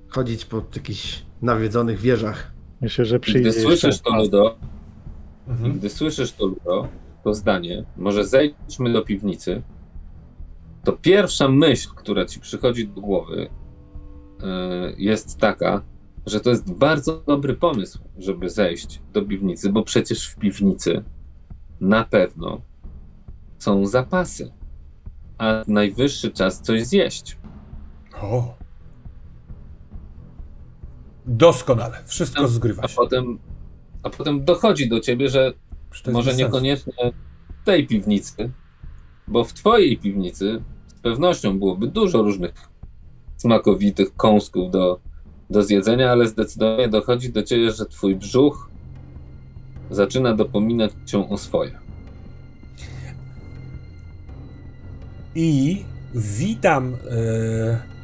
chodzić 0.08 0.44
po 0.44 0.62
jakichś 0.76 1.22
nawiedzonych 1.42 2.00
wieżach. 2.00 2.52
Myślę, 2.80 3.04
że 3.04 3.20
przyjdzie. 3.20 3.50
Gdy 3.50 3.60
słyszysz 3.60 4.00
to, 4.00 4.16
Ludo, 4.16 4.56
mhm. 5.48 5.72
gdy 5.72 5.90
słyszysz 5.90 6.32
to, 6.32 6.46
Ludo, 6.46 6.88
to 7.24 7.34
zdanie, 7.34 7.84
może 7.96 8.24
zejdźmy 8.24 8.92
do 8.92 9.02
piwnicy, 9.02 9.62
to 10.84 10.92
pierwsza 10.92 11.48
myśl, 11.48 11.88
która 11.96 12.24
ci 12.24 12.40
przychodzi 12.40 12.88
do 12.88 13.00
głowy, 13.00 13.48
yy, 14.40 14.46
jest 14.98 15.38
taka, 15.38 15.82
że 16.26 16.40
to 16.40 16.50
jest 16.50 16.72
bardzo 16.72 17.22
dobry 17.26 17.54
pomysł, 17.54 17.98
żeby 18.18 18.50
zejść 18.50 19.00
do 19.12 19.22
piwnicy, 19.22 19.72
bo 19.72 19.82
przecież 19.82 20.28
w 20.28 20.36
piwnicy 20.36 21.04
na 21.80 22.04
pewno 22.04 22.60
są 23.58 23.86
zapasy 23.86 24.52
a 25.38 25.64
najwyższy 25.68 26.30
czas 26.30 26.60
coś 26.60 26.86
zjeść. 26.86 27.38
O. 28.22 28.54
Doskonale, 31.26 31.98
wszystko 32.06 32.44
a, 32.44 32.48
zgrywa 32.48 32.88
się. 32.88 32.94
A 32.94 32.96
potem, 32.96 33.38
a 34.02 34.10
potem 34.10 34.44
dochodzi 34.44 34.88
do 34.88 35.00
ciebie, 35.00 35.28
że 35.28 35.52
może 36.12 36.34
niekoniecznie 36.34 36.92
w 37.62 37.64
tej 37.64 37.86
piwnicy, 37.86 38.50
bo 39.28 39.44
w 39.44 39.52
twojej 39.52 39.98
piwnicy 39.98 40.62
z 40.86 40.94
pewnością 40.94 41.58
byłoby 41.58 41.86
dużo 41.86 42.22
różnych 42.22 42.68
smakowitych 43.36 44.16
kąsków 44.16 44.70
do, 44.70 45.00
do 45.50 45.62
zjedzenia, 45.62 46.12
ale 46.12 46.26
zdecydowanie 46.26 46.88
dochodzi 46.88 47.32
do 47.32 47.42
ciebie, 47.42 47.72
że 47.72 47.86
twój 47.86 48.16
brzuch 48.16 48.70
zaczyna 49.90 50.34
dopominać 50.34 50.92
cię 51.06 51.28
o 51.28 51.38
swoje. 51.38 51.87
I 55.40 55.84
witam 56.14 56.94
e, 56.94 56.98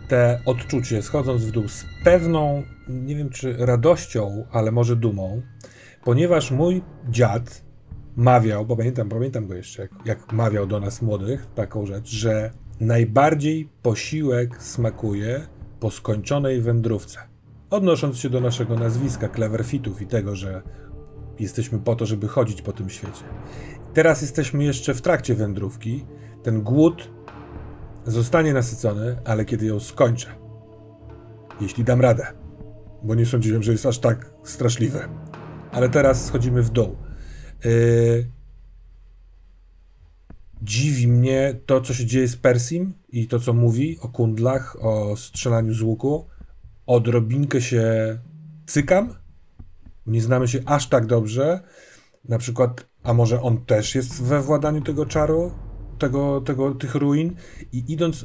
te 0.08 0.40
odczucie, 0.46 1.02
schodząc 1.02 1.44
w 1.44 1.50
dół 1.50 1.68
z 1.68 1.84
pewną, 2.04 2.62
nie 2.88 3.16
wiem 3.16 3.30
czy 3.30 3.56
radością, 3.58 4.44
ale 4.52 4.72
może 4.72 4.96
dumą, 4.96 5.42
ponieważ 6.04 6.50
mój 6.50 6.82
dziad 7.08 7.64
mawiał, 8.16 8.66
bo 8.66 8.76
pamiętam, 8.76 9.08
pamiętam 9.08 9.46
go 9.46 9.54
jeszcze, 9.54 9.82
jak, 9.82 9.90
jak 10.04 10.32
mawiał 10.32 10.66
do 10.66 10.80
nas 10.80 11.02
młodych 11.02 11.46
taką 11.54 11.86
rzecz, 11.86 12.08
że 12.08 12.50
najbardziej 12.80 13.68
posiłek 13.82 14.62
smakuje 14.62 15.46
po 15.80 15.90
skończonej 15.90 16.60
wędrówce. 16.60 17.18
Odnosząc 17.70 18.18
się 18.18 18.30
do 18.30 18.40
naszego 18.40 18.74
nazwiska, 18.74 19.28
Cleverfitów 19.28 20.02
i 20.02 20.06
tego, 20.06 20.36
że 20.36 20.62
jesteśmy 21.38 21.78
po 21.78 21.96
to, 21.96 22.06
żeby 22.06 22.28
chodzić 22.28 22.62
po 22.62 22.72
tym 22.72 22.90
świecie. 22.90 23.24
Teraz 23.94 24.22
jesteśmy 24.22 24.64
jeszcze 24.64 24.94
w 24.94 25.02
trakcie 25.02 25.34
wędrówki. 25.34 26.04
Ten 26.42 26.62
głód 26.62 27.10
zostanie 28.06 28.52
nasycony, 28.52 29.16
ale 29.24 29.44
kiedy 29.44 29.66
ją 29.66 29.80
skończę. 29.80 30.28
Jeśli 31.60 31.84
dam 31.84 32.00
radę. 32.00 32.26
Bo 33.02 33.14
nie 33.14 33.26
sądziłem, 33.26 33.62
że 33.62 33.72
jest 33.72 33.86
aż 33.86 33.98
tak 33.98 34.30
straszliwe. 34.44 35.08
Ale 35.72 35.88
teraz 35.88 36.24
schodzimy 36.24 36.62
w 36.62 36.70
dół. 36.70 36.96
Yy... 37.64 38.26
Dziwi 40.62 41.08
mnie 41.08 41.54
to, 41.66 41.80
co 41.80 41.94
się 41.94 42.06
dzieje 42.06 42.28
z 42.28 42.36
Persim 42.36 42.94
i 43.08 43.28
to, 43.28 43.40
co 43.40 43.52
mówi 43.52 43.98
o 44.00 44.08
kundlach, 44.08 44.76
o 44.80 45.16
strzelaniu 45.16 45.74
z 45.74 45.82
łuku. 45.82 46.26
Odrobinkę 46.86 47.60
się 47.60 48.18
cykam. 48.66 49.14
Nie 50.06 50.22
znamy 50.22 50.48
się 50.48 50.60
aż 50.66 50.88
tak 50.88 51.06
dobrze. 51.06 51.60
Na 52.28 52.38
przykład, 52.38 52.86
a 53.02 53.14
może 53.14 53.42
on 53.42 53.64
też 53.64 53.94
jest 53.94 54.22
we 54.22 54.40
władaniu 54.40 54.82
tego 54.82 55.06
czaru? 55.06 55.52
Tego, 55.98 56.40
tego, 56.40 56.74
tych 56.74 56.94
ruin 56.94 57.34
i 57.72 57.84
idąc, 57.88 58.24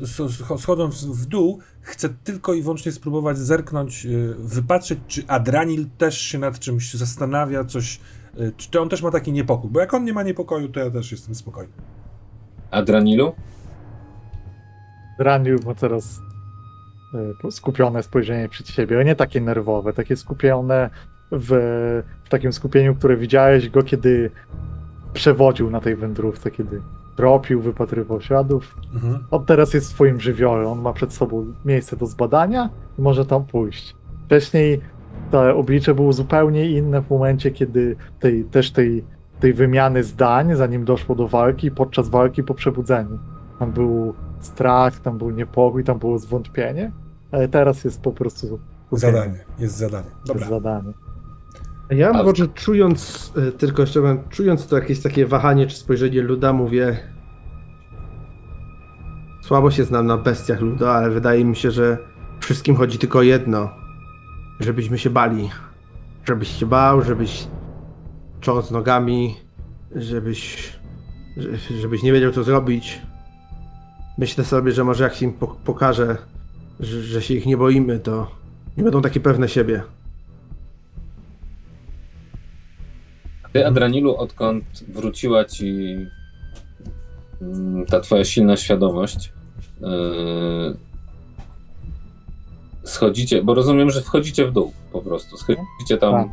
schodząc 0.58 1.06
w 1.06 1.26
dół, 1.26 1.60
chcę 1.82 2.10
tylko 2.24 2.54
i 2.54 2.62
wyłącznie 2.62 2.92
spróbować 2.92 3.38
zerknąć, 3.38 4.06
y, 4.06 4.36
wypatrzeć, 4.40 5.00
czy 5.08 5.24
Adranil 5.28 5.86
też 5.98 6.22
się 6.22 6.40
nad 6.40 6.60
czymś 6.60 6.94
zastanawia, 6.94 7.64
coś, 7.64 8.00
y, 8.40 8.52
czy 8.58 8.82
on 8.82 8.90
też 8.90 9.02
ma 9.02 9.12
taki 9.12 9.32
niepokój, 9.32 9.70
bo 9.72 9.80
jak 9.80 9.94
on 9.94 10.06
nie 10.06 10.14
ma 10.14 10.24
niepokoju, 10.24 10.70
to 10.70 10.80
ja 10.80 10.92
też 10.92 11.12
jestem 11.12 11.36
spokojny. 11.36 11.74
Adranilu? 12.72 13.34
Adranil 15.20 15.60
ma 15.66 15.76
teraz 15.76 16.20
y, 17.46 17.52
skupione 17.52 18.04
spojrzenie 18.04 18.50
przed 18.50 18.68
siebie, 18.68 18.96
ale 18.96 19.06
nie 19.06 19.16
takie 19.16 19.42
nerwowe, 19.42 19.94
takie 19.94 20.16
skupione 20.16 20.90
w, 21.32 21.50
w 22.24 22.30
takim 22.30 22.54
skupieniu, 22.54 22.96
które 22.96 23.18
widziałeś 23.18 23.70
go, 23.70 23.84
kiedy 23.84 24.32
przewodził 25.14 25.70
na 25.70 25.82
tej 25.82 25.96
wędrówce, 25.96 26.52
kiedy 26.52 26.82
tropił, 27.20 27.62
wypatrywał 27.62 28.22
śladów. 28.22 28.78
Mhm. 28.94 29.24
On 29.32 29.46
teraz 29.46 29.74
jest 29.74 29.88
w 29.88 29.90
swoim 29.90 30.20
żywiole, 30.20 30.68
on 30.68 30.82
ma 30.82 30.94
przed 30.94 31.14
sobą 31.14 31.46
miejsce 31.66 31.98
do 31.98 32.06
zbadania 32.06 32.70
i 33.00 33.02
może 33.02 33.26
tam 33.26 33.46
pójść. 33.46 33.96
Wcześniej 34.26 34.82
to 35.32 35.58
oblicze 35.58 35.96
było 35.96 36.14
zupełnie 36.14 36.70
inne 36.70 37.02
w 37.02 37.10
momencie, 37.10 37.52
kiedy 37.52 37.96
tej, 38.20 38.44
też 38.44 38.72
tej, 38.72 39.04
tej 39.40 39.54
wymiany 39.54 40.04
zdań, 40.04 40.56
zanim 40.56 40.86
doszło 40.86 41.16
do 41.16 41.28
walki, 41.28 41.72
podczas 41.72 42.10
walki 42.10 42.44
po 42.44 42.54
przebudzeniu. 42.54 43.20
Tam 43.60 43.72
był 43.72 44.14
strach, 44.40 45.00
tam 45.00 45.18
był 45.18 45.30
niepokój, 45.30 45.84
tam 45.84 46.00
było 46.00 46.20
zwątpienie, 46.20 46.92
ale 47.32 47.48
teraz 47.48 47.84
jest 47.84 48.02
po 48.02 48.12
prostu... 48.12 48.60
Zadanie, 48.92 49.40
jest 49.60 49.78
zadanie. 49.78 50.10
Dobra. 50.26 50.40
Jest 50.40 50.50
zadanie. 50.50 50.94
Ja 51.90 52.14
może 52.14 52.48
czując, 52.48 53.34
e, 53.38 53.52
tylko 53.52 53.82
jeszcze 53.82 54.24
czując 54.30 54.68
to 54.68 54.76
jakieś 54.76 55.00
takie 55.00 55.26
wahanie 55.26 55.68
czy 55.68 55.78
spojrzenie 55.78 56.22
Luda, 56.22 56.54
mówię. 56.54 57.00
Słabo 59.42 59.72
się 59.72 59.84
znam 59.84 60.06
na 60.06 60.18
bestiach 60.18 60.62
Luda, 60.62 60.92
ale 60.92 61.10
wydaje 61.10 61.46
mi 61.46 61.56
się, 61.56 61.72
że 61.72 61.98
wszystkim 62.40 62.76
chodzi 62.76 62.98
tylko 62.98 63.20
o 63.20 63.22
jedno. 63.22 63.70
Żebyśmy 64.60 64.98
się 64.98 65.10
bali. 65.10 65.50
Żebyś 66.26 66.60
się 66.60 66.66
bał, 66.66 67.02
żebyś 67.02 67.48
cząc 68.42 68.72
nogami, 68.72 69.36
żebyś, 69.96 70.74
żebyś 71.82 72.04
nie 72.04 72.14
wiedział 72.14 72.32
co 72.32 72.44
zrobić. 72.44 73.02
Myślę 74.18 74.44
sobie, 74.44 74.72
że 74.72 74.84
może 74.84 75.04
jak 75.04 75.14
się 75.14 75.26
im 75.26 75.34
pokażę, 75.66 76.18
że, 76.80 77.02
że 77.02 77.22
się 77.22 77.34
ich 77.34 77.46
nie 77.46 77.58
boimy, 77.58 78.00
to 78.00 78.32
nie 78.78 78.84
będą 78.84 79.02
takie 79.02 79.20
pewne 79.20 79.50
siebie. 79.50 79.84
Ty, 83.54 83.68
Adranilu, 83.68 84.18
odkąd 84.18 84.84
wróciła 84.88 85.46
ci 85.46 85.98
mm, 87.42 87.86
ta 87.86 88.00
twoja 88.00 88.26
silna 88.26 88.58
świadomość, 88.58 89.34
yy, 89.82 90.78
schodzicie, 92.84 93.44
bo 93.44 93.54
rozumiem, 93.54 93.90
że 93.90 94.02
wchodzicie 94.02 94.48
w 94.48 94.52
dół 94.52 94.74
po 94.92 95.02
prostu, 95.02 95.38
schodzicie 95.38 95.98
tam, 96.00 96.14
tak. 96.14 96.28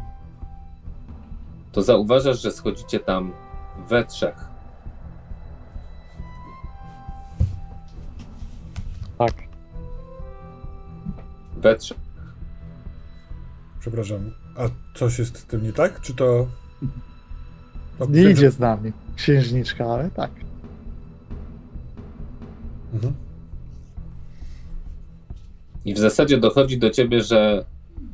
to 1.73 1.83
zauważasz, 1.83 2.43
że 2.43 2.53
schodzicie 2.53 3.01
tam 3.01 3.33
we 3.89 4.05
trzech. 4.05 4.37
Tak. 9.19 9.35
We 11.57 11.77
trzech. 11.77 11.99
Przepraszam, 13.81 14.33
a 14.57 14.63
coś 14.99 15.19
jest 15.19 15.39
z 15.39 15.45
tym 15.45 15.63
nie 15.63 15.73
tak? 15.73 16.01
Czy 16.01 16.15
to 16.15 16.47
no, 18.01 18.07
nie 18.09 18.31
idzie 18.31 18.51
z 18.51 18.59
nami. 18.59 18.93
Księżniczka, 19.17 19.87
ale 19.87 20.11
tak. 20.11 20.31
Mhm. 22.95 23.15
I 25.85 25.95
w 25.95 25.99
zasadzie 25.99 26.39
dochodzi 26.39 26.79
do 26.79 26.91
ciebie, 26.91 27.23
że 27.23 27.65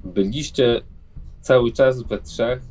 byliście 0.04 0.80
cały 1.40 1.72
czas 1.72 2.02
we 2.02 2.18
trzech, 2.18 2.62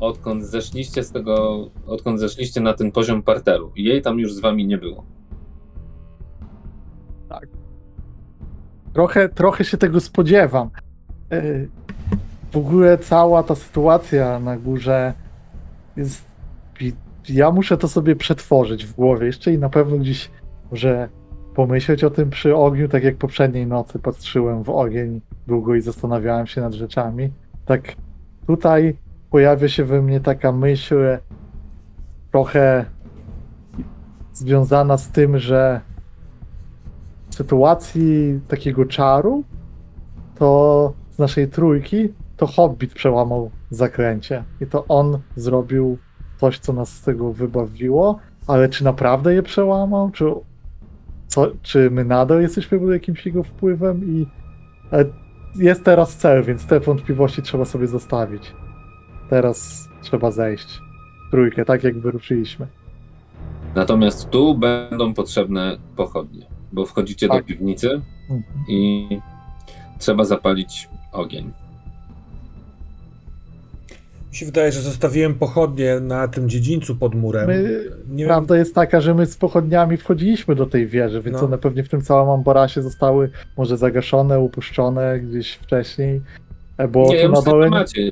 odkąd 0.00 0.44
zeszliście 0.44 1.02
z 1.02 1.12
tego, 1.12 1.66
odkąd 1.86 2.20
zeszliście 2.20 2.60
na 2.60 2.72
ten 2.72 2.92
poziom 2.92 3.22
parteru. 3.22 3.72
I 3.76 3.84
jej 3.84 4.02
tam 4.02 4.18
już 4.18 4.34
z 4.34 4.40
wami 4.40 4.66
nie 4.66 4.78
było. 4.78 5.04
Tak. 7.28 7.48
Trochę, 8.92 9.28
trochę 9.28 9.64
się 9.64 9.76
tego 9.76 10.00
spodziewam. 10.00 10.70
E, 11.32 11.66
w 12.52 12.56
ogóle 12.56 12.98
cała 12.98 13.42
ta 13.42 13.54
sytuacja 13.54 14.40
na 14.40 14.56
górze 14.56 15.14
jest. 15.96 16.28
Ja 17.28 17.50
muszę 17.50 17.76
to 17.76 17.88
sobie 17.88 18.16
przetworzyć 18.16 18.86
w 18.86 18.94
głowie 18.94 19.26
jeszcze 19.26 19.52
i 19.52 19.58
na 19.58 19.68
pewno 19.68 19.96
gdzieś 19.96 20.30
może 20.70 21.08
pomyśleć 21.54 22.04
o 22.04 22.10
tym 22.10 22.30
przy 22.30 22.56
ogniu, 22.56 22.88
tak 22.88 23.04
jak 23.04 23.16
poprzedniej 23.16 23.66
nocy 23.66 23.98
patrzyłem 23.98 24.62
w 24.62 24.70
ogień 24.70 25.20
długo 25.46 25.74
i 25.74 25.80
zastanawiałem 25.80 26.46
się 26.46 26.60
nad 26.60 26.74
rzeczami. 26.74 27.30
Tak 27.66 27.82
tutaj 28.46 28.96
pojawia 29.30 29.68
się 29.68 29.84
we 29.84 30.02
mnie 30.02 30.20
taka 30.20 30.52
myśl 30.52 31.18
trochę 32.30 32.84
związana 34.32 34.96
z 34.96 35.10
tym, 35.10 35.38
że 35.38 35.80
w 37.30 37.34
sytuacji 37.34 38.40
takiego 38.48 38.84
czaru 38.84 39.44
to 40.38 40.92
z 41.10 41.18
naszej 41.18 41.48
trójki 41.48 42.08
to 42.38 42.46
Hobbit 42.46 42.94
przełamał 42.94 43.50
zakręcie 43.70 44.44
i 44.60 44.66
to 44.66 44.84
on 44.88 45.18
zrobił 45.36 45.98
coś, 46.40 46.58
co 46.58 46.72
nas 46.72 46.88
z 46.88 47.02
tego 47.02 47.32
wybawiło, 47.32 48.18
ale 48.46 48.68
czy 48.68 48.84
naprawdę 48.84 49.34
je 49.34 49.42
przełamał? 49.42 50.10
Czy, 50.10 50.24
co, 51.26 51.46
czy 51.62 51.90
my 51.90 52.04
nadal 52.04 52.42
jesteśmy 52.42 52.78
pod 52.78 52.90
jakimś 52.90 53.26
jego 53.26 53.42
wpływem? 53.42 54.04
I 54.04 54.26
jest 55.56 55.84
teraz 55.84 56.16
cel, 56.16 56.44
więc 56.44 56.66
te 56.66 56.80
wątpliwości 56.80 57.42
trzeba 57.42 57.64
sobie 57.64 57.86
zostawić. 57.86 58.52
Teraz 59.30 59.88
trzeba 60.02 60.30
zejść. 60.30 60.80
Trójkę, 61.30 61.64
tak 61.64 61.84
jak 61.84 61.98
wyruszyliśmy. 61.98 62.66
Natomiast 63.74 64.30
tu 64.30 64.54
będą 64.54 65.14
potrzebne 65.14 65.78
pochodnie, 65.96 66.46
bo 66.72 66.86
wchodzicie 66.86 67.28
tak. 67.28 67.42
do 67.42 67.48
piwnicy 67.48 67.90
mhm. 68.30 68.42
i 68.68 69.08
trzeba 69.98 70.24
zapalić 70.24 70.88
ogień. 71.12 71.52
Się 74.38 74.46
wydaje, 74.46 74.72
że 74.72 74.80
zostawiłem 74.80 75.34
pochodnie 75.34 76.00
na 76.00 76.28
tym 76.28 76.48
dziedzińcu 76.48 76.96
pod 76.96 77.14
murem. 77.14 77.46
My, 77.46 77.90
nie 78.08 78.26
prawda 78.26 78.54
wiem... 78.54 78.58
jest 78.58 78.74
taka, 78.74 79.00
że 79.00 79.14
my 79.14 79.26
z 79.26 79.36
pochodniami 79.36 79.96
wchodziliśmy 79.96 80.54
do 80.54 80.66
tej 80.66 80.86
wieży, 80.86 81.22
więc 81.22 81.36
no. 81.36 81.44
one 81.44 81.58
pewnie 81.58 81.84
w 81.84 81.88
tym 81.88 82.02
całym 82.02 82.30
ambarasie 82.30 82.82
zostały 82.82 83.30
może 83.56 83.76
zagaszone, 83.76 84.40
upuszczone 84.40 85.20
gdzieś 85.20 85.52
wcześniej. 85.52 86.20
E, 86.76 86.88
bo 86.88 87.08
nie, 87.08 87.28
na 87.28 87.42
dole... 87.42 87.70
macie. 87.70 88.10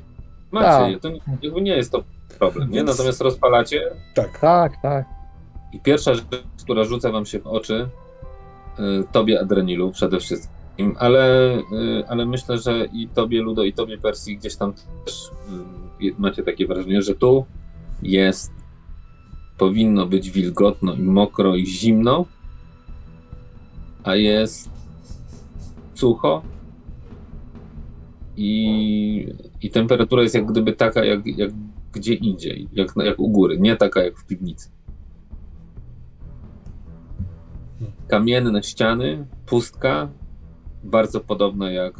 Macie, 0.50 0.98
tak. 1.00 1.12
to 1.52 1.60
nie 1.60 1.76
jest 1.76 1.92
to 1.92 2.02
problem, 2.38 2.70
nie? 2.70 2.82
Natomiast 2.82 3.20
rozpalacie. 3.20 3.82
Tak. 4.14 4.40
Tak, 4.40 4.72
tak. 4.82 5.04
I 5.72 5.80
pierwsza 5.80 6.14
rzecz, 6.14 6.24
która 6.62 6.84
rzuca 6.84 7.12
wam 7.12 7.26
się 7.26 7.40
w 7.40 7.46
oczy, 7.46 7.88
y, 8.78 8.82
tobie 9.12 9.40
Adrenilu 9.40 9.92
przede 9.92 10.20
wszystkim, 10.20 10.96
ale, 10.98 11.54
y, 11.58 12.04
ale 12.08 12.26
myślę, 12.26 12.58
że 12.58 12.84
i 12.92 13.08
tobie 13.08 13.42
Ludo, 13.42 13.62
i 13.62 13.72
tobie 13.72 13.98
Persji 13.98 14.36
gdzieś 14.38 14.56
tam 14.56 14.72
też 15.04 15.30
y, 15.48 15.85
macie 16.18 16.42
takie 16.42 16.66
wrażenie, 16.66 17.02
że 17.02 17.14
tu 17.14 17.44
jest, 18.02 18.52
powinno 19.58 20.06
być 20.06 20.30
wilgotno 20.30 20.94
i 20.94 21.02
mokro 21.02 21.56
i 21.56 21.66
zimno, 21.66 22.26
a 24.04 24.16
jest 24.16 24.70
sucho 25.94 26.42
i, 28.36 29.32
i 29.62 29.70
temperatura 29.70 30.22
jest 30.22 30.34
jak 30.34 30.46
gdyby 30.46 30.72
taka, 30.72 31.04
jak, 31.04 31.26
jak 31.26 31.50
gdzie 31.92 32.14
indziej, 32.14 32.68
jak, 32.72 32.92
jak 32.96 33.20
u 33.20 33.28
góry, 33.28 33.58
nie 33.58 33.76
taka 33.76 34.02
jak 34.02 34.18
w 34.18 34.26
piwnicy. 34.26 34.70
Kamienne 38.08 38.62
ściany, 38.62 39.26
pustka, 39.46 40.08
bardzo 40.84 41.20
podobne 41.20 41.72
jak 41.72 41.94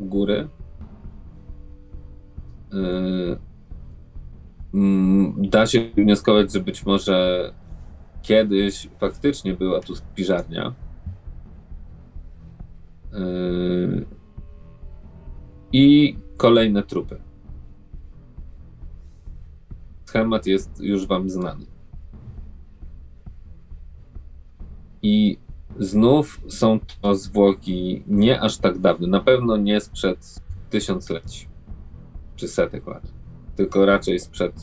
góry. 0.00 0.48
Yy, 2.74 3.38
mm, 4.74 5.48
da 5.50 5.66
się 5.66 5.90
wnioskować, 5.96 6.52
że 6.52 6.60
być 6.60 6.86
może 6.86 7.52
kiedyś 8.22 8.88
faktycznie 8.98 9.54
była 9.54 9.80
tu 9.80 9.96
spiżarnia. 9.96 10.74
Yy, 13.12 14.06
I 15.72 16.16
kolejne 16.36 16.82
trupy. 16.82 17.20
Schemat 20.04 20.46
jest 20.46 20.80
już 20.80 21.06
wam 21.06 21.30
znany. 21.30 21.66
I 25.02 25.38
znów 25.78 26.40
są 26.48 26.78
to 27.02 27.14
zwłoki 27.14 28.02
nie 28.06 28.40
aż 28.40 28.58
tak 28.58 28.78
dawne, 28.78 29.08
na 29.08 29.20
pewno 29.20 29.56
nie 29.56 29.80
sprzed 29.80 30.40
tysiącleci 30.70 31.53
czy 32.44 32.48
setek 32.48 32.86
lat, 32.86 33.12
tylko 33.56 33.86
raczej 33.86 34.18
sprzed 34.20 34.54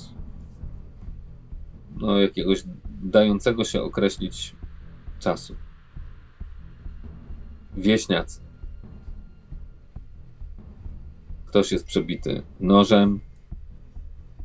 no, 2.01 2.19
jakiegoś 2.19 2.63
dającego 3.03 3.63
się 3.63 3.81
określić 3.81 4.55
czasu. 5.19 5.55
Wieśniacy. 7.77 8.41
Ktoś 11.45 11.71
jest 11.71 11.85
przebity 11.85 12.41
nożem. 12.59 13.19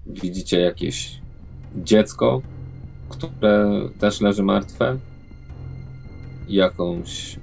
Widzicie 0.07 0.61
jakieś 0.61 1.21
dziecko, 1.77 2.43
które 3.09 3.81
też 3.99 4.21
leży 4.21 4.43
martwe. 4.43 4.99
Jakąś 6.49 7.39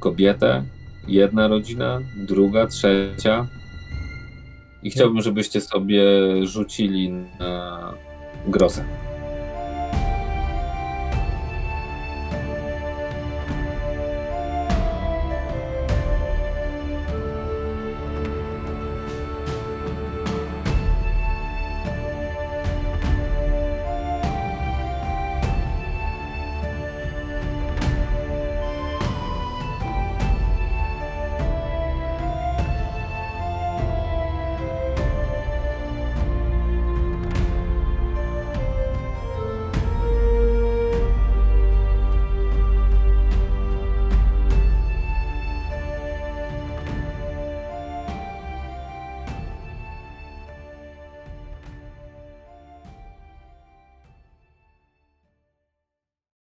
kobietę. 0.00 0.64
Jedna 1.08 1.48
rodzina, 1.48 2.00
druga, 2.16 2.66
trzecia. 2.66 3.48
I 4.84 4.90
chciałbym, 4.90 5.22
żebyście 5.22 5.60
sobie 5.60 6.02
rzucili 6.46 7.10
na 7.38 7.94
grozę. 8.48 8.84